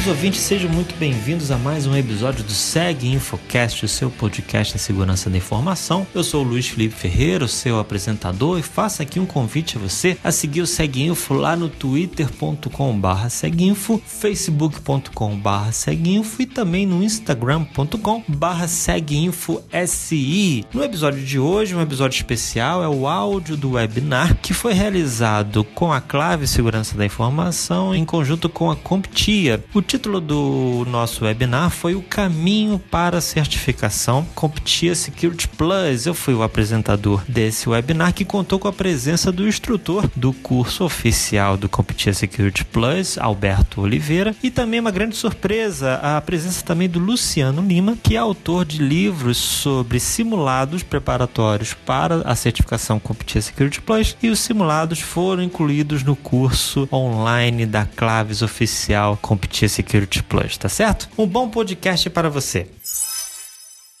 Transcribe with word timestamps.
Queridos 0.00 0.16
ouvintes, 0.16 0.40
sejam 0.40 0.70
muito 0.70 0.94
bem-vindos 0.94 1.50
a 1.50 1.58
mais 1.58 1.86
um 1.86 1.94
episódio 1.94 2.42
do 2.42 2.52
Seg 2.52 3.06
Infocast, 3.06 3.84
o 3.84 3.88
seu 3.88 4.10
podcast 4.10 4.74
em 4.74 4.78
segurança 4.78 5.28
da 5.28 5.36
informação. 5.36 6.06
Eu 6.14 6.24
sou 6.24 6.42
o 6.42 6.48
Luiz 6.48 6.68
Felipe 6.68 6.94
Ferreira, 6.94 7.44
o 7.44 7.48
seu 7.48 7.78
apresentador, 7.78 8.58
e 8.58 8.62
faço 8.62 9.02
aqui 9.02 9.20
um 9.20 9.26
convite 9.26 9.76
a 9.76 9.80
você 9.80 10.16
a 10.24 10.32
seguir 10.32 10.62
o 10.62 10.66
Seg 10.66 11.02
Info 11.02 11.34
lá 11.34 11.54
no 11.54 11.68
twitter.com.br 11.68 13.28
seguinfo, 13.28 14.00
facebook.com.br 14.06 15.70
seguinfo 15.70 16.40
e 16.40 16.46
também 16.46 16.86
no 16.86 17.02
instagram.com.br 17.02 18.66
seguinfo.si. 18.68 20.64
No 20.72 20.82
episódio 20.82 21.22
de 21.22 21.38
hoje, 21.38 21.76
um 21.76 21.82
episódio 21.82 22.16
especial, 22.16 22.82
é 22.82 22.88
o 22.88 23.06
áudio 23.06 23.54
do 23.54 23.72
webinar 23.72 24.34
que 24.40 24.54
foi 24.54 24.72
realizado 24.72 25.62
com 25.62 25.92
a 25.92 26.00
Clave 26.00 26.46
Segurança 26.46 26.96
da 26.96 27.04
Informação 27.04 27.94
em 27.94 28.06
conjunto 28.06 28.48
com 28.48 28.70
a 28.70 28.76
CompTIA. 28.76 29.62
O 29.74 29.89
título 29.90 30.20
do 30.20 30.86
nosso 30.88 31.24
webinar 31.24 31.68
foi 31.68 31.96
O 31.96 32.02
Caminho 32.02 32.78
para 32.78 33.18
a 33.18 33.20
Certificação 33.20 34.24
CompTIA 34.36 34.94
Security 34.94 35.48
Plus. 35.48 36.06
Eu 36.06 36.14
fui 36.14 36.32
o 36.32 36.44
apresentador 36.44 37.24
desse 37.26 37.68
webinar 37.68 38.14
que 38.14 38.24
contou 38.24 38.60
com 38.60 38.68
a 38.68 38.72
presença 38.72 39.32
do 39.32 39.48
instrutor 39.48 40.08
do 40.14 40.32
curso 40.32 40.84
oficial 40.84 41.56
do 41.56 41.68
CompTIA 41.68 42.14
Security 42.14 42.64
Plus, 42.66 43.18
Alberto 43.18 43.80
Oliveira, 43.80 44.32
e 44.44 44.48
também 44.48 44.78
uma 44.78 44.92
grande 44.92 45.16
surpresa, 45.16 45.94
a 45.96 46.20
presença 46.20 46.64
também 46.64 46.88
do 46.88 47.00
Luciano 47.00 47.60
Lima, 47.60 47.98
que 48.00 48.14
é 48.14 48.18
autor 48.18 48.64
de 48.64 48.78
livros 48.78 49.38
sobre 49.38 49.98
simulados 49.98 50.84
preparatórios 50.84 51.74
para 51.74 52.20
a 52.20 52.36
certificação 52.36 53.00
CompTIA 53.00 53.42
Security 53.42 53.80
Plus 53.80 54.16
e 54.22 54.28
os 54.28 54.38
simulados 54.38 55.00
foram 55.00 55.42
incluídos 55.42 56.04
no 56.04 56.14
curso 56.14 56.88
online 56.92 57.66
da 57.66 57.84
Claves 57.84 58.40
Oficial 58.40 59.18
CompTIA 59.20 59.68
Security 59.68 59.79
Plus, 60.22 60.56
tá 60.56 60.68
certo? 60.68 61.08
Um 61.16 61.26
bom 61.26 61.48
podcast 61.48 62.08
para 62.10 62.28
você. 62.28 62.66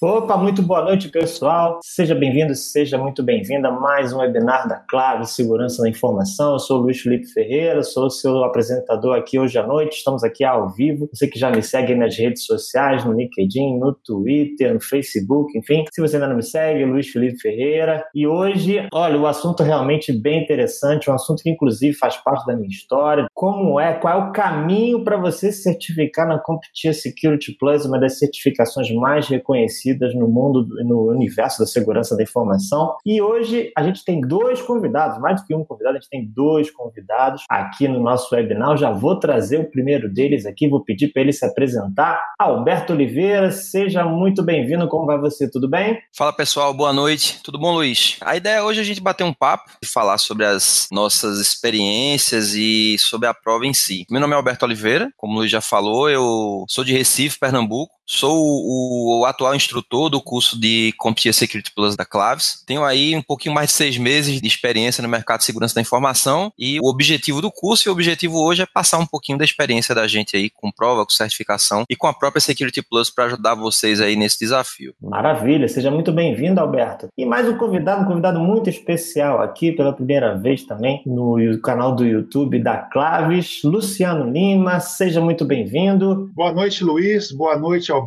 Opa, 0.02 0.34
muito 0.38 0.62
boa 0.62 0.82
noite, 0.82 1.10
pessoal. 1.10 1.78
Seja 1.82 2.14
bem-vindo, 2.14 2.54
seja 2.54 2.96
muito 2.96 3.22
bem-vinda 3.22 3.68
a 3.68 3.70
mais 3.70 4.14
um 4.14 4.20
webinar 4.20 4.66
da 4.66 4.76
Clave 4.76 5.26
Segurança 5.26 5.82
da 5.82 5.90
Informação. 5.90 6.54
Eu 6.54 6.58
sou 6.58 6.78
o 6.78 6.82
Luiz 6.84 7.02
Felipe 7.02 7.26
Ferreira, 7.26 7.82
sou 7.82 8.06
o 8.06 8.10
seu 8.10 8.42
apresentador 8.42 9.14
aqui 9.14 9.38
hoje 9.38 9.58
à 9.58 9.66
noite. 9.66 9.98
Estamos 9.98 10.24
aqui 10.24 10.42
ao 10.42 10.70
vivo. 10.70 11.06
Você 11.12 11.28
que 11.28 11.38
já 11.38 11.50
me 11.50 11.62
segue 11.62 11.94
nas 11.94 12.16
redes 12.16 12.46
sociais, 12.46 13.04
no 13.04 13.12
LinkedIn, 13.12 13.78
no 13.78 13.92
Twitter, 13.92 14.72
no 14.72 14.80
Facebook, 14.80 15.52
enfim. 15.58 15.84
Se 15.92 16.00
você 16.00 16.16
ainda 16.16 16.28
não 16.28 16.36
me 16.36 16.44
segue, 16.44 16.82
Luiz 16.86 17.08
Felipe 17.08 17.38
Ferreira. 17.38 18.02
E 18.14 18.26
hoje, 18.26 18.88
olha, 18.94 19.18
o 19.18 19.26
assunto 19.26 19.62
realmente 19.62 20.14
bem 20.14 20.42
interessante, 20.42 21.10
um 21.10 21.14
assunto 21.14 21.42
que 21.42 21.50
inclusive 21.50 21.94
faz 21.94 22.16
parte 22.16 22.46
da 22.46 22.56
minha 22.56 22.70
história. 22.70 23.26
Como 23.34 23.78
é, 23.78 23.92
qual 23.92 24.14
é 24.18 24.24
o 24.24 24.32
caminho 24.32 25.04
para 25.04 25.18
você 25.18 25.52
se 25.52 25.64
certificar 25.64 26.26
na 26.26 26.38
CompTIA 26.38 26.94
Security 26.94 27.54
Plus, 27.58 27.84
uma 27.84 28.00
das 28.00 28.18
certificações 28.18 28.90
mais 28.94 29.28
reconhecidas 29.28 29.89
no 30.14 30.28
mundo, 30.28 30.66
no 30.84 31.10
universo 31.10 31.60
da 31.60 31.66
segurança 31.66 32.16
da 32.16 32.22
informação. 32.22 32.96
E 33.04 33.20
hoje 33.20 33.70
a 33.76 33.82
gente 33.82 34.04
tem 34.04 34.20
dois 34.20 34.60
convidados, 34.62 35.18
mais 35.20 35.40
do 35.40 35.46
que 35.46 35.54
um 35.54 35.64
convidado, 35.64 35.96
a 35.96 36.00
gente 36.00 36.10
tem 36.10 36.26
dois 36.26 36.70
convidados 36.70 37.44
aqui 37.48 37.88
no 37.88 38.00
nosso 38.00 38.34
webinar. 38.34 38.76
Já 38.76 38.90
vou 38.90 39.18
trazer 39.18 39.58
o 39.58 39.70
primeiro 39.70 40.12
deles 40.12 40.46
aqui, 40.46 40.68
vou 40.68 40.82
pedir 40.84 41.12
para 41.12 41.22
ele 41.22 41.32
se 41.32 41.44
apresentar. 41.44 42.20
Alberto 42.38 42.92
Oliveira, 42.92 43.50
seja 43.50 44.04
muito 44.04 44.42
bem-vindo. 44.42 44.88
Como 44.88 45.06
vai 45.06 45.18
você? 45.18 45.50
Tudo 45.50 45.68
bem? 45.68 45.98
Fala 46.16 46.32
pessoal, 46.32 46.72
boa 46.74 46.92
noite. 46.92 47.40
Tudo 47.42 47.58
bom, 47.58 47.72
Luiz? 47.74 48.16
A 48.20 48.36
ideia 48.36 48.56
é 48.56 48.62
hoje 48.62 48.80
a 48.80 48.84
gente 48.84 49.00
bater 49.00 49.24
um 49.24 49.32
papo 49.32 49.70
e 49.82 49.86
falar 49.86 50.18
sobre 50.18 50.44
as 50.44 50.88
nossas 50.90 51.38
experiências 51.38 52.54
e 52.54 52.96
sobre 52.98 53.28
a 53.28 53.34
prova 53.34 53.66
em 53.66 53.74
si. 53.74 54.04
Meu 54.10 54.20
nome 54.20 54.34
é 54.34 54.36
Alberto 54.36 54.64
Oliveira, 54.64 55.10
como 55.16 55.34
o 55.34 55.36
Luiz 55.38 55.50
já 55.50 55.60
falou, 55.60 56.08
eu 56.08 56.64
sou 56.68 56.84
de 56.84 56.92
Recife, 56.92 57.38
Pernambuco. 57.38 57.99
Sou 58.12 58.44
o, 58.44 59.20
o, 59.20 59.24
atual 59.24 59.54
instrutor 59.54 60.10
do 60.10 60.20
curso 60.20 60.60
de 60.60 60.92
CompTIA 60.98 61.32
Security 61.32 61.72
Plus 61.72 61.94
da 61.94 62.04
Claves. 62.04 62.64
Tenho 62.66 62.82
aí 62.82 63.14
um 63.14 63.22
pouquinho 63.22 63.54
mais 63.54 63.68
de 63.68 63.74
seis 63.74 63.96
meses 63.96 64.40
de 64.40 64.48
experiência 64.48 65.00
no 65.00 65.08
mercado 65.08 65.38
de 65.38 65.44
segurança 65.44 65.76
da 65.76 65.80
informação 65.80 66.52
e 66.58 66.80
o 66.80 66.88
objetivo 66.88 67.40
do 67.40 67.52
curso 67.52 67.86
e 67.86 67.88
o 67.88 67.92
objetivo 67.92 68.36
hoje 68.42 68.62
é 68.62 68.66
passar 68.66 68.98
um 68.98 69.06
pouquinho 69.06 69.38
da 69.38 69.44
experiência 69.44 69.94
da 69.94 70.08
gente 70.08 70.36
aí 70.36 70.50
com 70.50 70.72
prova, 70.72 71.04
com 71.04 71.10
certificação 71.10 71.84
e 71.88 71.94
com 71.94 72.08
a 72.08 72.12
própria 72.12 72.40
Security 72.40 72.82
Plus 72.82 73.10
para 73.10 73.26
ajudar 73.26 73.54
vocês 73.54 74.00
aí 74.00 74.16
nesse 74.16 74.40
desafio. 74.40 74.92
Maravilha, 75.00 75.68
seja 75.68 75.88
muito 75.88 76.10
bem-vindo, 76.10 76.60
Alberto. 76.60 77.10
E 77.16 77.24
mais 77.24 77.48
um 77.48 77.56
convidado, 77.56 78.02
um 78.02 78.06
convidado 78.06 78.40
muito 78.40 78.68
especial 78.68 79.40
aqui 79.40 79.70
pela 79.70 79.92
primeira 79.92 80.34
vez 80.34 80.64
também 80.64 81.00
no 81.06 81.36
canal 81.62 81.94
do 81.94 82.04
YouTube 82.04 82.58
da 82.58 82.76
Claves, 82.76 83.60
Luciano 83.62 84.28
Lima. 84.28 84.80
Seja 84.80 85.20
muito 85.20 85.44
bem-vindo. 85.44 86.28
Boa 86.34 86.52
noite, 86.52 86.82
Luiz. 86.82 87.30
Boa 87.30 87.56
noite, 87.56 87.92
Alberto. 87.92 87.99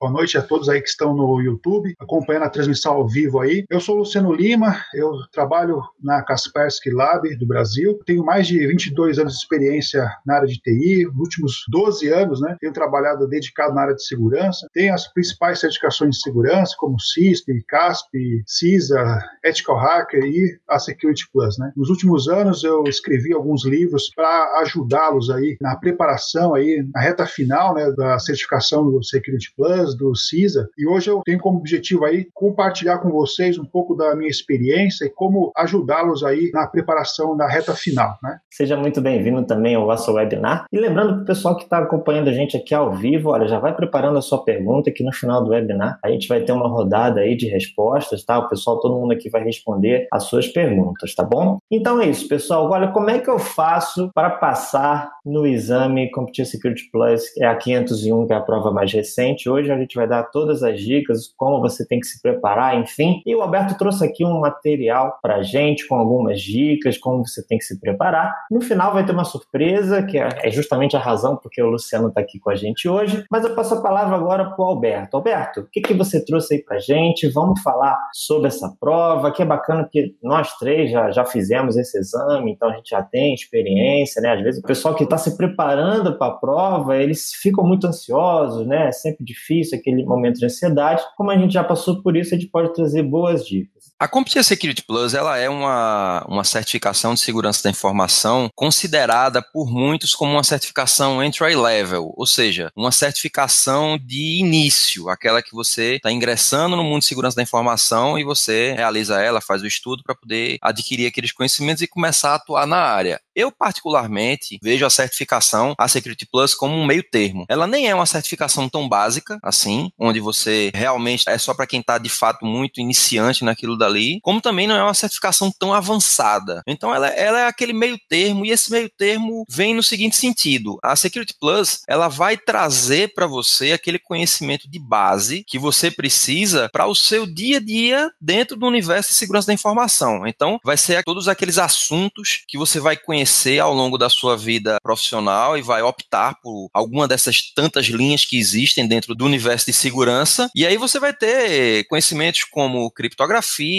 Boa 0.00 0.12
noite 0.12 0.36
a 0.36 0.42
todos 0.42 0.68
aí 0.68 0.80
que 0.80 0.88
estão 0.88 1.14
no 1.14 1.40
YouTube, 1.40 1.94
acompanhando 1.98 2.44
a 2.44 2.50
transmissão 2.50 2.94
ao 2.94 3.08
vivo 3.08 3.40
aí. 3.40 3.64
Eu 3.70 3.80
sou 3.80 3.96
Luciano 3.96 4.32
Lima, 4.32 4.82
eu 4.94 5.12
trabalho 5.32 5.82
na 6.02 6.22
Kaspersky 6.22 6.90
Lab 6.90 7.34
do 7.36 7.46
Brasil. 7.46 7.98
Tenho 8.04 8.24
mais 8.24 8.46
de 8.46 8.66
22 8.66 9.18
anos 9.18 9.34
de 9.34 9.38
experiência 9.38 10.10
na 10.24 10.36
área 10.36 10.48
de 10.48 10.58
TI, 10.58 11.04
nos 11.04 11.18
últimos 11.18 11.64
12 11.70 12.08
anos, 12.08 12.40
né? 12.40 12.56
Tenho 12.60 12.72
trabalhado 12.72 13.28
dedicado 13.28 13.74
na 13.74 13.82
área 13.82 13.94
de 13.94 14.04
segurança. 14.04 14.68
Tenho 14.72 14.94
as 14.94 15.06
principais 15.12 15.60
certificações 15.60 16.16
de 16.16 16.22
segurança, 16.22 16.74
como 16.78 17.00
CISP, 17.00 17.64
CASP, 17.68 18.42
CISA, 18.46 19.22
Ethical 19.44 19.76
Hacker 19.76 20.24
e 20.24 20.58
a 20.68 20.78
Security 20.78 21.28
Plus, 21.32 21.58
né? 21.58 21.72
Nos 21.76 21.90
últimos 21.90 22.28
anos 22.28 22.64
eu 22.64 22.84
escrevi 22.84 23.32
alguns 23.32 23.64
livros 23.64 24.10
para 24.14 24.60
ajudá-los 24.60 25.30
aí 25.30 25.56
na 25.60 25.76
preparação 25.76 26.54
aí, 26.54 26.86
na 26.92 27.00
reta 27.00 27.26
final, 27.26 27.74
né, 27.74 27.90
da 27.92 28.18
certificação 28.18 28.90
do 28.90 29.02
Security 29.02 29.35
Security 29.36 29.52
Plus, 29.56 29.96
do 29.96 30.14
CISA, 30.14 30.68
e 30.76 30.86
hoje 30.86 31.10
eu 31.10 31.22
tenho 31.24 31.38
como 31.38 31.58
objetivo 31.58 32.04
aí 32.04 32.26
compartilhar 32.34 32.98
com 32.98 33.10
vocês 33.10 33.58
um 33.58 33.64
pouco 33.64 33.94
da 33.94 34.14
minha 34.16 34.30
experiência 34.30 35.04
e 35.04 35.10
como 35.10 35.52
ajudá-los 35.56 36.24
aí 36.24 36.50
na 36.52 36.66
preparação 36.66 37.36
da 37.36 37.46
reta 37.46 37.74
final, 37.74 38.16
né? 38.22 38.38
Seja 38.50 38.76
muito 38.76 39.00
bem-vindo 39.00 39.44
também 39.44 39.74
ao 39.74 39.86
nosso 39.86 40.12
webinar. 40.12 40.66
E 40.72 40.78
lembrando 40.78 41.14
para 41.14 41.22
o 41.22 41.26
pessoal 41.26 41.56
que 41.56 41.64
está 41.64 41.78
acompanhando 41.78 42.28
a 42.28 42.32
gente 42.32 42.56
aqui 42.56 42.74
ao 42.74 42.94
vivo, 42.94 43.30
olha, 43.30 43.46
já 43.46 43.58
vai 43.58 43.74
preparando 43.74 44.18
a 44.18 44.22
sua 44.22 44.42
pergunta 44.42 44.90
que 44.90 45.04
no 45.04 45.12
final 45.12 45.44
do 45.44 45.50
webinar 45.50 45.98
a 46.02 46.10
gente 46.10 46.28
vai 46.28 46.40
ter 46.40 46.52
uma 46.52 46.68
rodada 46.68 47.20
aí 47.20 47.36
de 47.36 47.46
respostas, 47.46 48.24
tá? 48.24 48.38
O 48.38 48.48
pessoal, 48.48 48.80
todo 48.80 48.98
mundo 48.98 49.12
aqui 49.12 49.28
vai 49.28 49.42
responder 49.42 50.06
as 50.12 50.24
suas 50.24 50.48
perguntas, 50.48 51.14
tá 51.14 51.22
bom? 51.22 51.58
Então 51.70 52.00
é 52.00 52.08
isso, 52.08 52.28
pessoal. 52.28 52.70
Olha, 52.70 52.88
como 52.88 53.10
é 53.10 53.18
que 53.18 53.30
eu 53.30 53.38
faço 53.38 54.10
para 54.14 54.30
passar 54.30 55.10
no 55.26 55.46
exame 55.46 56.10
Computer 56.10 56.46
Security 56.46 56.88
Plus? 56.90 57.24
É 57.38 57.46
a 57.46 57.56
501, 57.56 58.26
que 58.26 58.32
é 58.32 58.36
a 58.36 58.40
prova 58.40 58.70
mais 58.70 58.92
recente 58.92 59.26
Hoje 59.48 59.70
a 59.70 59.78
gente 59.78 59.94
vai 59.94 60.06
dar 60.06 60.24
todas 60.24 60.62
as 60.62 60.80
dicas, 60.80 61.32
como 61.36 61.60
você 61.60 61.86
tem 61.86 61.98
que 61.98 62.06
se 62.06 62.20
preparar, 62.20 62.78
enfim. 62.78 63.22
E 63.26 63.34
o 63.34 63.42
Alberto 63.42 63.76
trouxe 63.76 64.04
aqui 64.04 64.24
um 64.24 64.40
material 64.40 65.18
para 65.22 65.42
gente 65.42 65.86
com 65.86 65.96
algumas 65.96 66.40
dicas, 66.40 66.96
como 66.98 67.26
você 67.26 67.44
tem 67.46 67.58
que 67.58 67.64
se 67.64 67.78
preparar. 67.80 68.34
No 68.50 68.60
final 68.60 68.92
vai 68.92 69.04
ter 69.04 69.12
uma 69.12 69.24
surpresa, 69.24 70.02
que 70.02 70.18
é, 70.18 70.28
é 70.42 70.50
justamente 70.50 70.96
a 70.96 71.00
razão 71.00 71.36
porque 71.36 71.60
o 71.62 71.68
Luciano 71.68 72.08
está 72.08 72.20
aqui 72.20 72.38
com 72.38 72.50
a 72.50 72.54
gente 72.54 72.88
hoje. 72.88 73.24
Mas 73.30 73.44
eu 73.44 73.54
passo 73.54 73.74
a 73.74 73.82
palavra 73.82 74.14
agora 74.14 74.50
para 74.50 74.64
o 74.64 74.68
Alberto. 74.68 75.16
Alberto, 75.16 75.60
o 75.60 75.66
que, 75.70 75.80
que 75.80 75.94
você 75.94 76.24
trouxe 76.24 76.54
aí 76.54 76.62
para 76.62 76.78
gente? 76.78 77.28
Vamos 77.28 77.60
falar 77.62 77.98
sobre 78.12 78.48
essa 78.48 78.72
prova, 78.78 79.32
que 79.32 79.42
é 79.42 79.46
bacana 79.46 79.84
porque 79.84 80.14
nós 80.22 80.56
três 80.58 80.90
já, 80.90 81.10
já 81.10 81.24
fizemos 81.24 81.76
esse 81.76 81.98
exame, 81.98 82.52
então 82.52 82.68
a 82.68 82.76
gente 82.76 82.90
já 82.90 83.02
tem 83.02 83.34
experiência, 83.34 84.20
né? 84.22 84.32
Às 84.32 84.42
vezes 84.42 84.62
o 84.62 84.66
pessoal 84.66 84.94
que 84.94 85.04
está 85.04 85.15
se 85.18 85.36
preparando 85.36 86.16
para 86.16 86.32
a 86.32 86.36
prova, 86.36 86.96
eles 86.96 87.32
ficam 87.32 87.66
muito 87.66 87.86
ansiosos, 87.86 88.66
né? 88.66 88.92
Sempre 88.92 89.16
sempre 89.16 89.24
difícil, 89.24 89.78
aquele 89.78 90.04
momento 90.04 90.38
de 90.38 90.44
ansiedade. 90.44 91.02
Como 91.16 91.30
a 91.30 91.38
gente 91.38 91.54
já 91.54 91.64
passou 91.64 92.02
por 92.02 92.16
isso, 92.16 92.34
a 92.34 92.38
gente 92.38 92.50
pode 92.50 92.74
trazer 92.74 93.02
boas 93.02 93.46
dicas. 93.46 93.75
A 93.98 94.06
CompTIA 94.06 94.42
Security 94.42 94.82
Plus 94.82 95.14
ela 95.14 95.38
é 95.38 95.48
uma, 95.48 96.22
uma 96.28 96.44
certificação 96.44 97.14
de 97.14 97.20
segurança 97.20 97.62
da 97.62 97.70
informação 97.70 98.50
considerada 98.54 99.40
por 99.40 99.70
muitos 99.70 100.14
como 100.14 100.32
uma 100.32 100.44
certificação 100.44 101.24
entry 101.24 101.56
level, 101.56 102.12
ou 102.14 102.26
seja, 102.26 102.70
uma 102.76 102.92
certificação 102.92 103.98
de 103.98 104.38
início, 104.38 105.08
aquela 105.08 105.40
que 105.40 105.54
você 105.54 105.94
está 105.94 106.12
ingressando 106.12 106.76
no 106.76 106.84
mundo 106.84 107.00
de 107.00 107.06
segurança 107.06 107.36
da 107.36 107.42
informação 107.42 108.18
e 108.18 108.24
você 108.24 108.74
realiza 108.74 109.18
ela, 109.18 109.40
faz 109.40 109.62
o 109.62 109.66
estudo 109.66 110.02
para 110.02 110.14
poder 110.14 110.58
adquirir 110.60 111.06
aqueles 111.06 111.32
conhecimentos 111.32 111.82
e 111.82 111.88
começar 111.88 112.32
a 112.32 112.34
atuar 112.34 112.66
na 112.66 112.76
área. 112.76 113.18
Eu, 113.36 113.52
particularmente, 113.52 114.58
vejo 114.62 114.86
a 114.86 114.90
certificação, 114.90 115.74
a 115.78 115.86
Security 115.86 116.26
Plus, 116.26 116.54
como 116.54 116.74
um 116.74 116.86
meio 116.86 117.02
termo. 117.02 117.44
Ela 117.50 117.66
nem 117.66 117.86
é 117.86 117.94
uma 117.94 118.06
certificação 118.06 118.66
tão 118.66 118.88
básica, 118.88 119.38
assim, 119.42 119.90
onde 119.98 120.20
você 120.20 120.70
realmente 120.74 121.24
é 121.28 121.36
só 121.36 121.52
para 121.52 121.66
quem 121.66 121.80
está 121.80 121.98
de 121.98 122.08
fato 122.08 122.46
muito 122.46 122.80
iniciante 122.80 123.44
naquilo 123.44 123.76
dali, 123.86 124.18
como 124.22 124.40
também 124.40 124.66
não 124.66 124.76
é 124.76 124.82
uma 124.82 124.94
certificação 124.94 125.50
tão 125.50 125.72
avançada. 125.72 126.62
Então, 126.66 126.94
ela, 126.94 127.08
ela 127.08 127.40
é 127.40 127.46
aquele 127.46 127.72
meio 127.72 127.98
termo, 128.08 128.44
e 128.44 128.50
esse 128.50 128.70
meio 128.70 128.90
termo 128.98 129.44
vem 129.48 129.74
no 129.74 129.82
seguinte 129.82 130.16
sentido: 130.16 130.78
a 130.82 130.96
Security 130.96 131.34
Plus, 131.40 131.82
ela 131.88 132.08
vai 132.08 132.36
trazer 132.36 133.14
para 133.14 133.26
você 133.26 133.72
aquele 133.72 133.98
conhecimento 133.98 134.68
de 134.68 134.78
base 134.78 135.44
que 135.46 135.58
você 135.58 135.90
precisa 135.90 136.68
para 136.72 136.86
o 136.86 136.94
seu 136.94 137.26
dia 137.26 137.58
a 137.58 137.60
dia 137.60 138.10
dentro 138.20 138.56
do 138.56 138.66
universo 138.66 139.10
de 139.10 139.16
segurança 139.16 139.46
da 139.48 139.54
informação. 139.54 140.26
Então, 140.26 140.58
vai 140.64 140.76
ser 140.76 141.02
todos 141.04 141.28
aqueles 141.28 141.58
assuntos 141.58 142.42
que 142.48 142.58
você 142.58 142.80
vai 142.80 142.96
conhecer 142.96 143.60
ao 143.60 143.72
longo 143.72 143.96
da 143.96 144.08
sua 144.08 144.36
vida 144.36 144.78
profissional 144.82 145.56
e 145.56 145.62
vai 145.62 145.82
optar 145.82 146.34
por 146.42 146.68
alguma 146.72 147.06
dessas 147.06 147.52
tantas 147.54 147.86
linhas 147.86 148.24
que 148.24 148.38
existem 148.38 148.86
dentro 148.86 149.14
do 149.14 149.24
universo 149.24 149.66
de 149.66 149.72
segurança. 149.72 150.50
E 150.54 150.66
aí 150.66 150.76
você 150.76 150.98
vai 150.98 151.12
ter 151.12 151.84
conhecimentos 151.84 152.44
como 152.44 152.90
criptografia, 152.90 153.75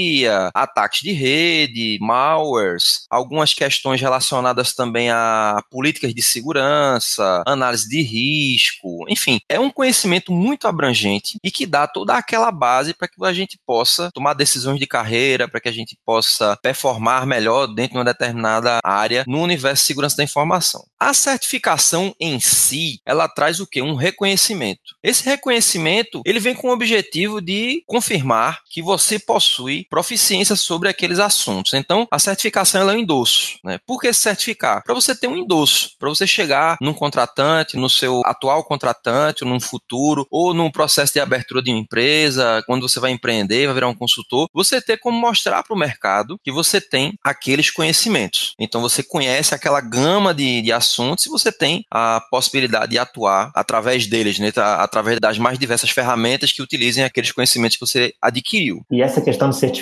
ataques 0.53 1.01
de 1.01 1.11
rede, 1.11 1.97
malwares, 2.01 3.05
algumas 3.09 3.53
questões 3.53 4.01
relacionadas 4.01 4.73
também 4.73 5.09
a 5.09 5.61
políticas 5.69 6.13
de 6.13 6.21
segurança, 6.21 7.43
análise 7.45 7.87
de 7.87 8.01
risco, 8.01 9.05
enfim, 9.09 9.39
é 9.49 9.59
um 9.59 9.69
conhecimento 9.69 10.31
muito 10.31 10.67
abrangente 10.67 11.37
e 11.43 11.51
que 11.51 11.65
dá 11.65 11.87
toda 11.87 12.15
aquela 12.15 12.51
base 12.51 12.93
para 12.93 13.07
que 13.07 13.23
a 13.23 13.33
gente 13.33 13.59
possa 13.65 14.11
tomar 14.13 14.33
decisões 14.33 14.79
de 14.79 14.87
carreira, 14.87 15.47
para 15.47 15.59
que 15.59 15.69
a 15.69 15.71
gente 15.71 15.97
possa 16.05 16.57
performar 16.61 17.25
melhor 17.25 17.67
dentro 17.67 17.93
de 17.93 17.97
uma 17.97 18.05
determinada 18.05 18.79
área 18.83 19.23
no 19.27 19.41
universo 19.41 19.83
de 19.83 19.87
segurança 19.87 20.17
da 20.17 20.23
informação. 20.23 20.85
A 20.99 21.13
certificação 21.13 22.15
em 22.19 22.39
si, 22.39 22.99
ela 23.05 23.27
traz 23.27 23.59
o 23.59 23.67
que? 23.67 23.81
Um 23.81 23.95
reconhecimento. 23.95 24.95
Esse 25.03 25.23
reconhecimento, 25.25 26.21
ele 26.25 26.39
vem 26.39 26.55
com 26.55 26.69
o 26.69 26.73
objetivo 26.73 27.41
de 27.41 27.83
confirmar 27.85 28.61
que 28.69 28.81
você 28.81 29.19
possui 29.19 29.86
proficiência 29.89 30.55
sobre 30.55 30.89
aqueles 30.89 31.19
assuntos. 31.19 31.73
Então, 31.73 32.07
a 32.11 32.19
certificação 32.19 32.89
é 32.89 32.93
um 32.93 32.99
endosso. 32.99 33.57
Né? 33.63 33.79
Por 33.85 33.99
que 33.99 34.11
certificar? 34.13 34.83
Para 34.83 34.93
você 34.93 35.15
ter 35.15 35.27
um 35.27 35.37
endosso, 35.37 35.91
para 35.99 36.09
você 36.09 36.25
chegar 36.25 36.77
num 36.81 36.93
contratante, 36.93 37.77
no 37.77 37.89
seu 37.89 38.21
atual 38.25 38.63
contratante, 38.63 39.45
num 39.45 39.59
futuro, 39.59 40.27
ou 40.29 40.53
num 40.53 40.71
processo 40.71 41.13
de 41.13 41.19
abertura 41.19 41.61
de 41.61 41.71
uma 41.71 41.79
empresa, 41.79 42.63
quando 42.65 42.87
você 42.87 42.99
vai 42.99 43.11
empreender, 43.11 43.65
vai 43.65 43.75
virar 43.75 43.87
um 43.87 43.95
consultor, 43.95 44.47
você 44.53 44.81
ter 44.81 44.97
como 44.97 45.19
mostrar 45.19 45.63
para 45.63 45.75
o 45.75 45.79
mercado 45.79 46.39
que 46.43 46.51
você 46.51 46.79
tem 46.81 47.13
aqueles 47.23 47.69
conhecimentos. 47.69 48.53
Então, 48.59 48.81
você 48.81 49.03
conhece 49.03 49.53
aquela 49.53 49.81
gama 49.81 50.33
de, 50.33 50.61
de 50.61 50.71
assuntos 50.71 51.25
e 51.25 51.29
você 51.29 51.51
tem 51.51 51.85
a 51.91 52.21
possibilidade 52.29 52.91
de 52.91 52.99
atuar 52.99 53.51
através 53.55 54.07
deles, 54.07 54.39
né? 54.39 54.51
através 54.55 55.19
das 55.19 55.37
mais 55.37 55.57
diversas 55.59 55.89
ferramentas 55.89 56.51
que 56.51 56.61
utilizem 56.61 57.03
aqueles 57.03 57.31
conhecimentos 57.31 57.77
que 57.77 57.85
você 57.85 58.13
adquiriu. 58.21 58.81
E 58.91 59.01
essa 59.01 59.21
questão 59.21 59.49
de 59.49 59.55
certificação, 59.55 59.76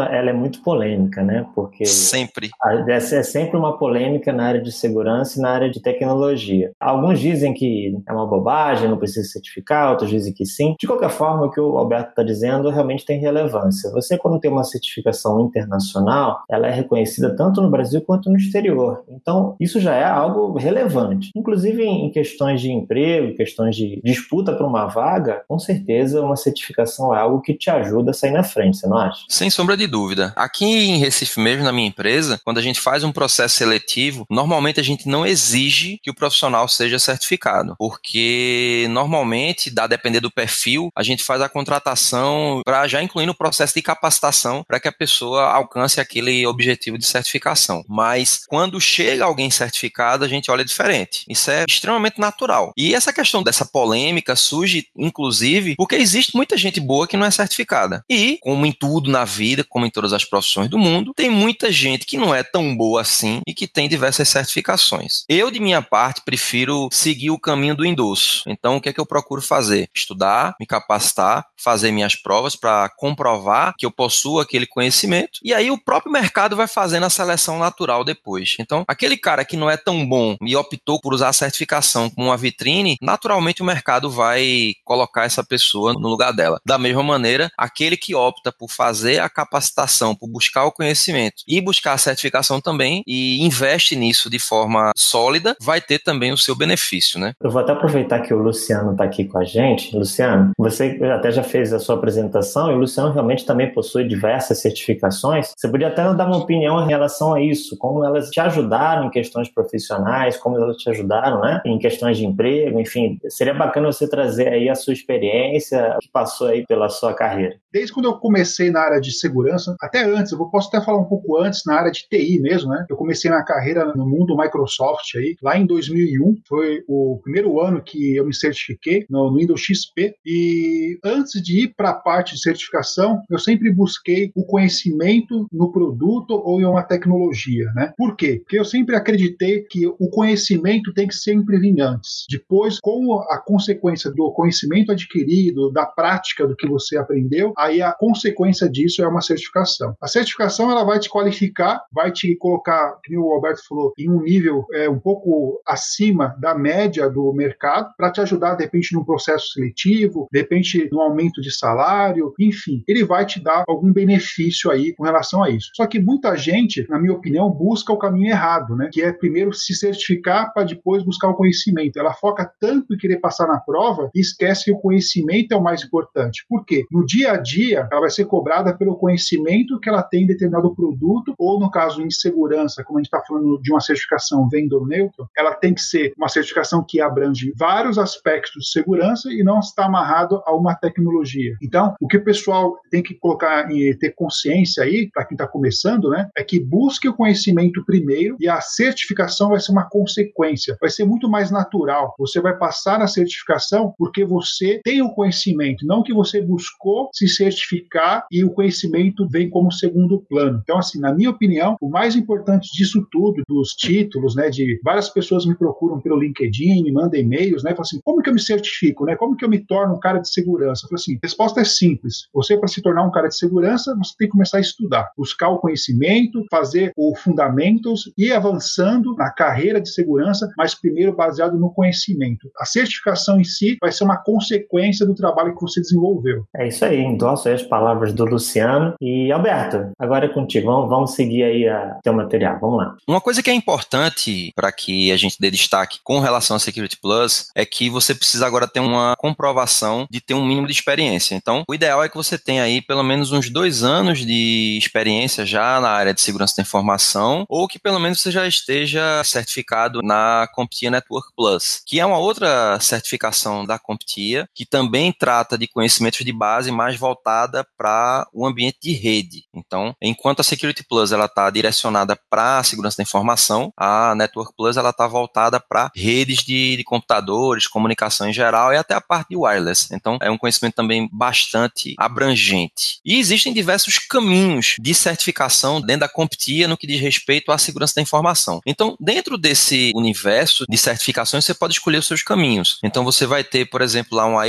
ela 0.00 0.30
é 0.30 0.32
muito 0.32 0.62
polêmica, 0.62 1.22
né? 1.22 1.46
Porque 1.54 1.84
sempre 1.86 2.50
essa 2.88 3.16
é 3.16 3.22
sempre 3.22 3.56
uma 3.56 3.78
polêmica 3.78 4.32
na 4.32 4.44
área 4.44 4.60
de 4.60 4.72
segurança 4.72 5.38
e 5.38 5.42
na 5.42 5.50
área 5.50 5.70
de 5.70 5.80
tecnologia. 5.80 6.72
Alguns 6.80 7.20
dizem 7.20 7.52
que 7.54 7.96
é 8.06 8.12
uma 8.12 8.26
bobagem, 8.26 8.88
não 8.88 8.98
precisa 8.98 9.28
certificar, 9.28 9.90
outros 9.90 10.10
dizem 10.10 10.32
que 10.32 10.44
sim. 10.44 10.74
De 10.78 10.86
qualquer 10.86 11.10
forma, 11.10 11.46
o 11.46 11.50
que 11.50 11.60
o 11.60 11.76
Alberto 11.76 12.10
está 12.10 12.22
dizendo 12.22 12.70
realmente 12.70 13.04
tem 13.04 13.18
relevância. 13.18 13.90
Você, 13.90 14.16
quando 14.16 14.40
tem 14.40 14.50
uma 14.50 14.64
certificação 14.64 15.40
internacional, 15.40 16.42
ela 16.50 16.66
é 16.66 16.70
reconhecida 16.70 17.34
tanto 17.34 17.60
no 17.60 17.70
Brasil 17.70 18.00
quanto 18.02 18.30
no 18.30 18.36
exterior. 18.36 19.04
Então, 19.08 19.56
isso 19.60 19.80
já 19.80 19.94
é 19.94 20.04
algo 20.04 20.56
relevante. 20.58 21.30
Inclusive 21.34 21.82
em 21.84 22.10
questões 22.10 22.60
de 22.60 22.70
emprego, 22.70 23.36
questões 23.36 23.76
de 23.76 24.00
disputa 24.04 24.52
para 24.54 24.66
uma 24.66 24.86
vaga, 24.86 25.42
com 25.48 25.58
certeza 25.58 26.22
uma 26.22 26.36
certificação 26.36 27.14
é 27.14 27.18
algo 27.18 27.40
que 27.40 27.54
te 27.54 27.70
ajuda 27.70 28.10
a 28.10 28.14
sair 28.14 28.32
na 28.32 28.42
frente, 28.42 28.78
você 28.78 28.86
não 28.86 28.96
acha? 28.96 29.24
Sem 29.30 29.48
sombra 29.48 29.76
de 29.76 29.86
dúvida. 29.86 30.32
Aqui 30.34 30.64
em 30.64 30.98
Recife 30.98 31.38
mesmo, 31.38 31.62
na 31.62 31.72
minha 31.72 31.86
empresa, 31.86 32.40
quando 32.44 32.58
a 32.58 32.62
gente 32.62 32.80
faz 32.80 33.04
um 33.04 33.12
processo 33.12 33.54
seletivo, 33.54 34.26
normalmente 34.28 34.80
a 34.80 34.82
gente 34.82 35.08
não 35.08 35.24
exige 35.24 36.00
que 36.02 36.10
o 36.10 36.14
profissional 36.14 36.66
seja 36.66 36.98
certificado, 36.98 37.76
porque 37.78 38.88
normalmente, 38.90 39.70
dá 39.70 39.84
a 39.84 39.86
depender 39.86 40.18
do 40.18 40.32
perfil, 40.32 40.90
a 40.96 41.04
gente 41.04 41.22
faz 41.22 41.40
a 41.40 41.48
contratação 41.48 42.60
para 42.64 42.88
já 42.88 43.00
incluir 43.00 43.24
no 43.24 43.34
processo 43.34 43.72
de 43.72 43.82
capacitação 43.82 44.64
para 44.66 44.80
que 44.80 44.88
a 44.88 44.92
pessoa 44.92 45.44
alcance 45.44 46.00
aquele 46.00 46.44
objetivo 46.44 46.98
de 46.98 47.06
certificação. 47.06 47.84
Mas 47.88 48.44
quando 48.48 48.80
chega 48.80 49.24
alguém 49.24 49.48
certificado, 49.48 50.24
a 50.24 50.28
gente 50.28 50.50
olha 50.50 50.64
diferente. 50.64 51.24
Isso 51.28 51.52
é 51.52 51.64
extremamente 51.68 52.18
natural. 52.18 52.72
E 52.76 52.96
essa 52.96 53.12
questão 53.12 53.44
dessa 53.44 53.64
polêmica 53.64 54.34
surge, 54.34 54.88
inclusive, 54.96 55.76
porque 55.76 55.94
existe 55.94 56.34
muita 56.34 56.56
gente 56.56 56.80
boa 56.80 57.06
que 57.06 57.16
não 57.16 57.26
é 57.26 57.30
certificada. 57.30 58.04
E, 58.10 58.36
como 58.42 58.66
em 58.66 58.72
tudo 58.72 59.08
na 59.08 59.19
vida, 59.24 59.64
como 59.68 59.86
em 59.86 59.90
todas 59.90 60.12
as 60.12 60.24
profissões 60.24 60.68
do 60.68 60.78
mundo, 60.78 61.12
tem 61.14 61.30
muita 61.30 61.70
gente 61.70 62.06
que 62.06 62.16
não 62.16 62.34
é 62.34 62.42
tão 62.42 62.76
boa 62.76 63.00
assim 63.00 63.40
e 63.46 63.54
que 63.54 63.66
tem 63.66 63.88
diversas 63.88 64.28
certificações. 64.28 65.24
Eu, 65.28 65.50
de 65.50 65.60
minha 65.60 65.82
parte, 65.82 66.22
prefiro 66.24 66.88
seguir 66.92 67.30
o 67.30 67.38
caminho 67.38 67.74
do 67.74 67.84
endosso. 67.84 68.42
Então, 68.46 68.76
o 68.76 68.80
que 68.80 68.88
é 68.88 68.92
que 68.92 69.00
eu 69.00 69.06
procuro 69.06 69.42
fazer? 69.42 69.88
Estudar, 69.94 70.54
me 70.58 70.66
capacitar, 70.66 71.46
fazer 71.56 71.90
minhas 71.90 72.14
provas 72.14 72.56
para 72.56 72.88
comprovar 72.96 73.74
que 73.76 73.86
eu 73.86 73.90
possuo 73.90 74.40
aquele 74.40 74.66
conhecimento. 74.66 75.40
E 75.42 75.52
aí 75.52 75.70
o 75.70 75.82
próprio 75.82 76.12
mercado 76.12 76.56
vai 76.56 76.66
fazendo 76.66 77.06
a 77.06 77.10
seleção 77.10 77.58
natural 77.58 78.04
depois. 78.04 78.56
Então, 78.58 78.84
aquele 78.86 79.16
cara 79.16 79.44
que 79.44 79.56
não 79.56 79.70
é 79.70 79.76
tão 79.76 80.06
bom 80.06 80.36
e 80.42 80.56
optou 80.56 81.00
por 81.00 81.14
usar 81.14 81.28
a 81.28 81.32
certificação 81.32 82.10
como 82.10 82.28
uma 82.28 82.36
vitrine, 82.36 82.96
naturalmente 83.00 83.62
o 83.62 83.64
mercado 83.64 84.10
vai 84.10 84.74
colocar 84.84 85.24
essa 85.24 85.44
pessoa 85.44 85.92
no 85.92 86.08
lugar 86.08 86.32
dela. 86.32 86.60
Da 86.64 86.78
mesma 86.78 87.02
maneira, 87.02 87.50
aquele 87.56 87.96
que 87.96 88.14
opta 88.14 88.52
por 88.52 88.70
fazer 88.70 88.99
a 89.18 89.28
capacitação, 89.28 90.14
por 90.14 90.28
buscar 90.28 90.64
o 90.64 90.72
conhecimento 90.72 91.42
e 91.46 91.60
buscar 91.60 91.92
a 91.92 91.98
certificação 91.98 92.60
também 92.60 93.02
e 93.06 93.44
investe 93.44 93.96
nisso 93.96 94.30
de 94.30 94.38
forma 94.38 94.90
sólida, 94.96 95.56
vai 95.60 95.80
ter 95.80 95.98
também 95.98 96.32
o 96.32 96.38
seu 96.38 96.56
benefício, 96.56 97.18
né? 97.18 97.32
Eu 97.42 97.50
vou 97.50 97.60
até 97.60 97.72
aproveitar 97.72 98.20
que 98.20 98.32
o 98.34 98.38
Luciano 98.38 98.92
está 98.92 99.04
aqui 99.04 99.24
com 99.24 99.38
a 99.38 99.44
gente. 99.44 99.96
Luciano, 99.96 100.52
você 100.58 100.98
até 101.14 101.30
já 101.30 101.42
fez 101.42 101.72
a 101.72 101.78
sua 101.78 101.96
apresentação 101.96 102.70
e 102.70 102.74
o 102.74 102.78
Luciano 102.78 103.12
realmente 103.12 103.44
também 103.44 103.72
possui 103.72 104.06
diversas 104.06 104.60
certificações. 104.60 105.52
Você 105.56 105.68
podia 105.68 105.88
até 105.88 106.02
dar 106.14 106.26
uma 106.26 106.38
opinião 106.38 106.82
em 106.82 106.88
relação 106.88 107.34
a 107.34 107.40
isso, 107.40 107.76
como 107.78 108.04
elas 108.04 108.30
te 108.30 108.40
ajudaram 108.40 109.06
em 109.06 109.10
questões 109.10 109.48
profissionais, 109.48 110.36
como 110.36 110.56
elas 110.56 110.76
te 110.76 110.90
ajudaram, 110.90 111.40
né? 111.40 111.60
Em 111.64 111.78
questões 111.78 112.16
de 112.16 112.26
emprego, 112.26 112.80
enfim. 112.80 113.18
Seria 113.28 113.54
bacana 113.54 113.92
você 113.92 114.08
trazer 114.08 114.48
aí 114.48 114.68
a 114.68 114.74
sua 114.74 114.92
experiência 114.92 115.96
que 116.00 116.08
passou 116.08 116.48
aí 116.48 116.66
pela 116.66 116.88
sua 116.88 117.14
carreira. 117.14 117.56
Desde 117.72 117.92
quando 117.92 118.06
eu 118.06 118.14
comecei 118.14 118.70
na 118.70 118.80
área 118.80 119.00
de 119.00 119.12
segurança, 119.12 119.76
até 119.80 120.04
antes, 120.04 120.32
eu 120.32 120.38
posso 120.46 120.68
até 120.68 120.84
falar 120.84 120.98
um 120.98 121.04
pouco 121.04 121.36
antes 121.38 121.62
na 121.64 121.74
área 121.74 121.92
de 121.92 122.06
TI 122.08 122.40
mesmo, 122.40 122.70
né? 122.70 122.84
Eu 122.88 122.96
comecei 122.96 123.30
na 123.30 123.44
carreira 123.44 123.92
no 123.94 124.06
mundo 124.06 124.36
Microsoft 124.36 125.14
aí, 125.16 125.36
lá 125.42 125.56
em 125.56 125.66
2001, 125.66 126.36
foi 126.48 126.82
o 126.88 127.20
primeiro 127.22 127.60
ano 127.60 127.82
que 127.82 128.16
eu 128.16 128.26
me 128.26 128.34
certifiquei 128.34 129.06
no 129.08 129.36
Windows 129.36 129.60
XP 129.60 130.14
e 130.26 130.98
antes 131.04 131.40
de 131.42 131.64
ir 131.64 131.74
para 131.76 131.90
a 131.90 131.94
parte 131.94 132.34
de 132.34 132.42
certificação, 132.42 133.20
eu 133.30 133.38
sempre 133.38 133.72
busquei 133.72 134.32
o 134.34 134.44
conhecimento 134.44 135.46
no 135.52 135.70
produto 135.70 136.30
ou 136.44 136.60
em 136.60 136.64
uma 136.64 136.82
tecnologia, 136.82 137.70
né? 137.74 137.92
Por 137.96 138.16
quê? 138.16 138.40
Porque 138.40 138.58
eu 138.58 138.64
sempre 138.64 138.96
acreditei 138.96 139.62
que 139.62 139.86
o 139.86 140.08
conhecimento 140.10 140.92
tem 140.92 141.06
que 141.06 141.14
sempre 141.14 141.58
vir 141.58 141.80
antes. 141.80 142.24
Depois, 142.28 142.80
como 142.80 143.20
a 143.20 143.38
consequência 143.38 144.10
do 144.10 144.32
conhecimento 144.32 144.90
adquirido, 144.90 145.70
da 145.70 145.86
prática 145.86 146.46
do 146.46 146.56
que 146.56 146.66
você 146.66 146.96
aprendeu, 146.96 147.52
aí 147.60 147.82
a 147.82 147.92
consequência 147.92 148.68
disso 148.68 149.02
é 149.02 149.08
uma 149.08 149.20
certificação. 149.20 149.94
A 150.00 150.08
certificação 150.08 150.70
ela 150.70 150.84
vai 150.84 150.98
te 150.98 151.08
qualificar, 151.08 151.82
vai 151.92 152.10
te 152.10 152.34
colocar, 152.36 152.96
como 153.06 153.28
o 153.28 153.34
Alberto 153.34 153.66
falou, 153.68 153.92
em 153.98 154.08
um 154.08 154.22
nível 154.22 154.64
é, 154.72 154.88
um 154.88 154.98
pouco 154.98 155.60
acima 155.66 156.34
da 156.38 156.54
média 156.54 157.08
do 157.08 157.32
mercado, 157.32 157.92
para 157.96 158.10
te 158.10 158.20
ajudar, 158.20 158.54
de 158.54 158.64
repente, 158.64 158.94
num 158.94 159.04
processo 159.04 159.52
seletivo, 159.52 160.28
de 160.32 160.38
repente, 160.38 160.88
no 160.90 161.00
aumento 161.00 161.40
de 161.40 161.50
salário, 161.50 162.32
enfim, 162.38 162.82
ele 162.88 163.04
vai 163.04 163.26
te 163.26 163.42
dar 163.42 163.64
algum 163.68 163.92
benefício 163.92 164.70
aí 164.70 164.94
com 164.94 165.04
relação 165.04 165.42
a 165.42 165.50
isso. 165.50 165.70
Só 165.74 165.86
que 165.86 166.00
muita 166.00 166.36
gente, 166.36 166.86
na 166.88 166.98
minha 166.98 167.12
opinião, 167.12 167.50
busca 167.50 167.92
o 167.92 167.98
caminho 167.98 168.30
errado, 168.30 168.74
né? 168.76 168.88
Que 168.92 169.02
é 169.02 169.12
primeiro 169.12 169.52
se 169.52 169.74
certificar 169.74 170.52
para 170.52 170.64
depois 170.64 171.04
buscar 171.04 171.28
o 171.28 171.34
conhecimento. 171.34 171.98
Ela 171.98 172.12
foca 172.14 172.50
tanto 172.60 172.94
em 172.94 172.96
querer 172.96 173.18
passar 173.18 173.46
na 173.46 173.58
prova 173.58 174.10
e 174.14 174.20
esquece 174.20 174.64
que 174.64 174.72
o 174.72 174.78
conhecimento 174.78 175.52
é 175.52 175.56
o 175.56 175.62
mais 175.62 175.82
importante. 175.82 176.44
Por 176.48 176.64
quê? 176.64 176.84
No 176.90 177.04
dia 177.04 177.32
a 177.32 177.36
dia, 177.36 177.49
ela 177.74 178.00
vai 178.00 178.10
ser 178.10 178.24
cobrada 178.24 178.76
pelo 178.76 178.96
conhecimento 178.96 179.78
que 179.80 179.88
ela 179.88 180.02
tem 180.02 180.24
em 180.24 180.26
determinado 180.26 180.74
produto, 180.74 181.34
ou 181.38 181.58
no 181.58 181.70
caso 181.70 182.02
em 182.02 182.10
segurança, 182.10 182.84
como 182.84 182.98
a 182.98 183.02
gente 183.02 183.06
está 183.06 183.22
falando 183.26 183.60
de 183.60 183.72
uma 183.72 183.80
certificação 183.80 184.48
vendor 184.48 184.86
neutro, 184.86 185.28
ela 185.36 185.54
tem 185.54 185.74
que 185.74 185.82
ser 185.82 186.12
uma 186.16 186.28
certificação 186.28 186.84
que 186.86 187.00
abrange 187.00 187.52
vários 187.56 187.98
aspectos 187.98 188.64
de 188.64 188.70
segurança 188.70 189.32
e 189.32 189.42
não 189.42 189.60
está 189.60 189.86
amarrado 189.86 190.42
a 190.46 190.54
uma 190.54 190.74
tecnologia. 190.74 191.56
Então, 191.62 191.94
o 192.00 192.06
que 192.06 192.16
o 192.16 192.24
pessoal 192.24 192.78
tem 192.90 193.02
que 193.02 193.14
colocar 193.14 193.70
e 193.70 193.94
ter 193.96 194.10
consciência 194.10 194.82
aí, 194.82 195.10
para 195.10 195.24
quem 195.24 195.34
está 195.34 195.46
começando, 195.46 196.10
né, 196.10 196.28
é 196.36 196.42
que 196.42 196.60
busque 196.60 197.08
o 197.08 197.14
conhecimento 197.14 197.84
primeiro 197.84 198.36
e 198.38 198.48
a 198.48 198.60
certificação 198.60 199.50
vai 199.50 199.60
ser 199.60 199.72
uma 199.72 199.88
consequência, 199.88 200.76
vai 200.80 200.90
ser 200.90 201.04
muito 201.04 201.28
mais 201.28 201.50
natural. 201.50 202.14
Você 202.18 202.40
vai 202.40 202.56
passar 202.56 202.98
na 202.98 203.06
certificação 203.06 203.94
porque 203.98 204.24
você 204.24 204.80
tem 204.84 205.02
o 205.02 205.12
conhecimento, 205.12 205.86
não 205.86 206.02
que 206.02 206.12
você 206.12 206.40
buscou 206.40 207.10
se 207.12 207.28
certificar 207.40 208.26
e 208.30 208.44
o 208.44 208.50
conhecimento 208.50 209.26
vem 209.28 209.48
como 209.48 209.72
segundo 209.72 210.20
plano. 210.28 210.60
Então, 210.62 210.78
assim, 210.78 211.00
na 211.00 211.12
minha 211.14 211.30
opinião, 211.30 211.76
o 211.80 211.88
mais 211.88 212.14
importante 212.14 212.70
disso 212.72 213.06
tudo, 213.10 213.42
dos 213.48 213.70
títulos, 213.70 214.34
né, 214.34 214.50
de 214.50 214.78
várias 214.84 215.08
pessoas 215.08 215.46
me 215.46 215.56
procuram 215.56 216.00
pelo 216.00 216.20
LinkedIn, 216.20 216.82
me 216.82 216.92
mandam 216.92 217.18
e-mails, 217.18 217.62
né, 217.62 217.70
falam 217.70 217.82
assim, 217.82 218.00
como 218.04 218.22
que 218.22 218.28
eu 218.28 218.34
me 218.34 218.40
certifico, 218.40 219.06
né, 219.06 219.16
como 219.16 219.36
que 219.36 219.44
eu 219.44 219.48
me 219.48 219.58
torno 219.58 219.94
um 219.94 220.00
cara 220.00 220.18
de 220.18 220.30
segurança? 220.30 220.84
Eu 220.84 220.88
falo 220.90 221.00
assim, 221.00 221.14
a 221.14 221.18
resposta 221.22 221.60
é 221.60 221.64
simples. 221.64 222.28
Você, 222.34 222.58
para 222.58 222.68
se 222.68 222.82
tornar 222.82 223.04
um 223.04 223.10
cara 223.10 223.28
de 223.28 223.36
segurança, 223.36 223.96
você 223.96 224.14
tem 224.18 224.28
que 224.28 224.32
começar 224.32 224.58
a 224.58 224.60
estudar, 224.60 225.10
buscar 225.16 225.48
o 225.48 225.58
conhecimento, 225.58 226.44
fazer 226.50 226.92
o 226.96 227.14
fundamentos 227.16 228.12
e 228.18 228.32
avançando 228.32 229.14
na 229.14 229.30
carreira 229.30 229.80
de 229.80 229.90
segurança, 229.90 230.48
mas 230.56 230.74
primeiro 230.74 231.14
baseado 231.14 231.58
no 231.58 231.72
conhecimento. 231.72 232.50
A 232.58 232.64
certificação 232.64 233.40
em 233.40 233.44
si 233.44 233.76
vai 233.80 233.92
ser 233.92 234.04
uma 234.04 234.18
consequência 234.18 235.06
do 235.06 235.14
trabalho 235.14 235.54
que 235.54 235.62
você 235.62 235.80
desenvolveu. 235.80 236.44
É 236.54 236.68
isso 236.68 236.84
aí, 236.84 237.00
endosso 237.30 237.48
aí 237.48 237.54
as 237.54 237.62
palavras 237.62 238.12
do 238.12 238.24
Luciano. 238.24 238.94
E 239.00 239.30
Alberto, 239.32 239.90
agora 239.98 240.26
é 240.26 240.28
contigo, 240.28 240.66
vamos, 240.66 240.88
vamos 240.88 241.14
seguir 241.14 241.42
aí 241.42 241.68
a 241.68 241.98
teu 242.02 242.12
material, 242.12 242.58
vamos 242.60 242.78
lá. 242.78 242.96
Uma 243.06 243.20
coisa 243.20 243.42
que 243.42 243.50
é 243.50 243.54
importante 243.54 244.52
para 244.54 244.70
que 244.72 245.12
a 245.12 245.16
gente 245.16 245.36
dê 245.38 245.50
destaque 245.50 245.98
com 246.02 246.20
relação 246.20 246.56
a 246.56 246.60
Security 246.60 246.98
Plus 247.00 247.48
é 247.54 247.64
que 247.64 247.88
você 247.88 248.14
precisa 248.14 248.46
agora 248.46 248.68
ter 248.68 248.80
uma 248.80 249.14
comprovação 249.16 250.06
de 250.10 250.20
ter 250.20 250.34
um 250.34 250.44
mínimo 250.44 250.66
de 250.66 250.72
experiência. 250.72 251.34
Então, 251.34 251.64
o 251.68 251.74
ideal 251.74 252.02
é 252.02 252.08
que 252.08 252.16
você 252.16 252.38
tenha 252.38 252.62
aí 252.62 252.80
pelo 252.80 253.02
menos 253.02 253.32
uns 253.32 253.50
dois 253.50 253.82
anos 253.82 254.24
de 254.24 254.76
experiência 254.78 255.44
já 255.46 255.80
na 255.80 255.90
área 255.90 256.14
de 256.14 256.20
segurança 256.20 256.56
da 256.56 256.62
informação, 256.62 257.44
ou 257.48 257.68
que 257.68 257.78
pelo 257.78 257.98
menos 257.98 258.20
você 258.20 258.30
já 258.30 258.46
esteja 258.46 259.22
certificado 259.24 260.00
na 260.02 260.48
CompTIA 260.54 260.90
Network 260.90 261.28
Plus, 261.36 261.82
que 261.86 262.00
é 262.00 262.06
uma 262.06 262.18
outra 262.18 262.78
certificação 262.80 263.64
da 263.64 263.78
CompTIA, 263.78 264.48
que 264.54 264.64
também 264.64 265.12
trata 265.12 265.56
de 265.56 265.66
conhecimentos 265.66 266.24
de 266.24 266.32
base 266.32 266.70
mais 266.70 266.96
voltada 267.20 267.66
para 267.76 268.26
o 268.32 268.46
ambiente 268.46 268.78
de 268.82 268.92
rede. 268.92 269.44
Então, 269.54 269.94
enquanto 270.00 270.40
a 270.40 270.42
Security 270.42 270.82
Plus 270.88 271.12
ela 271.12 271.26
está 271.26 271.50
direcionada 271.50 272.18
para 272.30 272.58
a 272.58 272.64
segurança 272.64 272.96
da 272.96 273.02
informação, 273.02 273.72
a 273.76 274.14
Network 274.14 274.54
Plus 274.56 274.76
ela 274.76 274.90
está 274.90 275.06
voltada 275.06 275.60
para 275.60 275.90
redes 275.94 276.38
de, 276.38 276.76
de 276.78 276.84
computadores, 276.84 277.66
comunicação 277.66 278.28
em 278.28 278.32
geral 278.32 278.72
e 278.72 278.76
até 278.76 278.94
a 278.94 279.00
parte 279.00 279.30
de 279.30 279.36
wireless. 279.36 279.88
Então, 279.92 280.18
é 280.22 280.30
um 280.30 280.38
conhecimento 280.38 280.74
também 280.74 281.08
bastante 281.12 281.94
abrangente. 281.98 283.00
E 283.04 283.18
existem 283.18 283.52
diversos 283.52 283.98
caminhos 283.98 284.76
de 284.80 284.94
certificação 284.94 285.80
dentro 285.80 286.00
da 286.00 286.08
CompTIA 286.08 286.66
no 286.66 286.76
que 286.76 286.86
diz 286.86 287.00
respeito 287.00 287.52
à 287.52 287.58
segurança 287.58 287.94
da 287.96 288.02
informação. 288.02 288.60
Então, 288.66 288.96
dentro 288.98 289.36
desse 289.36 289.92
universo 289.94 290.64
de 290.68 290.78
certificações, 290.78 291.44
você 291.44 291.54
pode 291.54 291.74
escolher 291.74 291.98
os 291.98 292.06
seus 292.06 292.22
caminhos. 292.22 292.78
Então, 292.82 293.04
você 293.04 293.26
vai 293.26 293.44
ter, 293.44 293.66
por 293.66 293.82
exemplo, 293.82 294.16
lá 294.16 294.26
um 294.26 294.38
A+, 294.38 294.44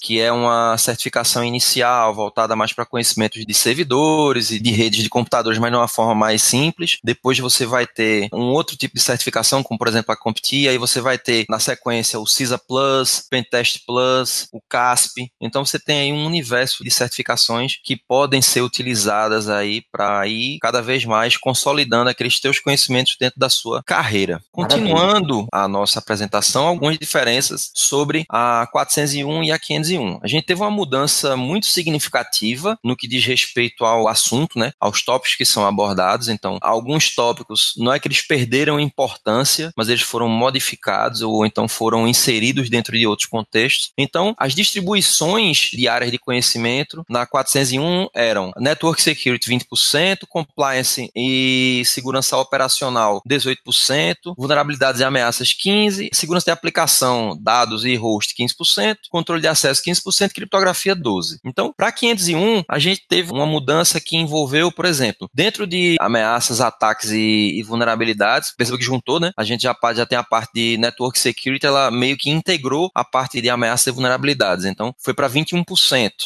que 0.00 0.20
é 0.20 0.32
uma 0.32 0.76
certificação 0.78 1.44
inicial 1.44 1.89
voltada 2.12 2.56
mais 2.56 2.72
para 2.72 2.86
conhecimentos 2.86 3.44
de 3.44 3.54
servidores 3.54 4.50
e 4.50 4.58
de 4.58 4.70
redes 4.70 5.02
de 5.02 5.08
computadores, 5.08 5.58
mas 5.58 5.70
de 5.70 5.76
uma 5.76 5.88
forma 5.88 6.14
mais 6.14 6.42
simples. 6.42 6.98
Depois 7.02 7.38
você 7.38 7.66
vai 7.66 7.86
ter 7.86 8.28
um 8.32 8.50
outro 8.52 8.76
tipo 8.76 8.94
de 8.94 9.00
certificação, 9.00 9.62
como 9.62 9.78
por 9.78 9.88
exemplo 9.88 10.12
a 10.12 10.16
CompTIA, 10.16 10.70
aí 10.70 10.78
você 10.78 11.00
vai 11.00 11.18
ter 11.18 11.44
na 11.48 11.58
sequência 11.58 12.18
o 12.18 12.26
CISA 12.26 12.58
Plus, 12.58 13.26
Pentest 13.30 13.84
Plus, 13.86 14.48
o 14.52 14.60
CASP. 14.68 15.30
Então 15.40 15.64
você 15.64 15.78
tem 15.78 16.00
aí 16.00 16.12
um 16.12 16.26
universo 16.26 16.82
de 16.84 16.90
certificações 16.90 17.78
que 17.82 17.96
podem 17.96 18.42
ser 18.42 18.62
utilizadas 18.62 19.48
aí 19.48 19.82
para 19.92 20.26
ir 20.26 20.58
cada 20.60 20.80
vez 20.82 21.04
mais 21.04 21.36
consolidando 21.36 22.10
aqueles 22.10 22.38
teus 22.40 22.58
conhecimentos 22.58 23.16
dentro 23.18 23.38
da 23.38 23.48
sua 23.48 23.82
carreira. 23.82 24.42
Continuando 24.52 25.46
a 25.52 25.66
nossa 25.66 25.98
apresentação, 25.98 26.66
algumas 26.66 26.98
diferenças 26.98 27.70
sobre 27.74 28.24
a 28.28 28.66
401 28.72 29.44
e 29.44 29.52
a 29.52 29.58
501. 29.58 30.20
A 30.22 30.26
gente 30.26 30.44
teve 30.44 30.60
uma 30.60 30.70
mudança 30.70 31.36
muito 31.36 31.66
significativa 31.66 31.79
no 32.84 32.96
que 32.96 33.08
diz 33.08 33.24
respeito 33.24 33.84
ao 33.84 34.08
assunto, 34.08 34.58
né, 34.58 34.72
aos 34.80 35.02
tópicos 35.02 35.36
que 35.36 35.44
são 35.44 35.66
abordados. 35.66 36.28
Então, 36.28 36.58
alguns 36.60 37.14
tópicos 37.14 37.74
não 37.76 37.92
é 37.92 37.98
que 37.98 38.08
eles 38.08 38.22
perderam 38.26 38.80
importância, 38.80 39.72
mas 39.76 39.88
eles 39.88 40.02
foram 40.02 40.28
modificados 40.28 41.22
ou 41.22 41.44
então 41.46 41.68
foram 41.68 42.06
inseridos 42.06 42.68
dentro 42.68 42.96
de 42.96 43.06
outros 43.06 43.28
contextos. 43.28 43.92
Então, 43.96 44.34
as 44.38 44.54
distribuições 44.54 45.70
de 45.72 45.88
áreas 45.88 46.10
de 46.10 46.18
conhecimento 46.18 47.04
na 47.08 47.26
401 47.26 48.08
eram 48.14 48.52
Network 48.56 49.00
Security 49.00 49.50
20%, 49.50 50.20
Compliance 50.28 51.10
e 51.14 51.82
Segurança 51.84 52.36
Operacional 52.36 53.22
18%, 53.28 54.34
Vulnerabilidades 54.36 55.00
e 55.00 55.04
Ameaças 55.04 55.48
15%, 55.52 56.10
Segurança 56.12 56.46
de 56.46 56.50
Aplicação, 56.50 57.36
Dados 57.40 57.84
e 57.84 57.94
Host 57.96 58.34
15%, 58.38 58.96
Controle 59.10 59.40
de 59.40 59.48
Acesso 59.48 59.82
15%, 59.82 60.32
Criptografia 60.32 60.94
12%. 60.94 61.38
Então, 61.44 61.59
para 61.76 61.92
501, 61.92 62.64
a 62.68 62.78
gente 62.78 63.02
teve 63.08 63.32
uma 63.32 63.46
mudança 63.46 64.00
que 64.00 64.16
envolveu, 64.16 64.72
por 64.72 64.84
exemplo, 64.84 65.28
dentro 65.34 65.66
de 65.66 65.96
ameaças, 66.00 66.60
ataques 66.60 67.10
e, 67.10 67.58
e 67.58 67.62
vulnerabilidades, 67.62 68.54
perceba 68.56 68.78
que 68.78 68.84
juntou, 68.84 69.20
né? 69.20 69.32
A 69.36 69.44
gente 69.44 69.62
já, 69.62 69.76
já 69.94 70.06
tem 70.06 70.18
a 70.18 70.24
parte 70.24 70.50
de 70.54 70.76
Network 70.78 71.18
Security, 71.18 71.66
ela 71.66 71.90
meio 71.90 72.16
que 72.16 72.30
integrou 72.30 72.90
a 72.94 73.04
parte 73.04 73.40
de 73.40 73.50
ameaças 73.50 73.86
e 73.86 73.90
vulnerabilidades. 73.90 74.64
Então, 74.64 74.94
foi 74.98 75.14
para 75.14 75.28
21%. 75.28 75.64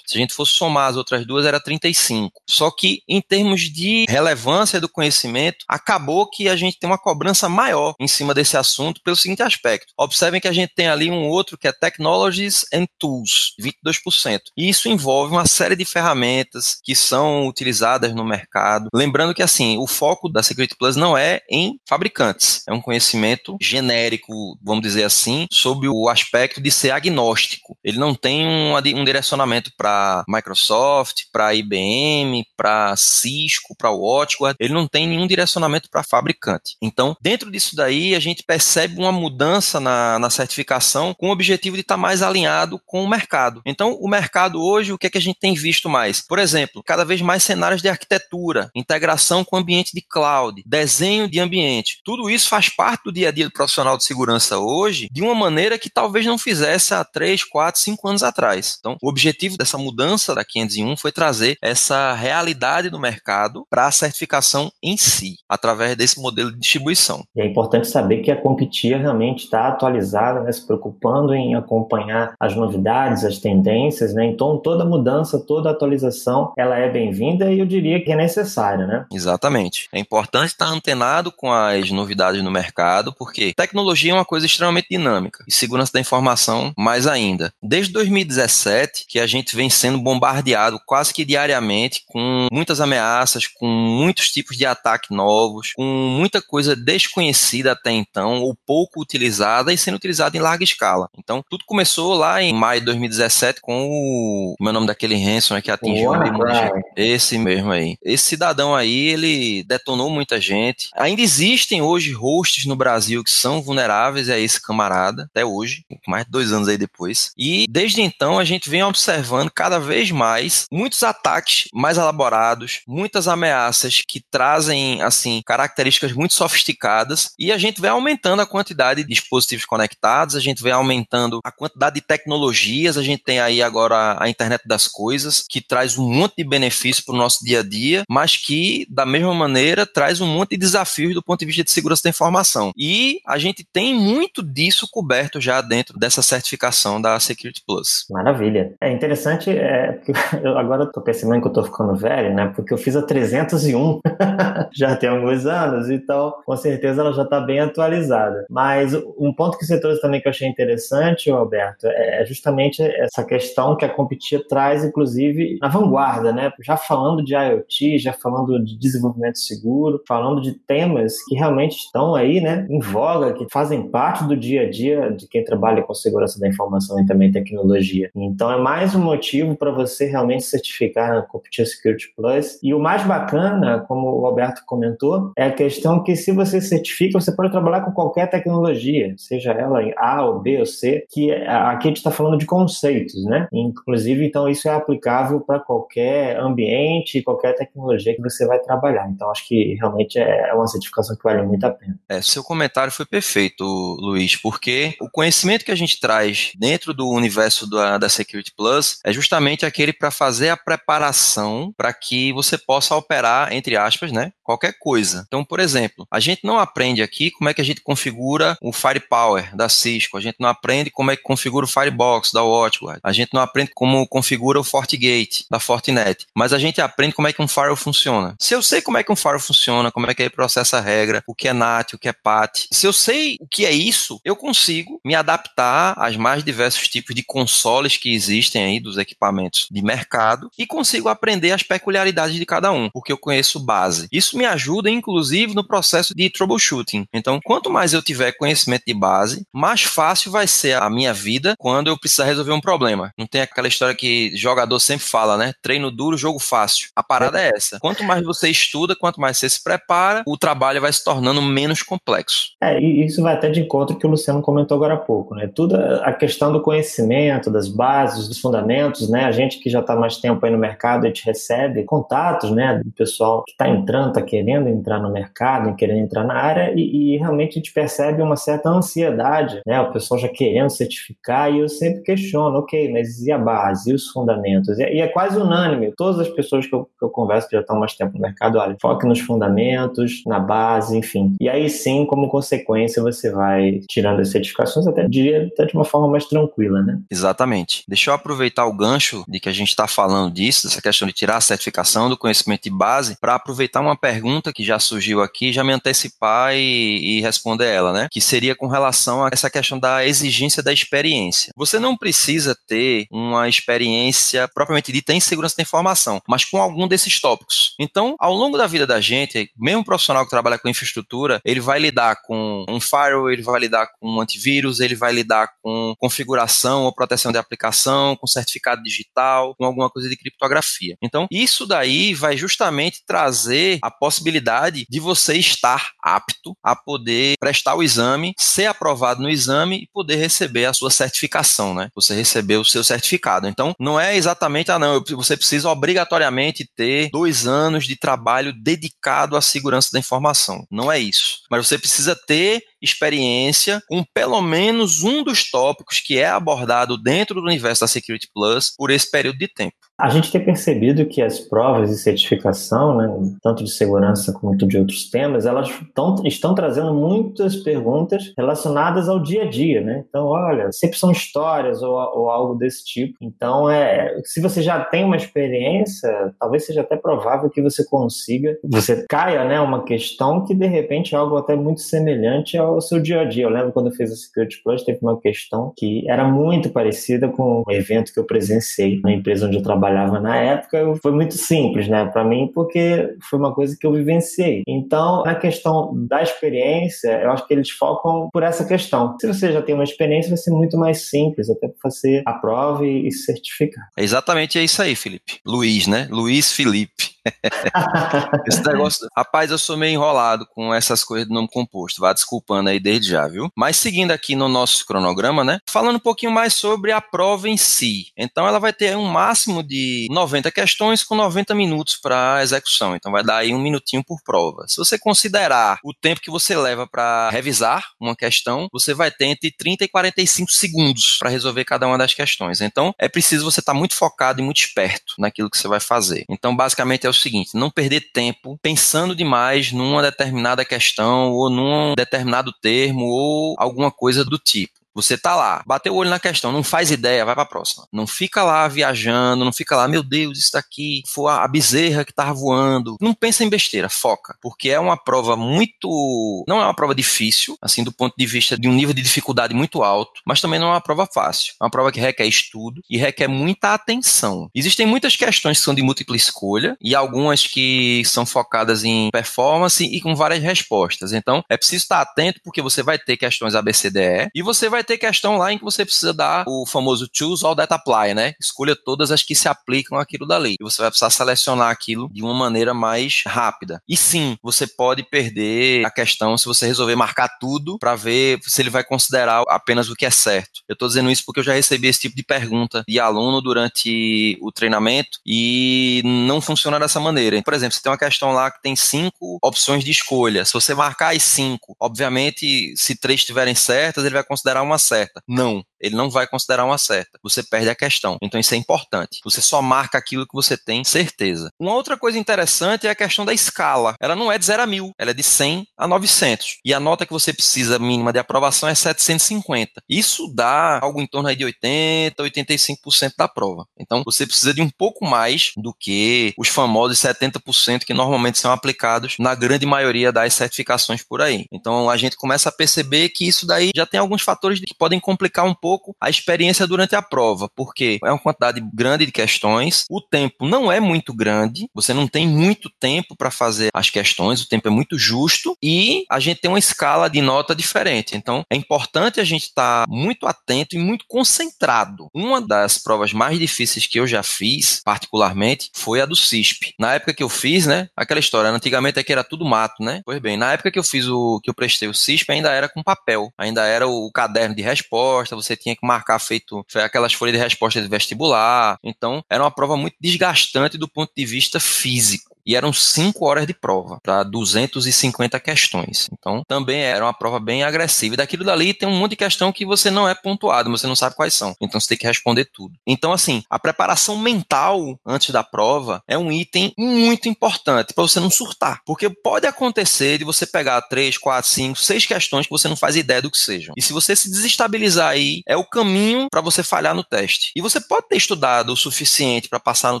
Se 0.06 0.16
a 0.16 0.20
gente 0.20 0.34
fosse 0.34 0.52
somar 0.52 0.88
as 0.88 0.96
outras 0.96 1.26
duas, 1.26 1.46
era 1.46 1.60
35%. 1.60 2.30
Só 2.48 2.70
que, 2.70 3.02
em 3.08 3.20
termos 3.20 3.62
de 3.62 4.06
relevância 4.08 4.80
do 4.80 4.88
conhecimento, 4.88 5.64
acabou 5.68 6.28
que 6.28 6.48
a 6.48 6.56
gente 6.56 6.78
tem 6.78 6.88
uma 6.88 6.98
cobrança 6.98 7.48
maior 7.48 7.94
em 7.98 8.08
cima 8.08 8.34
desse 8.34 8.56
assunto 8.56 9.00
pelo 9.02 9.16
seguinte 9.16 9.42
aspecto. 9.42 9.92
Observem 9.96 10.40
que 10.40 10.48
a 10.48 10.52
gente 10.52 10.72
tem 10.74 10.88
ali 10.88 11.10
um 11.10 11.28
outro 11.28 11.56
que 11.56 11.68
é 11.68 11.72
Technologies 11.72 12.64
and 12.72 12.86
Tools, 12.98 13.54
22%. 13.60 14.40
E 14.56 14.68
isso 14.68 14.88
envolve 14.88 15.21
uma 15.30 15.46
série 15.46 15.76
de 15.76 15.84
ferramentas 15.84 16.78
que 16.82 16.94
são 16.94 17.46
utilizadas 17.46 18.14
no 18.14 18.24
mercado. 18.24 18.88
Lembrando 18.94 19.34
que, 19.34 19.42
assim, 19.42 19.76
o 19.78 19.86
foco 19.86 20.28
da 20.28 20.42
Security 20.42 20.76
Plus 20.76 20.96
não 20.96 21.16
é 21.16 21.40
em 21.50 21.78
fabricantes. 21.88 22.62
É 22.68 22.72
um 22.72 22.80
conhecimento 22.80 23.56
genérico, 23.60 24.32
vamos 24.62 24.82
dizer 24.82 25.04
assim, 25.04 25.46
sob 25.50 25.88
o 25.88 26.08
aspecto 26.08 26.60
de 26.60 26.70
ser 26.70 26.90
agnóstico. 26.90 27.76
Ele 27.84 27.98
não 27.98 28.14
tem 28.14 28.46
um, 28.46 28.76
um 28.76 29.04
direcionamento 29.04 29.70
para 29.76 30.24
Microsoft, 30.28 31.22
para 31.32 31.54
IBM, 31.54 32.44
para 32.56 32.94
Cisco, 32.96 33.74
para 33.76 33.90
WatchGuard. 33.90 34.56
Ele 34.58 34.72
não 34.72 34.86
tem 34.86 35.06
nenhum 35.06 35.26
direcionamento 35.26 35.88
para 35.90 36.02
fabricante. 36.02 36.76
Então, 36.80 37.16
dentro 37.20 37.50
disso 37.50 37.76
daí, 37.76 38.14
a 38.14 38.20
gente 38.20 38.42
percebe 38.42 38.98
uma 38.98 39.12
mudança 39.12 39.78
na, 39.80 40.18
na 40.18 40.30
certificação 40.30 41.14
com 41.14 41.28
o 41.28 41.32
objetivo 41.32 41.76
de 41.76 41.82
estar 41.82 41.94
tá 41.94 42.00
mais 42.00 42.22
alinhado 42.22 42.80
com 42.86 43.04
o 43.04 43.08
mercado. 43.08 43.62
Então, 43.66 43.94
o 44.00 44.08
mercado 44.08 44.62
hoje, 44.62 44.92
o 44.92 44.98
que 44.98 45.06
é 45.06 45.10
que 45.12 45.18
a 45.18 45.20
gente 45.20 45.38
tem 45.38 45.54
visto 45.54 45.88
mais? 45.88 46.20
Por 46.26 46.38
exemplo, 46.38 46.82
cada 46.84 47.04
vez 47.04 47.20
mais 47.20 47.42
cenários 47.42 47.82
de 47.82 47.88
arquitetura, 47.88 48.70
integração 48.74 49.44
com 49.44 49.56
ambiente 49.56 49.92
de 49.94 50.00
cloud, 50.00 50.62
desenho 50.66 51.28
de 51.28 51.38
ambiente. 51.38 52.00
Tudo 52.04 52.28
isso 52.28 52.48
faz 52.48 52.68
parte 52.68 53.04
do 53.04 53.12
dia 53.12 53.28
a 53.28 53.32
dia 53.32 53.44
do 53.44 53.52
profissional 53.52 53.96
de 53.96 54.04
segurança 54.04 54.58
hoje 54.58 55.08
de 55.12 55.22
uma 55.22 55.34
maneira 55.34 55.78
que 55.78 55.90
talvez 55.90 56.26
não 56.26 56.38
fizesse 56.38 56.94
há 56.94 57.04
3, 57.04 57.44
4, 57.44 57.80
5 57.80 58.08
anos 58.08 58.22
atrás. 58.22 58.76
Então, 58.80 58.96
o 59.02 59.08
objetivo 59.08 59.56
dessa 59.56 59.78
mudança 59.78 60.34
da 60.34 60.44
501 60.44 60.96
foi 60.96 61.12
trazer 61.12 61.56
essa 61.62 62.14
realidade 62.14 62.90
do 62.90 62.98
mercado 62.98 63.66
para 63.68 63.86
a 63.86 63.90
certificação 63.90 64.72
em 64.82 64.96
si, 64.96 65.36
através 65.48 65.96
desse 65.96 66.20
modelo 66.20 66.50
de 66.50 66.58
distribuição. 66.58 67.24
É 67.36 67.46
importante 67.46 67.88
saber 67.88 68.22
que 68.22 68.30
a 68.30 68.40
CompTIA 68.40 68.98
realmente 68.98 69.44
está 69.44 69.68
atualizada, 69.68 70.40
né, 70.40 70.52
se 70.52 70.66
preocupando 70.66 71.34
em 71.34 71.54
acompanhar 71.54 72.34
as 72.40 72.56
novidades, 72.56 73.24
as 73.24 73.38
tendências, 73.38 74.14
né? 74.14 74.24
Então, 74.24 74.58
toda 74.58 74.84
mudança, 74.84 75.01
toda 75.46 75.70
atualização, 75.70 76.52
ela 76.56 76.78
é 76.78 76.90
bem-vinda 76.90 77.52
e 77.52 77.58
eu 77.58 77.66
diria 77.66 78.02
que 78.02 78.12
é 78.12 78.16
necessária, 78.16 78.86
né? 78.86 79.06
Exatamente. 79.12 79.88
É 79.92 79.98
importante 79.98 80.48
estar 80.48 80.66
antenado 80.66 81.32
com 81.32 81.52
as 81.52 81.90
novidades 81.90 82.42
no 82.42 82.50
mercado, 82.50 83.12
porque 83.12 83.52
tecnologia 83.54 84.12
é 84.12 84.14
uma 84.14 84.24
coisa 84.24 84.46
extremamente 84.46 84.88
dinâmica 84.90 85.44
e 85.46 85.52
segurança 85.52 85.92
da 85.92 86.00
informação 86.00 86.72
mais 86.76 87.06
ainda. 87.06 87.52
Desde 87.62 87.92
2017 87.92 89.06
que 89.08 89.18
a 89.18 89.26
gente 89.26 89.54
vem 89.56 89.70
sendo 89.70 89.98
bombardeado 89.98 90.80
quase 90.86 91.12
que 91.12 91.24
diariamente 91.24 92.02
com 92.06 92.48
muitas 92.52 92.80
ameaças, 92.80 93.46
com 93.46 93.66
muitos 93.66 94.28
tipos 94.28 94.56
de 94.56 94.66
ataque 94.66 95.14
novos, 95.14 95.72
com 95.74 95.84
muita 95.84 96.40
coisa 96.40 96.74
desconhecida 96.76 97.72
até 97.72 97.90
então 97.90 98.40
ou 98.40 98.56
pouco 98.66 99.00
utilizada 99.00 99.72
e 99.72 99.78
sendo 99.78 99.96
utilizada 99.96 100.36
em 100.36 100.40
larga 100.40 100.64
escala. 100.64 101.08
Então, 101.18 101.42
tudo 101.48 101.64
começou 101.66 102.14
lá 102.14 102.42
em 102.42 102.52
maio 102.52 102.80
de 102.80 102.86
2017 102.86 103.60
com 103.60 103.88
o, 103.88 104.54
meu 104.60 104.72
nome 104.72 104.86
daquele 104.92 105.16
ransom 105.16 105.60
que 105.60 105.70
atingiu 105.70 106.10
oh, 106.10 106.92
esse 106.94 107.38
mesmo 107.38 107.72
aí. 107.72 107.96
Esse 108.02 108.24
cidadão 108.24 108.74
aí, 108.74 109.08
ele 109.08 109.64
detonou 109.64 110.10
muita 110.10 110.40
gente. 110.40 110.90
Ainda 110.94 111.22
existem 111.22 111.80
hoje 111.80 112.12
hosts 112.12 112.66
no 112.66 112.76
Brasil 112.76 113.24
que 113.24 113.30
são 113.30 113.62
vulneráveis 113.62 114.28
a 114.28 114.38
esse 114.38 114.60
camarada, 114.60 115.24
até 115.30 115.44
hoje, 115.44 115.84
mais 116.06 116.24
de 116.24 116.30
dois 116.30 116.52
anos 116.52 116.68
aí 116.68 116.76
depois. 116.76 117.32
E 117.36 117.66
desde 117.68 118.02
então 118.02 118.38
a 118.38 118.44
gente 118.44 118.68
vem 118.68 118.82
observando 118.82 119.50
cada 119.50 119.78
vez 119.80 120.10
mais 120.10 120.66
muitos 120.70 121.02
ataques 121.02 121.68
mais 121.72 121.96
elaborados, 121.96 122.82
muitas 122.86 123.26
ameaças 123.26 124.02
que 124.06 124.20
trazem, 124.20 125.00
assim, 125.02 125.42
características 125.44 126.12
muito 126.12 126.34
sofisticadas 126.34 127.32
e 127.38 127.50
a 127.50 127.58
gente 127.58 127.80
vem 127.80 127.90
aumentando 127.90 128.42
a 128.42 128.46
quantidade 128.46 129.02
de 129.02 129.08
dispositivos 129.08 129.64
conectados, 129.64 130.36
a 130.36 130.40
gente 130.40 130.62
vem 130.62 130.72
aumentando 130.72 131.40
a 131.44 131.50
quantidade 131.50 131.94
de 131.94 132.00
tecnologias, 132.00 132.98
a 132.98 133.02
gente 133.02 133.22
tem 133.22 133.40
aí 133.40 133.62
agora 133.62 134.16
a 134.20 134.28
internet 134.28 134.62
das 134.66 134.81
das 134.82 134.88
coisas, 134.88 135.44
que 135.48 135.60
traz 135.60 135.96
um 135.96 136.08
monte 136.08 136.36
de 136.38 136.44
benefício 136.44 137.04
para 137.04 137.14
o 137.14 137.18
nosso 137.18 137.44
dia 137.44 137.60
a 137.60 137.62
dia, 137.62 138.02
mas 138.08 138.36
que, 138.36 138.86
da 138.90 139.06
mesma 139.06 139.34
maneira, 139.34 139.86
traz 139.86 140.20
um 140.20 140.26
monte 140.26 140.50
de 140.50 140.56
desafios 140.58 141.14
do 141.14 141.22
ponto 141.22 141.40
de 141.40 141.46
vista 141.46 141.64
de 141.64 141.70
segurança 141.70 142.02
da 142.02 142.10
informação. 142.10 142.72
E 142.76 143.20
a 143.26 143.38
gente 143.38 143.64
tem 143.64 143.94
muito 143.94 144.42
disso 144.42 144.88
coberto 144.90 145.40
já 145.40 145.60
dentro 145.60 145.98
dessa 145.98 146.22
certificação 146.22 147.00
da 147.00 147.18
Security 147.20 147.62
Plus. 147.66 148.06
Maravilha. 148.10 148.74
É 148.80 148.90
interessante, 148.90 149.50
é, 149.50 150.00
eu 150.42 150.58
agora 150.58 150.84
estou 150.84 151.02
percebendo 151.02 151.40
que 151.40 151.46
eu 151.46 151.50
estou 151.50 151.64
ficando 151.64 151.94
velho, 151.94 152.34
né? 152.34 152.52
Porque 152.54 152.72
eu 152.72 152.78
fiz 152.78 152.96
a 152.96 153.02
301 153.02 154.00
já 154.74 154.96
tem 154.96 155.08
alguns 155.08 155.46
anos, 155.46 155.90
então 155.90 156.34
com 156.44 156.56
certeza 156.56 157.02
ela 157.02 157.12
já 157.12 157.22
está 157.22 157.40
bem 157.40 157.60
atualizada. 157.60 158.46
Mas 158.48 158.94
um 159.18 159.32
ponto 159.32 159.58
que 159.58 159.66
você 159.66 159.80
trouxe 159.80 160.00
também 160.00 160.20
que 160.20 160.28
eu 160.28 160.30
achei 160.30 160.48
interessante, 160.48 161.30
Alberto, 161.30 161.86
é, 161.86 162.22
é 162.22 162.24
justamente 162.24 162.82
essa 162.82 163.24
questão 163.24 163.76
que 163.76 163.84
a 163.84 163.88
Competia 163.88 164.42
traz, 164.48 164.71
inclusive, 164.84 165.58
na 165.60 165.68
vanguarda, 165.68 166.32
né? 166.32 166.52
Já 166.62 166.76
falando 166.76 167.24
de 167.24 167.34
IoT, 167.34 167.98
já 167.98 168.12
falando 168.12 168.62
de 168.64 168.78
desenvolvimento 168.78 169.38
seguro, 169.38 170.02
falando 170.06 170.40
de 170.40 170.52
temas 170.52 171.22
que 171.24 171.34
realmente 171.34 171.76
estão 171.76 172.14
aí, 172.14 172.40
né, 172.40 172.66
em 172.70 172.80
voga, 172.80 173.32
que 173.32 173.46
fazem 173.50 173.88
parte 173.88 174.24
do 174.24 174.36
dia 174.36 174.62
a 174.62 174.70
dia 174.70 175.10
de 175.10 175.28
quem 175.28 175.44
trabalha 175.44 175.82
com 175.82 175.94
segurança 175.94 176.38
da 176.38 176.48
informação 176.48 176.98
e 177.00 177.06
também 177.06 177.30
tecnologia. 177.30 178.10
Então 178.14 178.50
é 178.50 178.58
mais 178.58 178.94
um 178.94 179.02
motivo 179.02 179.56
para 179.56 179.70
você 179.70 180.06
realmente 180.06 180.44
certificar 180.44 181.18
a 181.18 181.22
Competia 181.22 181.66
Security 181.66 182.12
Plus. 182.16 182.58
E 182.62 182.74
o 182.74 182.78
mais 182.78 183.04
bacana, 183.04 183.84
como 183.86 184.20
o 184.20 184.26
Alberto 184.26 184.62
comentou, 184.66 185.32
é 185.36 185.46
a 185.46 185.52
questão 185.52 186.02
que 186.02 186.14
se 186.16 186.32
você 186.32 186.60
certifica, 186.60 187.20
você 187.20 187.34
pode 187.34 187.50
trabalhar 187.50 187.82
com 187.82 187.92
qualquer 187.92 188.28
tecnologia, 188.28 189.14
seja 189.16 189.52
ela 189.52 189.82
em 189.82 189.92
A 189.96 190.24
ou 190.24 190.40
B 190.40 190.58
ou 190.58 190.66
C, 190.66 191.04
que 191.10 191.32
aqui 191.32 191.86
a 191.86 191.88
gente 191.88 191.96
está 191.98 192.10
falando 192.10 192.38
de 192.38 192.46
conceitos, 192.46 193.24
né? 193.24 193.46
Inclusive, 193.52 194.26
então 194.26 194.48
isso 194.48 194.61
é 194.68 194.72
aplicável 194.72 195.40
para 195.40 195.60
qualquer 195.60 196.38
ambiente, 196.38 197.22
qualquer 197.22 197.54
tecnologia 197.54 198.14
que 198.14 198.22
você 198.22 198.46
vai 198.46 198.58
trabalhar. 198.58 199.08
Então 199.08 199.30
acho 199.30 199.46
que 199.46 199.74
realmente 199.74 200.18
é 200.18 200.52
uma 200.54 200.66
certificação 200.66 201.16
que 201.16 201.22
vale 201.22 201.42
muito 201.42 201.64
a 201.64 201.70
pena. 201.70 201.98
É, 202.08 202.20
seu 202.20 202.42
comentário 202.42 202.92
foi 202.92 203.06
perfeito, 203.06 203.64
Luiz, 203.64 204.36
porque 204.36 204.94
o 205.00 205.08
conhecimento 205.10 205.64
que 205.64 205.72
a 205.72 205.76
gente 205.76 206.00
traz 206.00 206.52
dentro 206.56 206.92
do 206.94 207.08
universo 207.08 207.68
da, 207.68 207.98
da 207.98 208.08
Security 208.08 208.52
Plus 208.56 208.98
é 209.04 209.12
justamente 209.12 209.66
aquele 209.66 209.92
para 209.92 210.10
fazer 210.10 210.50
a 210.50 210.56
preparação 210.56 211.72
para 211.76 211.92
que 211.92 212.32
você 212.32 212.58
possa 212.58 212.94
operar, 212.96 213.52
entre 213.52 213.76
aspas, 213.76 214.12
né, 214.12 214.32
qualquer 214.52 214.78
coisa. 214.78 215.24
Então, 215.26 215.44
por 215.44 215.60
exemplo, 215.60 216.06
a 216.10 216.20
gente 216.20 216.44
não 216.44 216.58
aprende 216.58 217.02
aqui 217.02 217.30
como 217.30 217.48
é 217.48 217.54
que 217.54 217.60
a 217.60 217.64
gente 217.64 217.80
configura 217.80 218.56
o 218.60 218.72
Firepower 218.72 219.54
da 219.56 219.68
Cisco, 219.68 220.16
a 220.16 220.20
gente 220.20 220.36
não 220.38 220.48
aprende 220.48 220.90
como 220.90 221.10
é 221.10 221.16
que 221.16 221.22
configura 221.22 221.64
o 221.64 221.68
Firebox 221.68 222.32
da 222.32 222.42
WatchGuard, 222.42 223.00
a 223.02 223.12
gente 223.12 223.32
não 223.32 223.40
aprende 223.40 223.72
como 223.74 224.06
configura 224.06 224.60
o 224.60 224.64
FortiGate 224.64 225.46
da 225.50 225.58
Fortinet, 225.58 226.26
mas 226.34 226.52
a 226.52 226.58
gente 226.58 226.80
aprende 226.80 227.14
como 227.14 227.28
é 227.28 227.32
que 227.32 227.42
um 227.42 227.48
firewall 227.48 227.76
funciona. 227.76 228.34
Se 228.38 228.54
eu 228.54 228.62
sei 228.62 228.82
como 228.82 228.98
é 228.98 229.02
que 229.02 229.10
um 229.10 229.16
firewall 229.16 229.40
funciona, 229.40 229.90
como 229.90 230.10
é 230.10 230.14
que 230.14 230.22
ele 230.22 230.30
processa 230.30 230.78
a 230.78 230.80
regra, 230.80 231.22
o 231.26 231.34
que 231.34 231.48
é 231.48 231.52
NAT, 231.52 231.94
o 231.94 231.98
que 231.98 232.08
é 232.08 232.12
PAT, 232.12 232.66
se 232.70 232.86
eu 232.86 232.92
sei 232.92 233.36
o 233.40 233.46
que 233.46 233.64
é 233.64 233.72
isso, 233.72 234.20
eu 234.24 234.36
consigo 234.36 235.00
me 235.04 235.14
adaptar 235.14 235.94
aos 235.96 236.16
mais 236.16 236.44
diversos 236.44 236.88
tipos 236.88 237.14
de 237.14 237.22
consoles 237.22 237.96
que 237.96 238.12
existem 238.14 238.64
aí 238.64 238.80
dos 238.80 238.98
equipamentos 238.98 239.66
de 239.70 239.82
mercado 239.82 240.50
e 240.58 240.66
consigo 240.66 241.08
aprender 241.08 241.52
as 241.52 241.62
peculiaridades 241.62 242.36
de 242.36 242.46
cada 242.46 242.70
um, 242.70 242.90
porque 242.90 243.12
eu 243.12 243.18
conheço 243.18 243.60
base. 243.60 244.08
Isso 244.12 244.36
me 244.36 244.41
ajuda, 244.44 244.90
inclusive, 244.90 245.54
no 245.54 245.66
processo 245.66 246.14
de 246.14 246.30
troubleshooting. 246.30 247.06
Então, 247.12 247.40
quanto 247.44 247.70
mais 247.70 247.92
eu 247.92 248.02
tiver 248.02 248.32
conhecimento 248.32 248.84
de 248.86 248.94
base, 248.94 249.46
mais 249.52 249.82
fácil 249.82 250.30
vai 250.30 250.46
ser 250.46 250.76
a 250.76 250.88
minha 250.90 251.12
vida 251.12 251.54
quando 251.58 251.88
eu 251.88 251.98
precisar 251.98 252.24
resolver 252.24 252.52
um 252.52 252.60
problema. 252.60 253.12
Não 253.18 253.26
tem 253.26 253.40
aquela 253.40 253.68
história 253.68 253.94
que 253.94 254.34
jogador 254.36 254.78
sempre 254.80 255.06
fala, 255.06 255.36
né? 255.36 255.52
Treino 255.62 255.90
duro, 255.90 256.16
jogo 256.16 256.38
fácil. 256.38 256.88
A 256.96 257.02
parada 257.02 257.40
é 257.40 257.50
essa. 257.54 257.78
Quanto 257.80 258.04
mais 258.04 258.24
você 258.24 258.48
estuda, 258.48 258.96
quanto 258.96 259.20
mais 259.20 259.38
você 259.38 259.48
se 259.48 259.62
prepara, 259.62 260.22
o 260.26 260.36
trabalho 260.36 260.80
vai 260.80 260.92
se 260.92 261.04
tornando 261.04 261.42
menos 261.42 261.82
complexo. 261.82 262.52
É, 262.60 262.80
e 262.80 263.04
isso 263.04 263.22
vai 263.22 263.34
até 263.34 263.50
de 263.50 263.60
encontro 263.60 263.96
que 263.98 264.06
o 264.06 264.10
Luciano 264.10 264.42
comentou 264.42 264.76
agora 264.76 264.94
há 264.94 264.98
pouco, 264.98 265.34
né? 265.34 265.50
Tudo 265.54 265.76
a 265.76 266.12
questão 266.12 266.52
do 266.52 266.60
conhecimento, 266.60 267.50
das 267.50 267.68
bases, 267.68 268.28
dos 268.28 268.38
fundamentos, 268.40 269.08
né? 269.08 269.24
A 269.24 269.32
gente 269.32 269.58
que 269.58 269.70
já 269.70 269.80
está 269.80 269.96
mais 269.96 270.16
tempo 270.16 270.44
aí 270.44 270.52
no 270.52 270.58
mercado, 270.58 271.04
a 271.04 271.08
gente 271.08 271.24
recebe 271.24 271.84
contatos, 271.84 272.50
né? 272.50 272.80
Do 272.84 272.90
pessoal 272.92 273.42
que 273.44 273.52
está 273.52 273.68
entrando, 273.68 274.08
está 274.08 274.21
querendo 274.22 274.68
entrar 274.68 275.00
no 275.00 275.10
mercado, 275.10 275.74
querendo 275.76 276.00
entrar 276.00 276.24
na 276.24 276.34
área 276.34 276.72
e, 276.74 277.14
e, 277.14 277.16
realmente 277.16 277.50
a 277.50 277.54
gente 277.54 277.72
percebe 277.72 278.22
uma 278.22 278.36
certa 278.36 278.68
ansiedade, 278.68 279.60
né? 279.66 279.80
O 279.80 279.92
pessoal 279.92 280.20
já 280.20 280.28
querendo 280.28 280.70
certificar 280.70 281.52
e 281.52 281.60
eu 281.60 281.68
sempre 281.68 282.02
questiono, 282.02 282.58
ok, 282.58 282.92
mas 282.92 283.20
e 283.20 283.32
a 283.32 283.38
base, 283.38 283.90
e 283.90 283.94
os 283.94 284.08
fundamentos? 284.08 284.78
E, 284.78 284.84
e 284.84 285.00
é 285.00 285.08
quase 285.08 285.38
unânime, 285.38 285.92
todas 285.96 286.20
as 286.20 286.28
pessoas 286.28 286.66
que 286.66 286.74
eu, 286.74 286.88
que 286.98 287.04
eu 287.04 287.10
converso 287.10 287.48
que 287.48 287.56
já 287.56 287.60
estão 287.60 287.78
mais 287.78 287.94
tempo 287.94 288.14
no 288.14 288.20
mercado, 288.20 288.58
olha, 288.58 288.76
foque 288.80 289.06
nos 289.06 289.20
fundamentos, 289.20 290.22
na 290.26 290.38
base, 290.38 290.96
enfim. 290.96 291.34
E 291.40 291.48
aí 291.48 291.68
sim, 291.68 292.04
como 292.06 292.28
consequência, 292.28 293.02
você 293.02 293.30
vai 293.30 293.80
tirando 293.88 294.20
as 294.20 294.30
certificações 294.30 294.86
até, 294.86 295.02
até 295.02 295.66
de 295.66 295.74
uma 295.74 295.84
forma 295.84 296.08
mais 296.08 296.26
tranquila, 296.26 296.82
né? 296.82 297.00
Exatamente. 297.10 297.84
Deixa 297.88 298.10
eu 298.10 298.14
aproveitar 298.14 298.66
o 298.66 298.72
gancho 298.72 299.24
de 299.28 299.40
que 299.40 299.48
a 299.48 299.52
gente 299.52 299.68
está 299.68 299.86
falando 299.86 300.32
disso, 300.32 300.66
dessa 300.66 300.82
questão 300.82 301.06
de 301.06 301.14
tirar 301.14 301.36
a 301.36 301.40
certificação 301.40 302.08
do 302.08 302.16
conhecimento 302.16 302.62
de 302.64 302.70
base, 302.70 303.16
para 303.20 303.34
aproveitar 303.34 303.80
uma 303.80 303.96
pergunta 303.96 304.11
que 304.52 304.64
já 304.64 304.78
surgiu 304.78 305.22
aqui, 305.22 305.52
já 305.52 305.62
me 305.62 305.72
antecipar 305.72 306.54
e, 306.54 307.18
e 307.18 307.20
responder 307.20 307.66
ela, 307.66 307.92
né? 307.92 308.08
Que 308.10 308.20
seria 308.20 308.54
com 308.54 308.66
relação 308.66 309.24
a 309.24 309.30
essa 309.32 309.50
questão 309.50 309.78
da 309.78 310.06
exigência 310.06 310.62
da 310.62 310.72
experiência. 310.72 311.52
Você 311.56 311.78
não 311.78 311.96
precisa 311.96 312.56
ter 312.66 313.06
uma 313.10 313.48
experiência 313.48 314.48
propriamente 314.48 314.92
dita 314.92 315.12
em 315.12 315.20
segurança 315.20 315.56
da 315.56 315.62
informação, 315.62 316.20
mas 316.28 316.44
com 316.44 316.60
algum 316.60 316.88
desses 316.88 317.20
tópicos. 317.20 317.74
Então, 317.78 318.16
ao 318.18 318.34
longo 318.34 318.56
da 318.56 318.66
vida 318.66 318.86
da 318.86 319.00
gente, 319.00 319.50
mesmo 319.56 319.80
um 319.80 319.84
profissional 319.84 320.24
que 320.24 320.30
trabalha 320.30 320.58
com 320.58 320.68
infraestrutura, 320.68 321.40
ele 321.44 321.60
vai 321.60 321.78
lidar 321.78 322.16
com 322.24 322.64
um 322.68 322.80
firewall, 322.80 323.30
ele 323.30 323.42
vai 323.42 323.60
lidar 323.60 323.88
com 323.98 324.08
um 324.08 324.20
antivírus, 324.20 324.80
ele 324.80 324.94
vai 324.94 325.12
lidar 325.12 325.48
com 325.62 325.94
configuração 325.98 326.84
ou 326.84 326.94
proteção 326.94 327.32
de 327.32 327.38
aplicação, 327.38 328.16
com 328.16 328.26
certificado 328.26 328.82
digital, 328.82 329.54
com 329.56 329.64
alguma 329.64 329.90
coisa 329.90 330.08
de 330.08 330.16
criptografia. 330.16 330.96
Então, 331.02 331.26
isso 331.30 331.66
daí 331.66 332.14
vai 332.14 332.36
justamente 332.36 333.02
trazer 333.06 333.78
a 333.82 333.90
possibilidade 334.02 334.84
de 334.90 334.98
você 334.98 335.34
estar 335.34 335.92
apto 336.02 336.56
a 336.60 336.74
poder 336.74 337.34
prestar 337.38 337.76
o 337.76 337.84
exame, 337.84 338.34
ser 338.36 338.66
aprovado 338.66 339.22
no 339.22 339.30
exame 339.30 339.76
e 339.76 339.88
poder 339.92 340.16
receber 340.16 340.64
a 340.64 340.74
sua 340.74 340.90
certificação, 340.90 341.72
né? 341.72 341.88
Você 341.94 342.12
receber 342.12 342.56
o 342.56 342.64
seu 342.64 342.82
certificado. 342.82 343.46
Então, 343.46 343.72
não 343.78 344.00
é 344.00 344.16
exatamente, 344.16 344.72
ah, 344.72 344.78
não, 344.78 345.00
você 345.10 345.36
precisa 345.36 345.70
obrigatoriamente 345.70 346.68
ter 346.74 347.10
dois 347.12 347.46
anos 347.46 347.86
de 347.86 347.94
trabalho 347.94 348.52
dedicado 348.52 349.36
à 349.36 349.40
segurança 349.40 349.90
da 349.92 350.00
informação. 350.00 350.66
Não 350.68 350.90
é 350.90 350.98
isso. 350.98 351.42
Mas 351.48 351.64
você 351.64 351.78
precisa 351.78 352.16
ter 352.26 352.60
experiência 352.82 353.80
com 353.88 354.04
pelo 354.12 354.40
menos 354.42 355.02
um 355.02 355.22
dos 355.22 355.50
tópicos 355.50 356.00
que 356.00 356.18
é 356.18 356.28
abordado 356.28 357.00
dentro 357.00 357.40
do 357.40 357.46
universo 357.46 357.82
da 357.82 357.86
Security 357.86 358.28
Plus 358.34 358.74
por 358.76 358.90
esse 358.90 359.10
período 359.10 359.38
de 359.38 359.48
tempo. 359.48 359.76
A 360.02 360.08
gente 360.08 360.32
tem 360.32 360.44
percebido 360.44 361.06
que 361.06 361.22
as 361.22 361.38
provas 361.38 361.88
de 361.88 361.96
certificação, 361.96 362.96
né, 362.96 363.08
tanto 363.40 363.62
de 363.62 363.70
segurança 363.70 364.32
quanto 364.32 364.66
de 364.66 364.76
outros 364.76 365.08
temas, 365.08 365.46
elas 365.46 365.70
tão, 365.94 366.16
estão 366.24 366.56
trazendo 366.56 366.92
muitas 366.92 367.54
perguntas 367.54 368.32
relacionadas 368.36 369.08
ao 369.08 369.22
dia 369.22 369.42
a 369.42 369.48
dia, 369.48 369.80
né? 369.80 370.04
Então, 370.08 370.26
olha, 370.26 370.72
sempre 370.72 370.98
são 370.98 371.12
histórias 371.12 371.82
ou, 371.82 371.92
ou 371.92 372.30
algo 372.30 372.56
desse 372.56 372.84
tipo. 372.84 373.14
Então, 373.20 373.70
é, 373.70 374.20
se 374.24 374.40
você 374.40 374.60
já 374.60 374.82
tem 374.82 375.04
uma 375.04 375.16
experiência, 375.16 376.34
talvez 376.40 376.66
seja 376.66 376.80
até 376.80 376.96
provável 376.96 377.48
que 377.48 377.62
você 377.62 377.84
consiga, 377.84 378.58
você 378.64 379.06
caia, 379.08 379.44
né, 379.44 379.60
uma 379.60 379.84
questão 379.84 380.44
que 380.44 380.52
de 380.52 380.66
repente 380.66 381.14
é 381.14 381.18
algo 381.18 381.36
até 381.36 381.54
muito 381.54 381.80
semelhante 381.80 382.58
ao 382.58 382.71
seu 382.80 383.00
dia 383.00 383.20
a 383.20 383.24
dia. 383.24 383.44
Eu 383.44 383.50
lembro 383.50 383.72
quando 383.72 383.86
eu 383.88 383.92
fiz 383.92 384.10
a 384.10 384.16
Security 384.16 384.62
Plus, 384.62 384.84
teve 384.84 384.98
uma 385.02 385.20
questão 385.20 385.72
que 385.76 386.08
era 386.08 386.24
muito 386.24 386.70
parecida 386.70 387.28
com 387.28 387.64
um 387.66 387.72
evento 387.72 388.12
que 388.12 388.20
eu 388.20 388.24
presenciei 388.24 389.00
na 389.02 389.12
empresa 389.12 389.46
onde 389.46 389.56
eu 389.56 389.62
trabalhava 389.62 390.20
na 390.20 390.36
época, 390.36 390.94
foi 391.02 391.12
muito 391.12 391.34
simples, 391.34 391.88
né, 391.88 392.04
para 392.06 392.24
mim, 392.24 392.50
porque 392.54 393.14
foi 393.28 393.38
uma 393.38 393.54
coisa 393.54 393.76
que 393.78 393.86
eu 393.86 393.92
vivenciei. 393.92 394.62
Então, 394.66 395.22
na 395.24 395.34
questão 395.34 395.92
da 396.06 396.22
experiência, 396.22 397.20
eu 397.22 397.30
acho 397.30 397.46
que 397.46 397.54
eles 397.54 397.70
focam 397.70 398.28
por 398.32 398.42
essa 398.42 398.64
questão. 398.64 399.16
Se 399.20 399.26
você 399.26 399.52
já 399.52 399.62
tem 399.62 399.74
uma 399.74 399.84
experiência, 399.84 400.30
vai 400.30 400.38
ser 400.38 400.50
muito 400.50 400.76
mais 400.76 401.08
simples, 401.08 401.50
até 401.50 401.68
para 401.68 401.90
você 401.90 402.22
a 402.26 402.32
prova 402.32 402.86
e, 402.86 403.10
certificar. 403.12 403.88
Exatamente 403.96 404.58
é 404.58 404.64
isso 404.64 404.80
aí, 404.80 404.96
Felipe. 404.96 405.38
Luiz, 405.46 405.86
né? 405.86 406.08
Luiz 406.10 406.52
Felipe. 406.52 407.12
Esse 408.46 408.62
negócio. 408.64 409.08
Rapaz, 409.16 409.50
eu 409.50 409.58
sou 409.58 409.76
meio 409.76 409.94
enrolado 409.94 410.46
com 410.46 410.74
essas 410.74 411.04
coisas 411.04 411.28
do 411.28 411.34
nome 411.34 411.48
composto. 411.48 412.00
Vá 412.00 412.12
desculpando 412.12 412.70
aí 412.70 412.80
desde 412.80 413.10
já, 413.10 413.26
viu? 413.28 413.50
Mas 413.56 413.76
seguindo 413.76 414.10
aqui 414.10 414.34
no 414.34 414.48
nosso 414.48 414.84
cronograma, 414.86 415.44
né? 415.44 415.58
Falando 415.68 415.96
um 415.96 416.00
pouquinho 416.00 416.32
mais 416.32 416.54
sobre 416.54 416.92
a 416.92 417.00
prova 417.00 417.48
em 417.48 417.56
si. 417.56 418.06
Então, 418.16 418.46
ela 418.46 418.58
vai 418.58 418.72
ter 418.72 418.96
um 418.96 419.04
máximo 419.04 419.62
de 419.62 420.08
90 420.10 420.50
questões 420.50 421.02
com 421.02 421.14
90 421.14 421.54
minutos 421.54 421.96
para 421.96 422.42
execução. 422.42 422.96
Então, 422.96 423.12
vai 423.12 423.22
dar 423.22 423.38
aí 423.38 423.54
um 423.54 423.60
minutinho 423.60 424.02
por 424.04 424.22
prova. 424.24 424.66
Se 424.66 424.76
você 424.76 424.98
considerar 424.98 425.78
o 425.84 425.94
tempo 425.94 426.20
que 426.20 426.30
você 426.30 426.56
leva 426.56 426.86
para 426.86 427.30
revisar 427.30 427.84
uma 428.00 428.16
questão, 428.16 428.68
você 428.72 428.94
vai 428.94 429.10
ter 429.10 429.26
entre 429.26 429.50
30 429.50 429.84
e 429.84 429.88
45 429.88 430.50
segundos 430.50 431.16
para 431.18 431.30
resolver 431.30 431.64
cada 431.64 431.86
uma 431.86 431.98
das 431.98 432.14
questões. 432.14 432.60
Então, 432.60 432.92
é 432.98 433.08
preciso 433.08 433.44
você 433.44 433.60
estar 433.60 433.72
tá 433.72 433.78
muito 433.78 433.94
focado 433.94 434.40
e 434.40 434.44
muito 434.44 434.60
esperto 434.60 435.14
naquilo 435.18 435.50
que 435.50 435.58
você 435.58 435.68
vai 435.68 435.80
fazer. 435.80 436.24
Então, 436.28 436.54
basicamente 436.54 437.06
é 437.06 437.11
o 437.18 437.20
seguinte: 437.20 437.56
não 437.56 437.70
perder 437.70 438.12
tempo 438.12 438.58
pensando 438.62 439.14
demais 439.14 439.72
numa 439.72 440.02
determinada 440.02 440.64
questão 440.64 441.32
ou 441.32 441.48
num 441.48 441.94
determinado 441.94 442.52
termo 442.60 443.04
ou 443.06 443.54
alguma 443.58 443.90
coisa 443.90 444.24
do 444.24 444.38
tipo. 444.38 444.81
Você 444.94 445.16
tá 445.16 445.34
lá, 445.34 445.62
bateu 445.66 445.94
o 445.94 445.96
olho 445.96 446.10
na 446.10 446.20
questão, 446.20 446.52
não 446.52 446.62
faz 446.62 446.90
ideia, 446.90 447.24
vai 447.24 447.34
pra 447.34 447.44
próxima. 447.44 447.86
Não 447.92 448.06
fica 448.06 448.42
lá 448.42 448.68
viajando, 448.68 449.44
não 449.44 449.52
fica 449.52 449.76
lá, 449.76 449.88
meu 449.88 450.02
Deus, 450.02 450.38
isso 450.38 450.52
daqui 450.52 451.02
foi 451.06 451.32
a 451.32 451.48
bezerra 451.48 452.04
que 452.04 452.12
tava 452.12 452.32
voando. 452.34 452.96
Não 453.00 453.14
pensa 453.14 453.44
em 453.44 453.48
besteira, 453.48 453.88
foca. 453.88 454.36
Porque 454.40 454.70
é 454.70 454.78
uma 454.78 454.96
prova 454.96 455.36
muito. 455.36 456.44
Não 456.46 456.60
é 456.60 456.64
uma 456.64 456.74
prova 456.74 456.94
difícil, 456.94 457.56
assim, 457.60 457.82
do 457.82 457.92
ponto 457.92 458.14
de 458.16 458.26
vista 458.26 458.58
de 458.58 458.68
um 458.68 458.72
nível 458.72 458.94
de 458.94 459.02
dificuldade 459.02 459.54
muito 459.54 459.82
alto, 459.82 460.20
mas 460.26 460.40
também 460.40 460.58
não 460.60 460.68
é 460.68 460.70
uma 460.72 460.80
prova 460.80 461.06
fácil. 461.06 461.54
É 461.60 461.64
uma 461.64 461.70
prova 461.70 461.90
que 461.90 462.00
requer 462.00 462.26
estudo 462.26 462.82
e 462.88 462.98
requer 462.98 463.28
muita 463.28 463.74
atenção. 463.74 464.50
Existem 464.54 464.86
muitas 464.86 465.16
questões 465.16 465.58
que 465.58 465.64
são 465.64 465.74
de 465.74 465.82
múltipla 465.82 466.16
escolha 466.16 466.76
e 466.80 466.94
algumas 466.94 467.46
que 467.46 468.02
são 468.04 468.26
focadas 468.26 468.84
em 468.84 469.10
performance 469.10 469.84
e 469.84 470.00
com 470.00 470.14
várias 470.14 470.42
respostas. 470.42 471.12
Então, 471.12 471.42
é 471.48 471.56
preciso 471.56 471.82
estar 471.82 472.00
atento 472.00 472.40
porque 472.44 472.62
você 472.62 472.82
vai 472.82 472.98
ter 472.98 473.16
questões 473.16 473.54
ABCDE 473.54 474.30
e 474.34 474.42
você 474.42 474.68
vai 474.68 474.81
vai 474.82 474.84
ter 474.84 474.98
questão 474.98 475.36
lá 475.36 475.52
em 475.52 475.58
que 475.58 475.64
você 475.64 475.84
precisa 475.84 476.12
dar 476.12 476.44
o 476.46 476.66
famoso 476.66 477.08
choose 477.12 477.44
all 477.44 477.54
that 477.54 477.72
apply, 477.72 478.14
né? 478.14 478.34
Escolha 478.40 478.76
todas 478.76 479.10
as 479.10 479.22
que 479.22 479.34
se 479.34 479.48
aplicam 479.48 479.98
àquilo 479.98 480.26
dali. 480.26 480.56
E 480.60 480.64
você 480.64 480.82
vai 480.82 480.90
precisar 480.90 481.10
selecionar 481.10 481.70
aquilo 481.70 482.08
de 482.12 482.22
uma 482.22 482.34
maneira 482.34 482.74
mais 482.74 483.22
rápida. 483.24 483.80
E 483.88 483.96
sim, 483.96 484.36
você 484.42 484.66
pode 484.66 485.04
perder 485.04 485.86
a 485.86 485.90
questão 485.90 486.36
se 486.36 486.46
você 486.46 486.66
resolver 486.66 486.96
marcar 486.96 487.28
tudo 487.40 487.78
para 487.78 487.94
ver 487.94 488.40
se 488.42 488.60
ele 488.60 488.70
vai 488.70 488.82
considerar 488.82 489.44
apenas 489.48 489.88
o 489.88 489.94
que 489.94 490.04
é 490.04 490.10
certo. 490.10 490.60
Eu 490.68 490.72
estou 490.72 490.88
dizendo 490.88 491.10
isso 491.10 491.22
porque 491.24 491.40
eu 491.40 491.44
já 491.44 491.52
recebi 491.52 491.86
esse 491.86 492.00
tipo 492.00 492.16
de 492.16 492.24
pergunta 492.24 492.82
de 492.88 492.98
aluno 492.98 493.40
durante 493.40 494.36
o 494.40 494.50
treinamento 494.50 495.18
e 495.24 496.02
não 496.04 496.40
funciona 496.40 496.78
dessa 496.78 496.98
maneira. 496.98 497.40
Por 497.42 497.54
exemplo, 497.54 497.74
você 497.74 497.82
tem 497.82 497.92
uma 497.92 497.98
questão 497.98 498.32
lá 498.32 498.50
que 498.50 498.60
tem 498.60 498.74
cinco 498.74 499.38
opções 499.42 499.84
de 499.84 499.90
escolha. 499.90 500.44
Se 500.44 500.52
você 500.52 500.74
marcar 500.74 501.14
as 501.14 501.22
cinco, 501.22 501.76
obviamente, 501.78 502.74
se 502.76 502.96
três 502.96 503.20
estiverem 503.20 503.54
certas, 503.54 504.04
ele 504.04 504.14
vai 504.14 504.24
considerar 504.24 504.62
uma 504.62 504.71
uma 504.72 504.78
certa. 504.78 505.22
Não 505.28 505.62
ele 505.82 505.96
não 505.96 506.08
vai 506.08 506.26
considerar 506.26 506.64
uma 506.64 506.78
certa. 506.78 507.18
Você 507.22 507.42
perde 507.42 507.68
a 507.68 507.74
questão. 507.74 508.16
Então 508.22 508.40
isso 508.40 508.54
é 508.54 508.56
importante. 508.56 509.20
Você 509.24 509.42
só 509.42 509.60
marca 509.60 509.98
aquilo 509.98 510.26
que 510.26 510.34
você 510.34 510.56
tem 510.56 510.84
certeza. 510.84 511.50
Uma 511.58 511.74
outra 511.74 511.96
coisa 511.96 512.18
interessante 512.18 512.86
é 512.86 512.90
a 512.90 512.94
questão 512.94 513.24
da 513.24 513.34
escala. 513.34 513.94
Ela 514.00 514.14
não 514.14 514.30
é 514.30 514.38
de 514.38 514.44
0 514.44 514.62
a 514.62 514.66
1000, 514.66 514.92
ela 514.98 515.10
é 515.10 515.14
de 515.14 515.22
100 515.22 515.66
a 515.76 515.88
900. 515.88 516.58
E 516.64 516.72
a 516.72 516.80
nota 516.80 517.04
que 517.04 517.12
você 517.12 517.32
precisa 517.32 517.78
mínima 517.78 518.12
de 518.12 518.18
aprovação 518.18 518.68
é 518.68 518.74
750. 518.74 519.82
Isso 519.88 520.32
dá 520.34 520.78
algo 520.80 521.00
em 521.00 521.06
torno 521.06 521.34
de 521.34 521.44
80, 521.44 522.22
85% 522.22 523.12
da 523.16 523.26
prova. 523.26 523.66
Então 523.78 524.02
você 524.04 524.26
precisa 524.26 524.54
de 524.54 524.62
um 524.62 524.70
pouco 524.70 525.04
mais 525.04 525.52
do 525.56 525.74
que 525.74 526.32
os 526.38 526.48
famosos 526.48 526.98
70% 526.98 527.84
que 527.84 527.94
normalmente 527.94 528.38
são 528.38 528.52
aplicados 528.52 529.16
na 529.18 529.34
grande 529.34 529.66
maioria 529.66 530.12
das 530.12 530.34
certificações 530.34 531.02
por 531.02 531.20
aí. 531.20 531.46
Então 531.50 531.90
a 531.90 531.96
gente 531.96 532.16
começa 532.16 532.48
a 532.48 532.52
perceber 532.52 533.08
que 533.08 533.26
isso 533.26 533.46
daí 533.46 533.70
já 533.74 533.86
tem 533.86 533.98
alguns 533.98 534.22
fatores 534.22 534.60
que 534.60 534.74
podem 534.74 535.00
complicar 535.00 535.44
um 535.44 535.54
pouco 535.54 535.71
pouco 535.72 535.96
a 535.98 536.10
experiência 536.10 536.66
durante 536.66 536.94
a 536.94 537.00
prova, 537.00 537.48
porque 537.56 537.98
é 538.04 538.10
uma 538.10 538.18
quantidade 538.18 538.60
grande 538.74 539.06
de 539.06 539.12
questões, 539.12 539.86
o 539.90 540.02
tempo 540.02 540.46
não 540.46 540.70
é 540.70 540.80
muito 540.80 541.14
grande, 541.14 541.66
você 541.74 541.94
não 541.94 542.06
tem 542.06 542.28
muito 542.28 542.68
tempo 542.78 543.16
para 543.16 543.30
fazer 543.30 543.70
as 543.72 543.88
questões, 543.88 544.42
o 544.42 544.48
tempo 544.48 544.68
é 544.68 544.70
muito 544.70 544.98
justo 544.98 545.56
e 545.62 546.04
a 546.10 546.20
gente 546.20 546.42
tem 546.42 546.50
uma 546.50 546.58
escala 546.58 547.08
de 547.08 547.22
nota 547.22 547.54
diferente. 547.54 548.14
Então, 548.14 548.44
é 548.50 548.56
importante 548.56 549.18
a 549.18 549.24
gente 549.24 549.44
estar 549.44 549.86
tá 549.86 549.90
muito 549.90 550.26
atento 550.26 550.76
e 550.76 550.78
muito 550.78 551.06
concentrado. 551.08 552.08
Uma 552.14 552.40
das 552.40 552.76
provas 552.76 553.14
mais 553.14 553.38
difíceis 553.38 553.86
que 553.86 553.98
eu 553.98 554.06
já 554.06 554.22
fiz, 554.22 554.82
particularmente, 554.84 555.70
foi 555.74 556.02
a 556.02 556.06
do 556.06 556.14
CISP. 556.14 556.74
Na 556.78 556.92
época 556.94 557.14
que 557.14 557.22
eu 557.22 557.30
fiz, 557.30 557.66
né, 557.66 557.88
aquela 557.96 558.20
história, 558.20 558.50
antigamente 558.50 558.98
aqui 558.98 559.12
era 559.12 559.24
tudo 559.24 559.46
mato, 559.46 559.82
né? 559.82 560.02
Pois 560.04 560.20
bem, 560.20 560.36
na 560.36 560.52
época 560.52 560.70
que 560.70 560.78
eu 560.78 560.84
fiz 560.84 561.08
o 561.08 561.40
que 561.42 561.48
eu 561.48 561.54
prestei 561.54 561.88
o 561.88 561.94
CISP, 561.94 562.30
ainda 562.30 562.50
era 562.50 562.68
com 562.68 562.82
papel, 562.82 563.32
ainda 563.38 563.64
era 563.64 563.86
o 563.88 564.10
caderno 564.12 564.54
de 564.54 564.60
resposta, 564.60 565.34
você 565.34 565.56
tinha 565.62 565.76
que 565.76 565.86
marcar 565.86 566.18
feito 566.18 566.64
aquelas 566.74 567.12
folhas 567.12 567.34
de 567.34 567.42
resposta 567.42 567.80
de 567.80 567.88
vestibular. 567.88 568.78
Então, 568.82 569.24
era 569.30 569.42
uma 569.42 569.50
prova 569.50 569.76
muito 569.76 569.96
desgastante 570.00 570.76
do 570.76 570.88
ponto 570.88 571.12
de 571.16 571.24
vista 571.24 571.60
físico 571.60 572.31
e 572.46 572.56
eram 572.56 572.72
5 572.72 573.24
horas 573.24 573.46
de 573.46 573.54
prova 573.54 573.98
para 574.02 574.22
250 574.22 575.38
questões. 575.40 576.08
Então, 576.12 576.42
também 576.46 576.80
era 576.80 577.04
uma 577.04 577.14
prova 577.14 577.38
bem 577.38 577.62
agressiva. 577.62 578.14
E 578.14 578.16
daquilo 578.16 578.44
dali 578.44 578.74
tem 578.74 578.88
um 578.88 578.98
monte 578.98 579.10
de 579.10 579.16
questão 579.16 579.52
que 579.52 579.64
você 579.64 579.90
não 579.90 580.08
é 580.08 580.14
pontuado, 580.14 580.70
você 580.70 580.86
não 580.86 580.96
sabe 580.96 581.16
quais 581.16 581.34
são. 581.34 581.54
Então, 581.60 581.80
você 581.80 581.88
tem 581.88 581.98
que 581.98 582.06
responder 582.06 582.48
tudo. 582.52 582.74
Então, 582.86 583.12
assim, 583.12 583.42
a 583.48 583.58
preparação 583.58 584.18
mental 584.18 584.98
antes 585.06 585.30
da 585.30 585.42
prova 585.42 586.02
é 586.08 586.18
um 586.18 586.30
item 586.32 586.72
muito 586.76 587.28
importante 587.28 587.92
para 587.94 588.02
você 588.02 588.20
não 588.20 588.30
surtar. 588.30 588.80
Porque 588.84 589.08
pode 589.08 589.46
acontecer 589.46 590.18
de 590.18 590.24
você 590.24 590.46
pegar 590.46 590.80
3, 590.82 591.18
4, 591.18 591.50
5, 591.50 591.78
6 591.78 592.06
questões 592.06 592.46
que 592.46 592.52
você 592.52 592.68
não 592.68 592.76
faz 592.76 592.96
ideia 592.96 593.22
do 593.22 593.30
que 593.30 593.38
sejam. 593.38 593.74
E 593.76 593.82
se 593.82 593.92
você 593.92 594.16
se 594.16 594.30
desestabilizar 594.30 595.10
aí, 595.10 595.42
é 595.46 595.56
o 595.56 595.64
caminho 595.64 596.26
para 596.30 596.40
você 596.40 596.62
falhar 596.62 596.94
no 596.94 597.04
teste. 597.04 597.52
E 597.54 597.60
você 597.60 597.80
pode 597.80 598.08
ter 598.08 598.16
estudado 598.16 598.72
o 598.72 598.76
suficiente 598.76 599.48
para 599.48 599.60
passar 599.60 599.92
no 599.92 600.00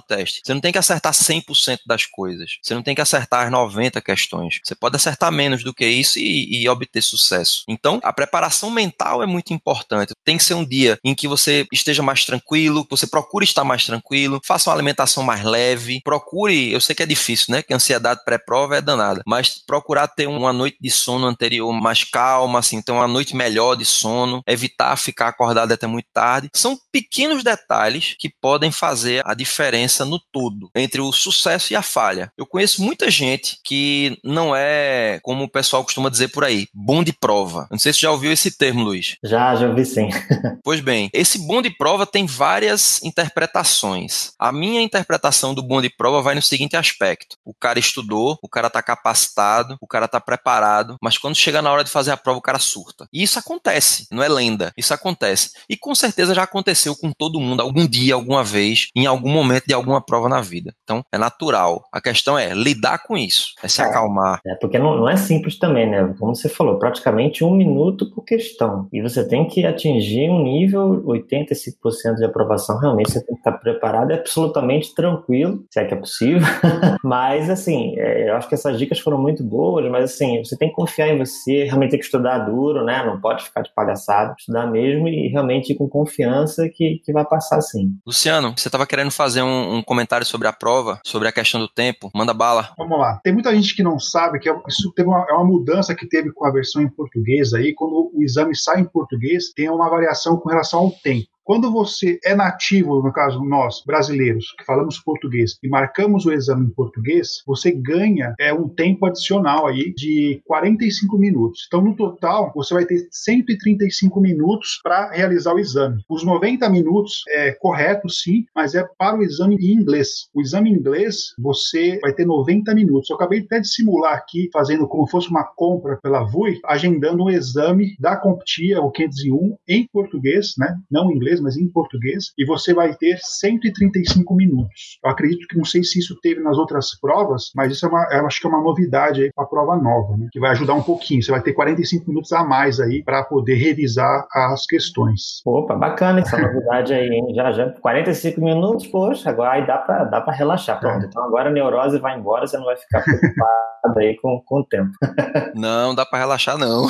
teste. 0.00 0.40
Você 0.44 0.54
não 0.54 0.60
tem 0.60 0.72
que 0.72 0.78
acertar 0.78 1.12
100% 1.12 1.80
das 1.86 2.06
coisas 2.06 2.31
coisas. 2.32 2.58
Você 2.62 2.74
não 2.74 2.82
tem 2.82 2.94
que 2.94 3.00
acertar 3.00 3.44
as 3.44 3.50
90 3.50 4.00
questões. 4.00 4.60
Você 4.62 4.74
pode 4.74 4.96
acertar 4.96 5.30
menos 5.30 5.62
do 5.62 5.74
que 5.74 5.86
isso 5.86 6.18
e, 6.18 6.62
e 6.62 6.68
obter 6.68 7.02
sucesso. 7.02 7.62
Então, 7.68 8.00
a 8.02 8.12
preparação 8.12 8.70
mental 8.70 9.22
é 9.22 9.26
muito 9.26 9.52
importante. 9.52 10.12
Tem 10.24 10.36
que 10.36 10.44
ser 10.44 10.54
um 10.54 10.64
dia 10.64 10.98
em 11.04 11.14
que 11.14 11.28
você 11.28 11.66
esteja 11.72 12.02
mais 12.02 12.24
tranquilo, 12.24 12.84
que 12.84 12.90
você 12.90 13.06
procure 13.06 13.44
estar 13.44 13.64
mais 13.64 13.84
tranquilo, 13.84 14.40
faça 14.44 14.70
uma 14.70 14.76
alimentação 14.76 15.22
mais 15.22 15.44
leve, 15.44 16.00
procure, 16.04 16.72
eu 16.72 16.80
sei 16.80 16.94
que 16.94 17.02
é 17.02 17.06
difícil, 17.06 17.46
né? 17.50 17.62
Que 17.62 17.72
a 17.72 17.76
ansiedade 17.76 18.24
pré-prova 18.24 18.76
é 18.76 18.80
danada, 18.80 19.22
mas 19.26 19.62
procurar 19.66 20.08
ter 20.08 20.26
uma 20.26 20.52
noite 20.52 20.76
de 20.80 20.90
sono 20.90 21.26
anterior 21.26 21.72
mais 21.72 22.04
calma, 22.04 22.58
assim, 22.58 22.80
ter 22.80 22.92
uma 22.92 23.08
noite 23.08 23.36
melhor 23.36 23.76
de 23.76 23.84
sono, 23.84 24.42
evitar 24.46 24.96
ficar 24.96 25.28
acordado 25.28 25.72
até 25.72 25.86
muito 25.86 26.06
tarde. 26.12 26.48
São 26.54 26.78
pequenos 26.90 27.42
detalhes 27.42 28.14
que 28.18 28.28
podem 28.28 28.70
fazer 28.70 29.22
a 29.24 29.34
diferença 29.34 30.04
no 30.04 30.18
todo 30.18 30.70
entre 30.74 31.00
o 31.00 31.12
sucesso 31.12 31.72
e 31.72 31.76
a 31.76 31.82
falha. 31.82 32.21
Eu 32.36 32.46
conheço 32.46 32.82
muita 32.82 33.10
gente 33.10 33.58
que 33.64 34.18
não 34.24 34.54
é, 34.54 35.20
como 35.22 35.44
o 35.44 35.50
pessoal 35.50 35.84
costuma 35.84 36.08
dizer 36.08 36.28
por 36.28 36.44
aí, 36.44 36.66
bom 36.74 37.02
de 37.02 37.12
prova. 37.12 37.66
Não 37.70 37.78
sei 37.78 37.92
se 37.92 38.00
você 38.00 38.06
já 38.06 38.10
ouviu 38.10 38.32
esse 38.32 38.56
termo, 38.56 38.82
Luiz. 38.82 39.16
Já, 39.24 39.54
já 39.56 39.68
ouvi 39.68 39.84
sim. 39.84 40.08
pois 40.62 40.80
bem, 40.80 41.10
esse 41.12 41.38
bom 41.46 41.62
de 41.62 41.70
prova 41.70 42.06
tem 42.06 42.26
várias 42.26 43.02
interpretações. 43.02 44.32
A 44.38 44.52
minha 44.52 44.80
interpretação 44.80 45.54
do 45.54 45.62
bom 45.62 45.80
de 45.80 45.90
prova 45.90 46.22
vai 46.22 46.34
no 46.34 46.42
seguinte 46.42 46.76
aspecto: 46.76 47.36
o 47.44 47.54
cara 47.54 47.78
estudou, 47.78 48.38
o 48.42 48.48
cara 48.48 48.66
está 48.66 48.82
capacitado, 48.82 49.76
o 49.80 49.86
cara 49.86 50.06
está 50.06 50.20
preparado, 50.20 50.96
mas 51.02 51.18
quando 51.18 51.36
chega 51.36 51.62
na 51.62 51.70
hora 51.72 51.84
de 51.84 51.90
fazer 51.90 52.10
a 52.10 52.16
prova, 52.16 52.38
o 52.38 52.42
cara 52.42 52.58
surta. 52.58 53.06
E 53.12 53.22
isso 53.22 53.38
acontece, 53.38 54.06
não 54.10 54.22
é 54.22 54.28
lenda, 54.28 54.72
isso 54.76 54.94
acontece. 54.94 55.50
E 55.68 55.76
com 55.76 55.94
certeza 55.94 56.34
já 56.34 56.42
aconteceu 56.42 56.96
com 56.96 57.12
todo 57.12 57.40
mundo 57.40 57.60
algum 57.60 57.86
dia, 57.86 58.14
alguma 58.14 58.44
vez, 58.44 58.88
em 58.94 59.06
algum 59.06 59.30
momento 59.30 59.64
de 59.66 59.74
alguma 59.74 60.00
prova 60.00 60.28
na 60.28 60.40
vida. 60.40 60.74
Então, 60.82 61.04
é 61.12 61.18
natural. 61.18 61.84
A 61.92 62.00
questão 62.00 62.11
é 62.38 62.54
lidar 62.54 63.02
com 63.06 63.16
isso, 63.16 63.54
é 63.62 63.68
se 63.68 63.80
é, 63.80 63.84
acalmar. 63.84 64.40
É, 64.46 64.54
porque 64.56 64.78
não, 64.78 64.96
não 64.96 65.08
é 65.08 65.16
simples 65.16 65.58
também, 65.58 65.88
né? 65.88 66.14
Como 66.18 66.34
você 66.34 66.48
falou, 66.48 66.78
praticamente 66.78 67.44
um 67.44 67.54
minuto 67.54 68.10
por 68.10 68.24
questão. 68.24 68.88
E 68.92 69.00
você 69.00 69.26
tem 69.26 69.46
que 69.46 69.64
atingir 69.64 70.30
um 70.30 70.42
nível 70.42 71.02
85% 71.04 72.16
de 72.16 72.24
aprovação. 72.24 72.78
Realmente 72.78 73.12
você 73.12 73.24
tem 73.24 73.34
que 73.34 73.40
estar 73.40 73.52
preparado 73.52 74.10
e 74.10 74.14
absolutamente 74.14 74.94
tranquilo, 74.94 75.64
se 75.70 75.80
é 75.80 75.84
que 75.84 75.94
é 75.94 75.96
possível. 75.96 76.42
mas, 77.02 77.48
assim, 77.50 77.94
é, 77.98 78.30
eu 78.30 78.36
acho 78.36 78.48
que 78.48 78.54
essas 78.54 78.78
dicas 78.78 78.98
foram 78.98 79.18
muito 79.18 79.42
boas, 79.42 79.88
mas, 79.90 80.04
assim, 80.04 80.42
você 80.44 80.56
tem 80.56 80.68
que 80.68 80.74
confiar 80.74 81.08
em 81.08 81.18
você, 81.18 81.64
realmente 81.64 81.90
tem 81.90 81.98
que 81.98 82.04
estudar 82.04 82.38
duro, 82.38 82.84
né? 82.84 83.04
Não 83.04 83.20
pode 83.20 83.44
ficar 83.44 83.62
de 83.62 83.72
palhaçada, 83.74 84.34
estudar 84.38 84.66
mesmo 84.66 85.08
e 85.08 85.28
realmente 85.28 85.72
ir 85.72 85.76
com 85.76 85.88
confiança 85.88 86.68
que, 86.68 87.00
que 87.04 87.12
vai 87.12 87.24
passar 87.24 87.60
sim. 87.60 87.92
Luciano, 88.06 88.54
você 88.56 88.68
estava 88.68 88.86
querendo 88.86 89.10
fazer 89.10 89.42
um, 89.42 89.76
um 89.76 89.82
comentário 89.82 90.26
sobre 90.26 90.48
a 90.48 90.52
prova, 90.52 91.00
sobre 91.04 91.28
a 91.28 91.32
questão 91.32 91.60
do 91.60 91.68
tempo 91.68 92.01
tempo. 92.02 92.10
Manda 92.14 92.34
bala. 92.34 92.70
Vamos 92.76 92.98
lá. 92.98 93.20
Tem 93.22 93.32
muita 93.32 93.54
gente 93.54 93.74
que 93.74 93.82
não 93.82 93.98
sabe 93.98 94.38
que 94.38 94.48
é 94.48 94.54
isso 94.68 94.92
teve 94.94 95.08
uma, 95.08 95.24
é 95.28 95.32
uma 95.32 95.44
mudança 95.44 95.94
que 95.94 96.06
teve 96.06 96.32
com 96.32 96.44
a 96.44 96.50
versão 96.50 96.82
em 96.82 96.88
português 96.88 97.52
aí. 97.52 97.74
Quando 97.74 98.10
o 98.12 98.22
exame 98.22 98.56
sai 98.56 98.80
em 98.80 98.84
português, 98.84 99.52
tem 99.54 99.70
uma 99.70 99.88
variação 99.88 100.36
com 100.36 100.48
relação 100.48 100.80
ao 100.80 100.90
tempo. 100.90 101.28
Quando 101.44 101.72
você 101.72 102.18
é 102.24 102.34
nativo, 102.34 103.02
no 103.02 103.12
caso 103.12 103.42
nós, 103.44 103.82
brasileiros, 103.84 104.54
que 104.56 104.64
falamos 104.64 104.98
português 104.98 105.58
e 105.62 105.68
marcamos 105.68 106.24
o 106.24 106.32
exame 106.32 106.66
em 106.66 106.70
português, 106.70 107.42
você 107.46 107.72
ganha 107.72 108.34
é, 108.38 108.54
um 108.54 108.68
tempo 108.68 109.06
adicional 109.06 109.66
aí 109.66 109.92
de 109.94 110.40
45 110.46 111.18
minutos. 111.18 111.64
Então, 111.66 111.82
no 111.82 111.96
total, 111.96 112.52
você 112.54 112.74
vai 112.74 112.84
ter 112.84 113.08
135 113.10 114.20
minutos 114.20 114.80
para 114.82 115.10
realizar 115.10 115.54
o 115.54 115.58
exame. 115.58 116.02
Os 116.08 116.24
90 116.24 116.68
minutos 116.70 117.22
é 117.28 117.52
correto, 117.52 118.08
sim, 118.08 118.44
mas 118.54 118.74
é 118.74 118.84
para 118.96 119.18
o 119.18 119.22
exame 119.22 119.56
em 119.56 119.72
inglês. 119.72 120.28
O 120.32 120.40
exame 120.40 120.70
em 120.70 120.74
inglês, 120.74 121.34
você 121.38 121.98
vai 122.00 122.12
ter 122.12 122.24
90 122.24 122.72
minutos. 122.74 123.10
Eu 123.10 123.16
acabei 123.16 123.40
até 123.40 123.60
de 123.60 123.68
simular 123.68 124.14
aqui, 124.14 124.48
fazendo 124.52 124.86
como 124.86 125.08
fosse 125.08 125.28
uma 125.28 125.44
compra 125.44 125.98
pela 126.02 126.22
VUI, 126.22 126.60
agendando 126.64 127.24
um 127.24 127.30
exame 127.30 127.96
da 127.98 128.16
CompTIA, 128.16 128.80
o 128.80 128.90
501, 128.90 129.56
em 129.68 129.88
português, 129.92 130.54
né? 130.56 130.78
Não 130.90 131.10
em 131.10 131.16
inglês, 131.16 131.31
mas 131.40 131.56
em 131.56 131.68
português, 131.68 132.32
e 132.38 132.44
você 132.44 132.74
vai 132.74 132.94
ter 132.94 133.18
135 133.20 134.34
minutos. 134.34 134.98
Eu 135.04 135.10
acredito 135.10 135.46
que 135.48 135.56
não 135.56 135.64
sei 135.64 135.82
se 135.82 135.98
isso 135.98 136.18
teve 136.20 136.40
nas 136.40 136.58
outras 136.58 136.98
provas, 136.98 137.50
mas 137.54 137.72
isso 137.72 137.86
é 137.86 137.88
uma, 137.88 138.06
eu 138.12 138.26
acho 138.26 138.40
que 138.40 138.46
é 138.46 138.50
uma 138.50 138.62
novidade 138.62 139.22
aí 139.22 139.32
para 139.32 139.44
a 139.44 139.48
prova 139.48 139.76
nova, 139.76 140.16
né? 140.16 140.28
Que 140.32 140.40
vai 140.40 140.50
ajudar 140.50 140.74
um 140.74 140.82
pouquinho. 140.82 141.22
Você 141.22 141.30
vai 141.30 141.42
ter 141.42 141.52
45 141.52 142.08
minutos 142.08 142.32
a 142.32 142.44
mais 142.44 142.80
aí 142.80 143.02
para 143.02 143.24
poder 143.24 143.54
revisar 143.54 144.26
as 144.32 144.66
questões. 144.66 145.40
Opa, 145.44 145.74
bacana 145.74 146.20
essa 146.20 146.38
novidade 146.38 146.92
aí, 146.92 147.08
hein? 147.08 147.34
Já, 147.34 147.52
já. 147.52 147.70
45 147.70 148.40
minutos, 148.40 148.86
poxa, 148.86 149.30
agora 149.30 149.52
aí 149.52 149.66
dá 149.66 149.78
para 149.78 150.04
dá 150.04 150.20
para 150.20 150.34
relaxar. 150.34 150.78
Pronto. 150.80 151.04
É. 151.04 151.06
Então 151.06 151.24
agora 151.24 151.48
a 151.48 151.52
neurose 151.52 151.98
vai 151.98 152.18
embora, 152.18 152.46
você 152.46 152.56
não 152.56 152.64
vai 152.64 152.76
ficar 152.76 153.02
preocupado 153.02 153.98
aí 153.98 154.16
com, 154.20 154.40
com 154.44 154.60
o 154.60 154.64
tempo. 154.64 154.90
não, 155.54 155.94
dá 155.94 156.04
para 156.04 156.18
relaxar 156.18 156.58
não. 156.58 156.86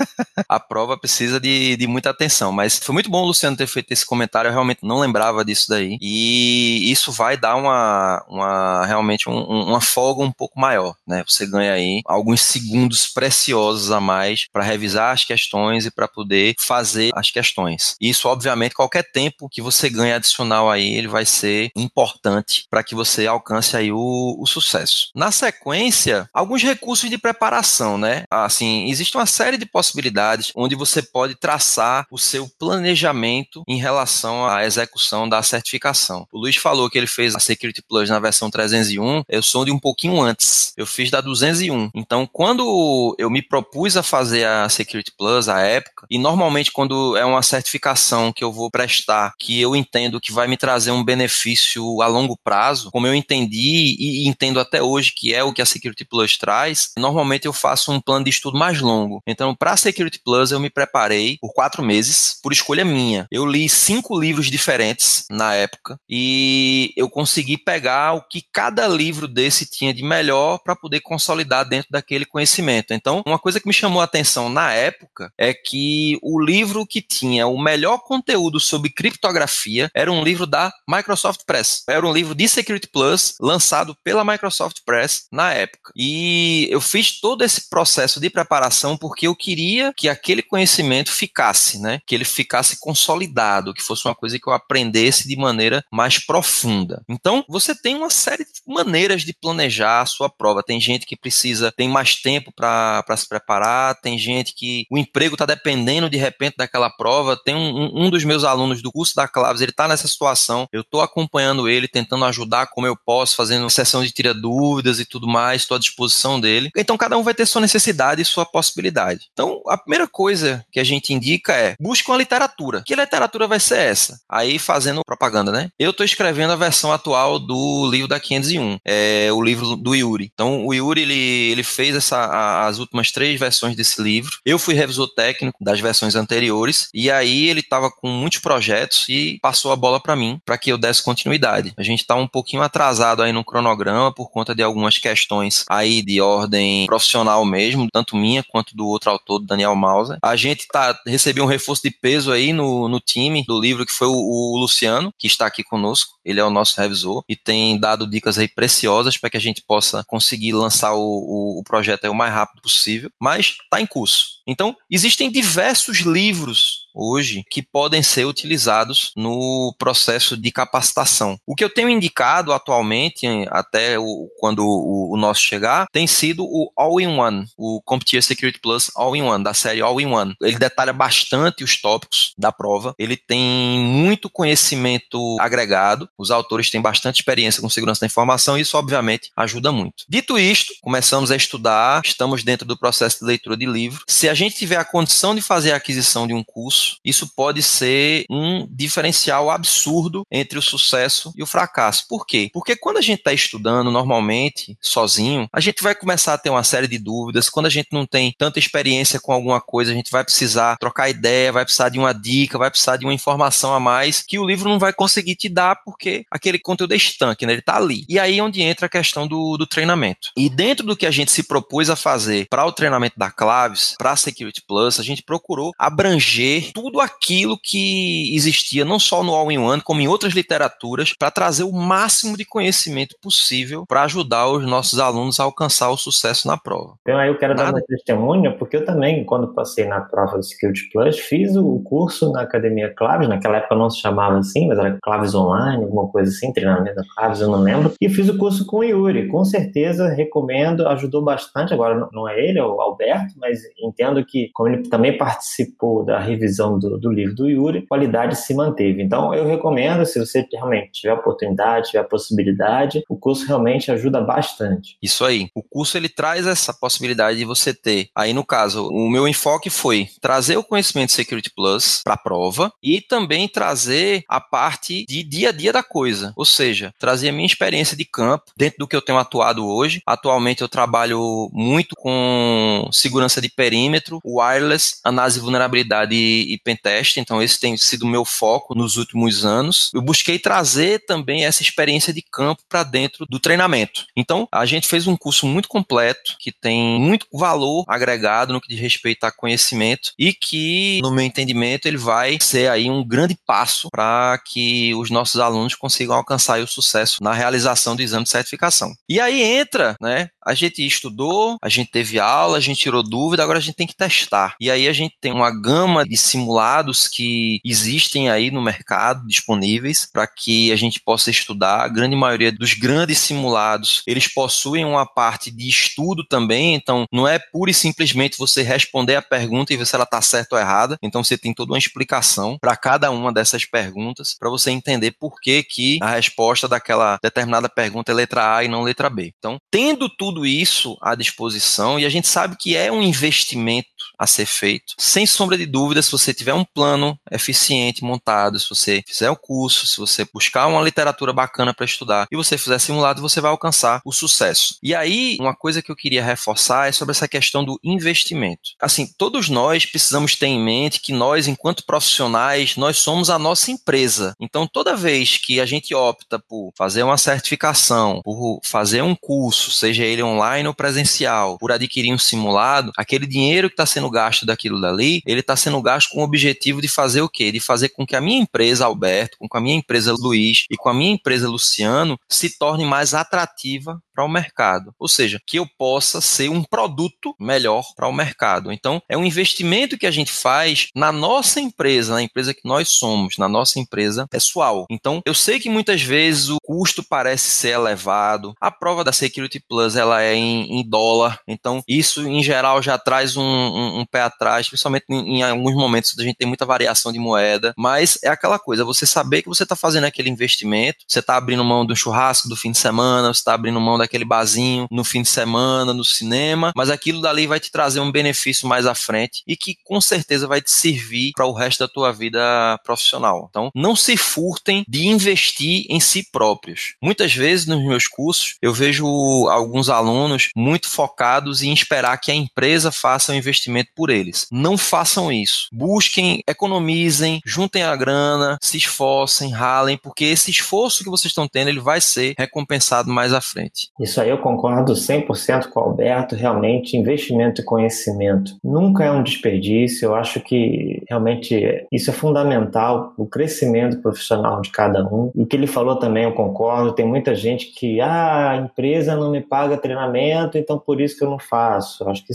a 0.48 0.60
prova 0.60 0.98
precisa 0.98 1.40
de, 1.40 1.76
de 1.76 1.86
muita 1.86 2.10
atenção, 2.10 2.52
mas 2.52 2.78
foi 2.78 2.92
muito 2.92 3.10
bom 3.10 3.22
o 3.22 3.26
Luciano 3.26 3.56
ter 3.56 3.66
feito 3.66 3.79
esse 3.88 4.06
comentário, 4.06 4.48
eu 4.48 4.52
realmente 4.52 4.80
não 4.82 5.00
lembrava 5.00 5.44
disso 5.44 5.66
daí. 5.68 5.98
E 6.00 6.90
isso 6.90 7.12
vai 7.12 7.36
dar 7.36 7.56
uma, 7.56 8.24
uma 8.28 8.86
realmente 8.86 9.28
um, 9.28 9.40
uma 9.40 9.80
folga 9.80 10.22
um 10.22 10.32
pouco 10.32 10.58
maior, 10.60 10.94
né? 11.06 11.24
Você 11.26 11.46
ganha 11.46 11.72
aí 11.72 12.02
alguns 12.04 12.40
segundos 12.40 13.06
preciosos 13.06 13.90
a 13.90 14.00
mais 14.00 14.46
para 14.52 14.62
revisar 14.62 15.12
as 15.12 15.24
questões 15.24 15.86
e 15.86 15.90
para 15.90 16.08
poder 16.08 16.54
fazer 16.58 17.10
as 17.14 17.30
questões. 17.30 17.96
Isso, 18.00 18.28
obviamente, 18.28 18.74
qualquer 18.74 19.10
tempo 19.10 19.48
que 19.48 19.62
você 19.62 19.88
ganha 19.88 20.16
adicional 20.16 20.70
aí, 20.70 20.94
ele 20.94 21.08
vai 21.08 21.24
ser 21.24 21.70
importante 21.76 22.64
para 22.70 22.82
que 22.82 22.94
você 22.94 23.26
alcance 23.26 23.76
aí 23.76 23.92
o, 23.92 24.36
o 24.38 24.46
sucesso. 24.46 25.10
Na 25.14 25.30
sequência, 25.30 26.28
alguns 26.32 26.62
recursos 26.62 27.08
de 27.08 27.18
preparação, 27.18 27.98
né? 27.98 28.24
Assim, 28.30 28.88
existe 28.90 29.16
uma 29.16 29.26
série 29.26 29.56
de 29.56 29.66
possibilidades 29.66 30.52
onde 30.54 30.74
você 30.74 31.02
pode 31.02 31.34
traçar 31.34 32.06
o 32.10 32.18
seu 32.18 32.48
planejamento 32.58 33.62
em 33.70 33.76
relação 33.76 34.44
à 34.44 34.64
execução 34.64 35.28
da 35.28 35.40
certificação. 35.44 36.26
O 36.32 36.40
Luiz 36.40 36.56
falou 36.56 36.90
que 36.90 36.98
ele 36.98 37.06
fez 37.06 37.36
a 37.36 37.38
Security 37.38 37.80
Plus 37.80 38.10
na 38.10 38.18
versão 38.18 38.50
301, 38.50 39.22
eu 39.28 39.42
sou 39.42 39.64
de 39.64 39.70
um 39.70 39.78
pouquinho 39.78 40.20
antes. 40.20 40.72
Eu 40.76 40.86
fiz 40.86 41.08
da 41.08 41.20
201. 41.20 41.90
Então, 41.94 42.26
quando 42.26 43.14
eu 43.16 43.30
me 43.30 43.40
propus 43.40 43.96
a 43.96 44.02
fazer 44.02 44.44
a 44.44 44.68
Security 44.68 45.12
Plus 45.16 45.48
à 45.48 45.60
época, 45.60 46.04
e 46.10 46.18
normalmente 46.18 46.72
quando 46.72 47.16
é 47.16 47.24
uma 47.24 47.42
certificação 47.42 48.32
que 48.32 48.42
eu 48.42 48.52
vou 48.52 48.70
prestar, 48.72 49.34
que 49.38 49.60
eu 49.60 49.76
entendo 49.76 50.20
que 50.20 50.32
vai 50.32 50.48
me 50.48 50.56
trazer 50.56 50.90
um 50.90 51.04
benefício 51.04 52.02
a 52.02 52.08
longo 52.08 52.36
prazo, 52.42 52.90
como 52.90 53.06
eu 53.06 53.14
entendi 53.14 53.94
e 53.98 54.26
entendo 54.26 54.58
até 54.58 54.82
hoje 54.82 55.12
que 55.16 55.32
é 55.32 55.44
o 55.44 55.52
que 55.52 55.62
a 55.62 55.66
Security 55.66 56.04
Plus 56.04 56.36
traz, 56.36 56.90
normalmente 56.98 57.46
eu 57.46 57.52
faço 57.52 57.92
um 57.92 58.00
plano 58.00 58.24
de 58.24 58.30
estudo 58.30 58.58
mais 58.58 58.80
longo. 58.80 59.22
Então, 59.28 59.54
para 59.54 59.72
a 59.72 59.76
Security 59.76 60.18
Plus, 60.24 60.50
eu 60.50 60.58
me 60.58 60.70
preparei 60.70 61.38
por 61.40 61.52
quatro 61.52 61.84
meses, 61.84 62.36
por 62.42 62.52
escolha 62.52 62.84
minha. 62.84 63.28
Eu 63.30 63.46
li 63.46 63.59
cinco 63.68 64.18
livros 64.18 64.46
diferentes 64.46 65.24
na 65.30 65.54
época 65.54 65.98
e 66.08 66.92
eu 66.96 67.08
consegui 67.08 67.56
pegar 67.56 68.14
o 68.14 68.22
que 68.22 68.42
cada 68.52 68.86
livro 68.88 69.26
desse 69.26 69.68
tinha 69.68 69.94
de 69.94 70.02
melhor 70.02 70.58
para 70.58 70.76
poder 70.76 71.00
consolidar 71.00 71.68
dentro 71.68 71.88
daquele 71.90 72.24
conhecimento. 72.24 72.92
Então, 72.92 73.22
uma 73.26 73.38
coisa 73.38 73.60
que 73.60 73.68
me 73.68 73.74
chamou 73.74 74.00
a 74.00 74.04
atenção 74.04 74.48
na 74.48 74.72
época 74.72 75.32
é 75.38 75.52
que 75.52 76.18
o 76.22 76.40
livro 76.40 76.86
que 76.86 77.02
tinha 77.02 77.46
o 77.46 77.60
melhor 77.60 77.98
conteúdo 77.98 78.58
sobre 78.60 78.90
criptografia 78.90 79.90
era 79.94 80.10
um 80.10 80.22
livro 80.22 80.46
da 80.46 80.72
Microsoft 80.88 81.42
Press. 81.46 81.82
Era 81.88 82.06
um 82.06 82.12
livro 82.12 82.34
de 82.34 82.48
Security 82.48 82.88
Plus 82.88 83.34
lançado 83.40 83.96
pela 84.02 84.24
Microsoft 84.24 84.78
Press 84.84 85.26
na 85.32 85.52
época. 85.52 85.92
E 85.96 86.68
eu 86.70 86.80
fiz 86.80 87.20
todo 87.20 87.44
esse 87.44 87.68
processo 87.68 88.20
de 88.20 88.30
preparação 88.30 88.96
porque 88.96 89.26
eu 89.26 89.34
queria 89.34 89.92
que 89.96 90.08
aquele 90.08 90.42
conhecimento 90.42 91.10
ficasse, 91.10 91.78
né? 91.78 92.00
Que 92.06 92.14
ele 92.14 92.24
ficasse 92.24 92.78
consolidado, 92.78 93.49
que 93.74 93.82
fosse 93.82 94.06
uma 94.06 94.14
coisa 94.14 94.38
que 94.38 94.48
eu 94.48 94.52
aprendesse 94.52 95.26
de 95.26 95.36
maneira 95.36 95.84
mais 95.90 96.18
profunda. 96.18 97.02
Então, 97.08 97.44
você 97.48 97.74
tem 97.74 97.96
uma 97.96 98.10
série 98.10 98.44
de 98.44 98.50
maneiras 98.66 99.22
de 99.22 99.32
planejar 99.32 100.00
a 100.00 100.06
sua 100.06 100.28
prova. 100.28 100.62
Tem 100.62 100.80
gente 100.80 101.06
que 101.06 101.16
precisa, 101.16 101.72
tem 101.72 101.88
mais 101.88 102.16
tempo 102.16 102.52
para 102.54 103.16
se 103.16 103.28
preparar, 103.28 104.00
tem 104.00 104.18
gente 104.18 104.54
que 104.54 104.86
o 104.90 104.98
emprego 104.98 105.34
está 105.34 105.46
dependendo 105.46 106.10
de 106.10 106.16
repente 106.16 106.56
daquela 106.56 106.90
prova. 106.90 107.36
Tem 107.36 107.54
um, 107.54 108.04
um, 108.04 108.10
dos 108.10 108.24
meus 108.24 108.44
alunos 108.44 108.82
do 108.82 108.92
curso 108.92 109.14
da 109.14 109.26
Claves, 109.26 109.62
ele 109.62 109.70
está 109.70 109.88
nessa 109.88 110.06
situação. 110.06 110.68
Eu 110.72 110.82
estou 110.82 111.00
acompanhando 111.00 111.68
ele, 111.68 111.88
tentando 111.88 112.24
ajudar 112.24 112.66
como 112.66 112.86
eu 112.86 112.96
posso, 112.96 113.36
fazendo 113.36 113.68
sessão 113.70 114.04
de 114.04 114.10
tira 114.10 114.34
dúvidas 114.34 115.00
e 115.00 115.04
tudo 115.04 115.26
mais, 115.26 115.62
estou 115.62 115.76
à 115.76 115.80
disposição 115.80 116.40
dele. 116.40 116.70
Então, 116.76 116.96
cada 116.96 117.16
um 117.16 117.22
vai 117.22 117.34
ter 117.34 117.46
sua 117.46 117.60
necessidade 117.60 118.22
e 118.22 118.24
sua 118.24 118.44
possibilidade. 118.44 119.28
Então, 119.32 119.62
a 119.66 119.76
primeira 119.76 120.06
coisa 120.06 120.64
que 120.70 120.80
a 120.80 120.84
gente 120.84 121.12
indica 121.12 121.52
é 121.54 121.74
busque 121.80 122.10
uma 122.10 122.16
literatura. 122.16 122.82
Que 122.84 122.94
literatura 122.94 123.39
vai 123.48 123.60
ser 123.60 123.78
essa? 123.78 124.20
Aí, 124.28 124.58
fazendo 124.58 125.02
propaganda, 125.04 125.50
né? 125.52 125.70
Eu 125.78 125.90
estou 125.90 126.04
escrevendo 126.04 126.52
a 126.52 126.56
versão 126.56 126.92
atual 126.92 127.38
do 127.38 127.88
livro 127.90 128.08
da 128.08 128.20
501, 128.20 128.78
é 128.84 129.28
o 129.32 129.42
livro 129.42 129.76
do 129.76 129.94
Yuri. 129.94 130.30
Então, 130.32 130.66
o 130.66 130.74
Yuri, 130.74 131.02
ele, 131.02 131.50
ele 131.50 131.62
fez 131.62 131.94
essa, 131.94 132.16
a, 132.18 132.66
as 132.66 132.78
últimas 132.78 133.10
três 133.10 133.38
versões 133.38 133.76
desse 133.76 134.02
livro. 134.02 134.38
Eu 134.44 134.58
fui 134.58 134.74
revisor 134.74 135.08
técnico 135.14 135.58
das 135.62 135.80
versões 135.80 136.14
anteriores, 136.14 136.88
e 136.94 137.10
aí 137.10 137.48
ele 137.48 137.60
estava 137.60 137.90
com 137.90 138.08
muitos 138.08 138.40
projetos 138.40 139.06
e 139.08 139.38
passou 139.42 139.72
a 139.72 139.76
bola 139.76 140.00
para 140.00 140.16
mim, 140.16 140.40
para 140.44 140.58
que 140.58 140.70
eu 140.70 140.78
desse 140.78 141.02
continuidade. 141.02 141.72
A 141.76 141.82
gente 141.82 142.00
está 142.00 142.14
um 142.14 142.26
pouquinho 142.26 142.62
atrasado 142.62 143.22
aí 143.22 143.32
no 143.32 143.44
cronograma 143.44 144.12
por 144.12 144.30
conta 144.30 144.54
de 144.54 144.62
algumas 144.62 144.98
questões 144.98 145.64
aí 145.68 146.02
de 146.02 146.20
ordem 146.20 146.86
profissional 146.86 147.44
mesmo, 147.44 147.88
tanto 147.92 148.16
minha 148.16 148.44
quanto 148.48 148.76
do 148.76 148.86
outro 148.86 149.10
autor, 149.10 149.40
do 149.40 149.46
Daniel 149.46 149.74
Mauser. 149.74 150.18
A 150.22 150.36
gente 150.36 150.66
tá, 150.68 150.98
recebeu 151.06 151.44
um 151.44 151.48
reforço 151.48 151.82
de 151.82 151.90
peso 151.90 152.32
aí 152.32 152.52
no, 152.52 152.88
no 152.88 153.00
time 153.00 153.29
do 153.46 153.60
livro, 153.60 153.86
que 153.86 153.92
foi 153.92 154.08
o, 154.08 154.12
o 154.12 154.58
Luciano, 154.58 155.12
que 155.18 155.26
está 155.26 155.46
aqui 155.46 155.62
conosco. 155.64 156.18
Ele 156.24 156.40
é 156.40 156.44
o 156.44 156.50
nosso 156.50 156.80
revisor 156.80 157.24
e 157.28 157.34
tem 157.34 157.78
dado 157.78 158.08
dicas 158.08 158.38
aí 158.38 158.48
preciosas 158.48 159.16
para 159.16 159.30
que 159.30 159.36
a 159.36 159.40
gente 159.40 159.62
possa 159.62 160.04
conseguir 160.04 160.52
lançar 160.52 160.94
o, 160.94 161.00
o, 161.00 161.60
o 161.60 161.64
projeto 161.64 162.04
o 162.10 162.14
mais 162.14 162.32
rápido 162.32 162.62
possível, 162.62 163.10
mas 163.18 163.56
está 163.62 163.80
em 163.80 163.86
curso. 163.86 164.40
Então, 164.46 164.76
existem 164.90 165.30
diversos 165.30 165.98
livros 165.98 166.79
hoje 166.94 167.44
que 167.50 167.62
podem 167.62 168.02
ser 168.02 168.24
utilizados 168.24 169.12
no 169.16 169.74
processo 169.78 170.36
de 170.36 170.50
capacitação. 170.50 171.38
O 171.46 171.54
que 171.54 171.64
eu 171.64 171.70
tenho 171.70 171.88
indicado 171.88 172.52
atualmente, 172.52 173.26
até 173.50 173.98
o, 173.98 174.28
quando 174.38 174.60
o, 174.64 175.14
o, 175.14 175.16
nosso 175.16 175.42
chegar, 175.42 175.86
tem 175.92 176.06
sido 176.06 176.44
o 176.44 176.70
All-in-One, 176.76 177.46
o 177.56 177.80
CompTIA 177.82 178.22
Security 178.22 178.60
Plus 178.60 178.90
All-in-One, 178.94 179.44
da 179.44 179.54
série 179.54 179.80
All-in-One. 179.80 180.34
Ele 180.40 180.58
detalha 180.58 180.92
bastante 180.92 181.64
os 181.64 181.80
tópicos 181.80 182.32
da 182.38 182.52
prova, 182.52 182.94
ele 182.98 183.16
tem 183.16 183.78
muito 183.80 184.30
conhecimento 184.30 185.36
agregado, 185.40 186.08
os 186.18 186.30
autores 186.30 186.70
têm 186.70 186.80
bastante 186.80 187.16
experiência 187.16 187.60
com 187.60 187.68
segurança 187.68 188.00
da 188.00 188.06
informação 188.06 188.56
e 188.56 188.60
isso, 188.60 188.76
obviamente, 188.76 189.30
ajuda 189.36 189.72
muito. 189.72 190.04
Dito 190.08 190.38
isto, 190.38 190.72
começamos 190.80 191.30
a 191.30 191.36
estudar, 191.36 192.02
estamos 192.04 192.42
dentro 192.42 192.66
do 192.66 192.78
processo 192.78 193.20
de 193.20 193.26
leitura 193.26 193.56
de 193.56 193.66
livro. 193.66 194.04
Se 194.06 194.28
a 194.28 194.34
gente 194.34 194.56
tiver 194.56 194.76
a 194.76 194.84
condição 194.84 195.34
de 195.34 195.42
fazer 195.42 195.72
a 195.72 195.76
aquisição 195.76 196.26
de 196.26 196.34
um 196.34 196.44
curso, 196.44 196.79
isso 197.04 197.32
pode 197.34 197.62
ser 197.62 198.24
um 198.30 198.66
diferencial 198.70 199.50
absurdo 199.50 200.24
entre 200.30 200.58
o 200.58 200.62
sucesso 200.62 201.32
e 201.36 201.42
o 201.42 201.46
fracasso. 201.46 202.06
Por 202.08 202.26
quê? 202.26 202.50
Porque 202.52 202.76
quando 202.76 202.98
a 202.98 203.02
gente 203.02 203.18
está 203.18 203.32
estudando 203.32 203.90
normalmente, 203.90 204.76
sozinho, 204.80 205.48
a 205.52 205.60
gente 205.60 205.82
vai 205.82 205.94
começar 205.94 206.34
a 206.34 206.38
ter 206.38 206.50
uma 206.50 206.64
série 206.64 206.86
de 206.86 206.98
dúvidas. 206.98 207.48
Quando 207.48 207.66
a 207.66 207.70
gente 207.70 207.88
não 207.92 208.06
tem 208.06 208.34
tanta 208.36 208.58
experiência 208.58 209.20
com 209.20 209.32
alguma 209.32 209.60
coisa, 209.60 209.92
a 209.92 209.94
gente 209.94 210.10
vai 210.10 210.24
precisar 210.24 210.76
trocar 210.76 211.08
ideia, 211.08 211.52
vai 211.52 211.64
precisar 211.64 211.88
de 211.88 211.98
uma 211.98 212.12
dica, 212.12 212.58
vai 212.58 212.70
precisar 212.70 212.96
de 212.96 213.04
uma 213.04 213.14
informação 213.14 213.74
a 213.74 213.80
mais 213.80 214.22
que 214.22 214.38
o 214.38 214.46
livro 214.46 214.68
não 214.68 214.78
vai 214.78 214.92
conseguir 214.92 215.36
te 215.36 215.48
dar 215.48 215.76
porque 215.84 216.24
aquele 216.30 216.58
conteúdo 216.58 216.92
é 216.92 216.96
estanque, 216.96 217.46
né? 217.46 217.52
ele 217.52 217.60
está 217.60 217.76
ali. 217.76 218.04
E 218.08 218.18
aí 218.18 218.38
é 218.38 218.42
onde 218.42 218.62
entra 218.62 218.86
a 218.86 218.88
questão 218.88 219.26
do, 219.26 219.56
do 219.56 219.66
treinamento. 219.66 220.28
E 220.36 220.48
dentro 220.48 220.86
do 220.86 220.96
que 220.96 221.06
a 221.06 221.10
gente 221.10 221.30
se 221.30 221.42
propôs 221.42 221.90
a 221.90 221.96
fazer 221.96 222.46
para 222.48 222.64
o 222.64 222.72
treinamento 222.72 223.18
da 223.18 223.30
Claves, 223.30 223.94
para 223.98 224.12
a 224.12 224.16
Security 224.16 224.62
Plus, 224.66 224.98
a 224.98 225.02
gente 225.02 225.22
procurou 225.22 225.72
abranger 225.78 226.69
tudo 226.72 227.00
aquilo 227.00 227.58
que 227.62 228.34
existia 228.34 228.84
não 228.84 228.98
só 228.98 229.22
no 229.22 229.34
All-in-One, 229.34 229.82
como 229.82 230.00
em 230.00 230.08
outras 230.08 230.32
literaturas, 230.32 231.12
para 231.12 231.30
trazer 231.30 231.64
o 231.64 231.72
máximo 231.72 232.36
de 232.36 232.44
conhecimento 232.44 233.16
possível 233.20 233.84
para 233.86 234.02
ajudar 234.02 234.48
os 234.48 234.64
nossos 234.66 234.98
alunos 234.98 235.40
a 235.40 235.44
alcançar 235.44 235.90
o 235.90 235.96
sucesso 235.96 236.46
na 236.46 236.56
prova. 236.56 236.94
Então 237.02 237.18
aí 237.18 237.28
eu 237.28 237.38
quero 237.38 237.54
Nada. 237.54 237.72
dar 237.72 237.78
uma 237.78 237.84
testemunha, 237.86 238.56
porque 238.56 238.76
eu 238.76 238.84
também, 238.84 239.24
quando 239.24 239.54
passei 239.54 239.86
na 239.86 240.00
prova 240.00 240.36
do 240.36 240.42
Security 240.42 240.88
Plus, 240.92 241.18
fiz 241.18 241.56
o 241.56 241.80
curso 241.80 242.30
na 242.32 242.42
Academia 242.42 242.92
Claves, 242.94 243.28
naquela 243.28 243.58
época 243.58 243.74
não 243.74 243.90
se 243.90 244.00
chamava 244.00 244.38
assim, 244.38 244.66
mas 244.68 244.78
era 244.78 244.98
Claves 245.02 245.34
Online, 245.34 245.84
alguma 245.84 246.08
coisa 246.08 246.30
assim, 246.30 246.52
treinamento 246.52 246.96
da 246.96 247.02
Claves, 247.14 247.40
eu 247.40 247.48
não 247.48 247.60
lembro, 247.60 247.92
e 248.00 248.08
fiz 248.08 248.28
o 248.28 248.38
curso 248.38 248.66
com 248.66 248.78
o 248.78 248.84
Yuri, 248.84 249.28
com 249.28 249.44
certeza 249.44 250.08
recomendo, 250.08 250.86
ajudou 250.88 251.22
bastante, 251.22 251.72
agora 251.72 252.08
não 252.12 252.28
é 252.28 252.38
ele, 252.38 252.58
é 252.58 252.64
o 252.64 252.80
Alberto, 252.80 253.34
mas 253.36 253.60
entendo 253.82 254.24
que, 254.24 254.50
como 254.52 254.68
ele 254.68 254.88
também 254.88 255.16
participou 255.16 256.04
da 256.04 256.18
revisão 256.18 256.59
do, 256.78 256.98
do 256.98 257.10
livro 257.10 257.34
do 257.34 257.48
Yuri, 257.48 257.78
a 257.78 257.86
qualidade 257.86 258.36
se 258.36 258.54
manteve. 258.54 259.02
Então 259.02 259.34
eu 259.34 259.46
recomendo, 259.46 260.04
se 260.04 260.18
você 260.18 260.46
realmente 260.52 260.92
tiver 260.92 261.14
oportunidade, 261.14 261.90
tiver 261.90 262.04
possibilidade, 262.04 263.02
o 263.08 263.16
curso 263.16 263.46
realmente 263.46 263.90
ajuda 263.90 264.20
bastante. 264.20 264.96
Isso 265.02 265.24
aí. 265.24 265.48
O 265.54 265.62
curso 265.62 265.96
ele 265.96 266.08
traz 266.08 266.46
essa 266.46 266.72
possibilidade 266.72 267.38
de 267.38 267.44
você 267.44 267.72
ter. 267.72 268.08
Aí 268.14 268.32
no 268.32 268.44
caso, 268.44 268.88
o 268.88 269.08
meu 269.08 269.26
enfoque 269.26 269.70
foi 269.70 270.08
trazer 270.20 270.56
o 270.56 270.64
conhecimento 270.64 271.12
Security 271.12 271.50
Plus 271.50 272.00
para 272.04 272.14
a 272.14 272.18
prova 272.18 272.72
e 272.82 273.00
também 273.00 273.48
trazer 273.48 274.24
a 274.28 274.40
parte 274.40 275.04
de 275.06 275.22
dia 275.22 275.50
a 275.50 275.52
dia 275.52 275.72
da 275.72 275.82
coisa, 275.82 276.32
ou 276.36 276.44
seja, 276.44 276.92
trazer 276.98 277.28
a 277.28 277.32
minha 277.32 277.46
experiência 277.46 277.96
de 277.96 278.04
campo 278.04 278.52
dentro 278.56 278.78
do 278.78 278.88
que 278.88 278.96
eu 278.96 279.02
tenho 279.02 279.18
atuado 279.18 279.66
hoje. 279.66 280.02
Atualmente 280.06 280.62
eu 280.62 280.68
trabalho 280.68 281.50
muito 281.52 281.94
com 281.96 282.88
segurança 282.92 283.40
de 283.40 283.48
perímetro, 283.48 284.20
wireless, 284.24 284.96
análise 285.04 285.38
de 285.38 285.42
vulnerabilidade 285.42 286.14
e, 286.54 286.58
pentest, 286.58 287.18
então 287.18 287.42
esse 287.42 287.58
tem 287.58 287.76
sido 287.76 288.02
o 288.02 288.08
meu 288.08 288.24
foco 288.24 288.74
nos 288.74 288.96
últimos 288.96 289.44
anos. 289.44 289.90
Eu 289.94 290.02
busquei 290.02 290.38
trazer 290.38 291.04
também 291.06 291.44
essa 291.44 291.62
experiência 291.62 292.12
de 292.12 292.22
campo 292.22 292.62
para 292.68 292.82
dentro 292.82 293.26
do 293.28 293.38
treinamento. 293.38 294.06
Então, 294.16 294.48
a 294.50 294.66
gente 294.66 294.88
fez 294.88 295.06
um 295.06 295.16
curso 295.16 295.46
muito 295.46 295.68
completo, 295.68 296.36
que 296.38 296.52
tem 296.52 297.00
muito 297.00 297.26
valor 297.32 297.84
agregado 297.88 298.52
no 298.52 298.60
que 298.60 298.68
diz 298.68 298.80
respeito 298.80 299.24
a 299.24 299.32
conhecimento 299.32 300.12
e 300.18 300.32
que, 300.32 301.00
no 301.02 301.10
meu 301.10 301.24
entendimento, 301.24 301.86
ele 301.86 301.96
vai 301.96 302.38
ser 302.40 302.70
aí 302.70 302.90
um 302.90 303.06
grande 303.06 303.36
passo 303.46 303.88
para 303.90 304.38
que 304.46 304.94
os 304.94 305.10
nossos 305.10 305.40
alunos 305.40 305.74
consigam 305.74 306.14
alcançar 306.14 306.60
o 306.60 306.66
sucesso 306.66 307.22
na 307.22 307.32
realização 307.32 307.94
do 307.96 308.02
exame 308.02 308.24
de 308.24 308.30
certificação. 308.30 308.94
E 309.08 309.20
aí 309.20 309.42
entra, 309.42 309.96
né, 310.00 310.28
a 310.44 310.54
gente 310.54 310.84
estudou, 310.84 311.56
a 311.62 311.68
gente 311.68 311.90
teve 311.90 312.18
aula, 312.18 312.56
a 312.56 312.60
gente 312.60 312.80
tirou 312.80 313.02
dúvida, 313.02 313.42
agora 313.42 313.58
a 313.58 313.62
gente 313.62 313.76
tem 313.76 313.86
que 313.86 313.96
testar. 313.96 314.54
E 314.60 314.70
aí 314.70 314.88
a 314.88 314.92
gente 314.92 315.16
tem 315.20 315.32
uma 315.32 315.50
gama 315.50 316.04
de 316.04 316.16
simulados 316.40 317.06
que 317.06 317.60
existem 317.64 318.30
aí 318.30 318.50
no 318.50 318.62
mercado 318.62 319.26
disponíveis 319.26 320.08
para 320.10 320.26
que 320.26 320.72
a 320.72 320.76
gente 320.76 321.00
possa 321.00 321.30
estudar. 321.30 321.82
A 321.84 321.88
grande 321.88 322.16
maioria 322.16 322.50
dos 322.50 322.74
grandes 322.74 323.18
simulados, 323.18 324.02
eles 324.06 324.26
possuem 324.26 324.84
uma 324.84 325.06
parte 325.06 325.50
de 325.50 325.68
estudo 325.68 326.24
também, 326.24 326.74
então 326.74 327.06
não 327.12 327.28
é 327.28 327.38
pura 327.38 327.70
e 327.70 327.74
simplesmente 327.74 328.38
você 328.38 328.62
responder 328.62 329.16
a 329.16 329.22
pergunta 329.22 329.72
e 329.72 329.76
ver 329.76 329.86
se 329.86 329.94
ela 329.94 330.04
está 330.04 330.20
certa 330.20 330.56
ou 330.56 330.60
errada. 330.60 330.96
Então 331.02 331.22
você 331.22 331.36
tem 331.36 331.54
toda 331.54 331.72
uma 331.72 331.78
explicação 331.78 332.58
para 332.60 332.76
cada 332.76 333.10
uma 333.10 333.32
dessas 333.32 333.64
perguntas 333.64 334.36
para 334.38 334.50
você 334.50 334.70
entender 334.70 335.12
por 335.12 335.40
que, 335.40 335.62
que 335.62 335.98
a 336.00 336.10
resposta 336.10 336.66
daquela 336.66 337.18
determinada 337.22 337.68
pergunta 337.68 338.10
é 338.10 338.14
letra 338.14 338.56
A 338.56 338.64
e 338.64 338.68
não 338.68 338.82
letra 338.82 339.10
B. 339.10 339.32
Então, 339.38 339.58
tendo 339.70 340.08
tudo 340.08 340.40
tudo 340.40 340.46
isso 340.46 340.96
à 341.02 341.14
disposição 341.14 341.98
e 341.98 342.06
a 342.06 342.08
gente 342.08 342.26
sabe 342.26 342.56
que 342.58 342.76
é 342.76 342.90
um 342.90 343.02
investimento 343.02 343.88
a 344.20 344.26
ser 344.26 344.44
feito. 344.44 344.92
Sem 344.98 345.24
sombra 345.24 345.56
de 345.56 345.64
dúvida, 345.64 346.02
se 346.02 346.12
você 346.12 346.34
tiver 346.34 346.52
um 346.52 346.64
plano 346.64 347.18
eficiente 347.32 348.04
montado, 348.04 348.60
se 348.60 348.68
você 348.68 349.02
fizer 349.06 349.30
o 349.30 349.36
curso, 349.36 349.86
se 349.86 349.96
você 349.96 350.26
buscar 350.34 350.66
uma 350.66 350.82
literatura 350.82 351.32
bacana 351.32 351.72
para 351.72 351.86
estudar 351.86 352.26
e 352.30 352.36
você 352.36 352.58
fizer 352.58 352.78
simulado, 352.78 353.22
você 353.22 353.40
vai 353.40 353.50
alcançar 353.50 354.02
o 354.04 354.12
sucesso. 354.12 354.76
E 354.82 354.94
aí, 354.94 355.38
uma 355.40 355.56
coisa 355.56 355.80
que 355.80 355.90
eu 355.90 355.96
queria 355.96 356.22
reforçar 356.22 356.90
é 356.90 356.92
sobre 356.92 357.12
essa 357.12 357.26
questão 357.26 357.64
do 357.64 357.80
investimento. 357.82 358.70
Assim, 358.78 359.08
todos 359.16 359.48
nós 359.48 359.86
precisamos 359.86 360.36
ter 360.36 360.48
em 360.48 360.62
mente 360.62 361.00
que 361.00 361.12
nós, 361.14 361.48
enquanto 361.48 361.86
profissionais, 361.86 362.76
nós 362.76 362.98
somos 362.98 363.30
a 363.30 363.38
nossa 363.38 363.70
empresa. 363.70 364.34
Então, 364.38 364.66
toda 364.66 364.94
vez 364.94 365.38
que 365.38 365.60
a 365.60 365.64
gente 365.64 365.94
opta 365.94 366.38
por 366.38 366.72
fazer 366.76 367.02
uma 367.02 367.16
certificação, 367.16 368.20
por 368.22 368.60
fazer 368.62 369.00
um 369.00 369.14
curso, 369.14 369.70
seja 369.70 370.04
ele 370.04 370.22
online 370.22 370.68
ou 370.68 370.74
presencial, 370.74 371.56
por 371.58 371.72
adquirir 371.72 372.12
um 372.12 372.18
simulado, 372.18 372.92
aquele 372.98 373.26
dinheiro 373.26 373.68
que 373.68 373.74
está 373.74 373.86
sendo 373.86 374.09
gasto 374.10 374.44
daquilo 374.44 374.80
dali, 374.80 375.22
ele 375.26 375.40
está 375.40 375.56
sendo 375.56 375.80
gasto 375.80 376.10
com 376.10 376.20
o 376.20 376.24
objetivo 376.24 376.80
de 376.80 376.88
fazer 376.88 377.22
o 377.22 377.28
quê? 377.28 377.52
De 377.52 377.60
fazer 377.60 377.90
com 377.90 378.06
que 378.06 378.16
a 378.16 378.20
minha 378.20 378.40
empresa, 378.40 378.84
Alberto, 378.84 379.36
com 379.40 379.58
a 379.58 379.60
minha 379.60 379.76
empresa 379.76 380.14
Luiz 380.18 380.64
e 380.70 380.76
com 380.76 380.88
a 380.88 380.94
minha 380.94 381.12
empresa 381.12 381.48
Luciano 381.48 382.18
se 382.28 382.58
torne 382.58 382.84
mais 382.84 383.14
atrativa 383.14 384.00
para 384.20 384.24
o 384.24 384.28
mercado. 384.28 384.94
Ou 384.98 385.08
seja, 385.08 385.40
que 385.46 385.58
eu 385.58 385.66
possa 385.66 386.20
ser 386.20 386.50
um 386.50 386.62
produto 386.62 387.34
melhor 387.40 387.84
para 387.96 388.06
o 388.06 388.12
mercado. 388.12 388.70
Então, 388.70 389.02
é 389.08 389.16
um 389.16 389.24
investimento 389.24 389.96
que 389.96 390.06
a 390.06 390.10
gente 390.10 390.30
faz 390.30 390.88
na 390.94 391.10
nossa 391.10 391.58
empresa, 391.58 392.12
na 392.12 392.22
empresa 392.22 392.52
que 392.52 392.60
nós 392.64 392.90
somos, 392.90 393.38
na 393.38 393.48
nossa 393.48 393.78
empresa 393.78 394.26
pessoal. 394.28 394.84
Então, 394.90 395.22
eu 395.24 395.32
sei 395.32 395.58
que 395.58 395.70
muitas 395.70 396.02
vezes 396.02 396.50
o 396.50 396.58
custo 396.62 397.02
parece 397.02 397.50
ser 397.50 397.70
elevado. 397.70 398.54
A 398.60 398.70
prova 398.70 399.02
da 399.02 399.12
Security 399.12 399.58
Plus 399.58 399.96
ela 399.96 400.22
é 400.22 400.34
em, 400.34 400.80
em 400.80 400.86
dólar. 400.86 401.40
Então, 401.48 401.82
isso 401.88 402.26
em 402.26 402.42
geral 402.42 402.82
já 402.82 402.98
traz 402.98 403.38
um, 403.38 403.42
um, 403.42 404.00
um 404.00 404.04
pé 404.04 404.20
atrás, 404.20 404.68
principalmente 404.68 405.06
em, 405.08 405.38
em, 405.38 405.42
alguns 405.42 405.74
momentos 405.74 406.14
a 406.18 406.22
gente 406.22 406.36
tem 406.36 406.48
muita 406.48 406.66
variação 406.66 407.10
de 407.10 407.18
moeda. 407.18 407.72
Mas 407.74 408.18
é 408.22 408.28
aquela 408.28 408.58
coisa, 408.58 408.84
você 408.84 409.06
saber 409.06 409.40
que 409.40 409.48
você 409.48 409.62
está 409.62 409.74
fazendo 409.74 410.04
aquele 410.04 410.28
investimento, 410.28 411.04
você 411.08 411.20
está 411.20 411.36
abrindo 411.36 411.64
mão 411.64 411.86
do 411.86 411.96
churrasco 411.96 412.48
do 412.48 412.56
fim 412.56 412.70
de 412.70 412.78
semana, 412.78 413.32
você 413.32 413.40
está 413.40 413.54
abrindo 413.54 413.80
mão 413.80 413.96
daquele 414.10 414.24
barzinho 414.24 414.88
no 414.90 415.04
fim 415.04 415.22
de 415.22 415.28
semana, 415.28 415.94
no 415.94 416.04
cinema, 416.04 416.72
mas 416.74 416.90
aquilo 416.90 417.20
dali 417.20 417.46
vai 417.46 417.60
te 417.60 417.70
trazer 417.70 418.00
um 418.00 418.10
benefício 418.10 418.66
mais 418.66 418.84
à 418.84 418.94
frente 418.94 419.42
e 419.46 419.56
que 419.56 419.76
com 419.84 420.00
certeza 420.00 420.48
vai 420.48 420.60
te 420.60 420.70
servir 420.70 421.32
para 421.34 421.46
o 421.46 421.52
resto 421.52 421.80
da 421.80 421.88
tua 421.88 422.12
vida 422.12 422.78
profissional. 422.84 423.46
Então, 423.48 423.70
não 423.74 423.94
se 423.94 424.16
furtem 424.16 424.84
de 424.88 425.06
investir 425.06 425.84
em 425.88 426.00
si 426.00 426.26
próprios. 426.30 426.94
Muitas 427.00 427.32
vezes 427.32 427.66
nos 427.66 427.84
meus 427.84 428.08
cursos 428.08 428.56
eu 428.60 428.74
vejo 428.74 429.06
alguns 429.48 429.88
alunos 429.88 430.50
muito 430.56 430.88
focados 430.88 431.62
em 431.62 431.72
esperar 431.72 432.18
que 432.18 432.32
a 432.32 432.34
empresa 432.34 432.90
faça 432.90 433.30
o 433.30 433.34
um 433.34 433.38
investimento 433.38 433.90
por 433.94 434.10
eles. 434.10 434.46
Não 434.50 434.76
façam 434.76 435.30
isso. 435.30 435.68
Busquem, 435.72 436.42
economizem, 436.48 437.40
juntem 437.46 437.82
a 437.82 437.94
grana, 437.94 438.58
se 438.60 438.76
esforcem, 438.76 439.52
ralem, 439.52 439.96
porque 439.96 440.24
esse 440.24 440.50
esforço 440.50 441.04
que 441.04 441.10
vocês 441.10 441.30
estão 441.30 441.46
tendo, 441.46 441.68
ele 441.68 441.80
vai 441.80 442.00
ser 442.00 442.34
recompensado 442.36 443.10
mais 443.10 443.32
à 443.32 443.40
frente. 443.40 443.90
Isso 444.00 444.20
aí 444.20 444.30
eu 444.30 444.38
concordo 444.38 444.94
100% 444.94 445.68
com 445.68 445.80
o 445.80 445.82
Alberto. 445.82 446.34
Realmente, 446.34 446.96
investimento 446.96 447.60
e 447.60 447.64
conhecimento 447.64 448.56
nunca 448.64 449.04
é 449.04 449.10
um 449.10 449.22
desperdício. 449.22 450.06
Eu 450.06 450.14
acho 450.14 450.40
que 450.40 451.02
realmente 451.08 451.86
isso 451.92 452.10
é 452.10 452.12
fundamental, 452.12 453.12
o 453.18 453.26
crescimento 453.26 454.00
profissional 454.00 454.62
de 454.62 454.70
cada 454.70 455.04
um. 455.04 455.30
E 455.34 455.42
o 455.42 455.46
que 455.46 455.54
ele 455.54 455.66
falou 455.66 455.96
também, 455.96 456.24
eu 456.24 456.32
concordo. 456.32 456.94
Tem 456.94 457.06
muita 457.06 457.34
gente 457.34 457.66
que, 457.74 458.00
ah, 458.00 458.52
a 458.52 458.56
empresa 458.56 459.14
não 459.14 459.30
me 459.30 459.42
paga 459.42 459.76
treinamento, 459.76 460.56
então 460.56 460.78
por 460.78 461.00
isso 461.00 461.18
que 461.18 461.24
eu 461.24 461.30
não 461.30 461.38
faço. 461.38 462.02
Eu 462.02 462.08
acho 462.08 462.24
que 462.26 462.32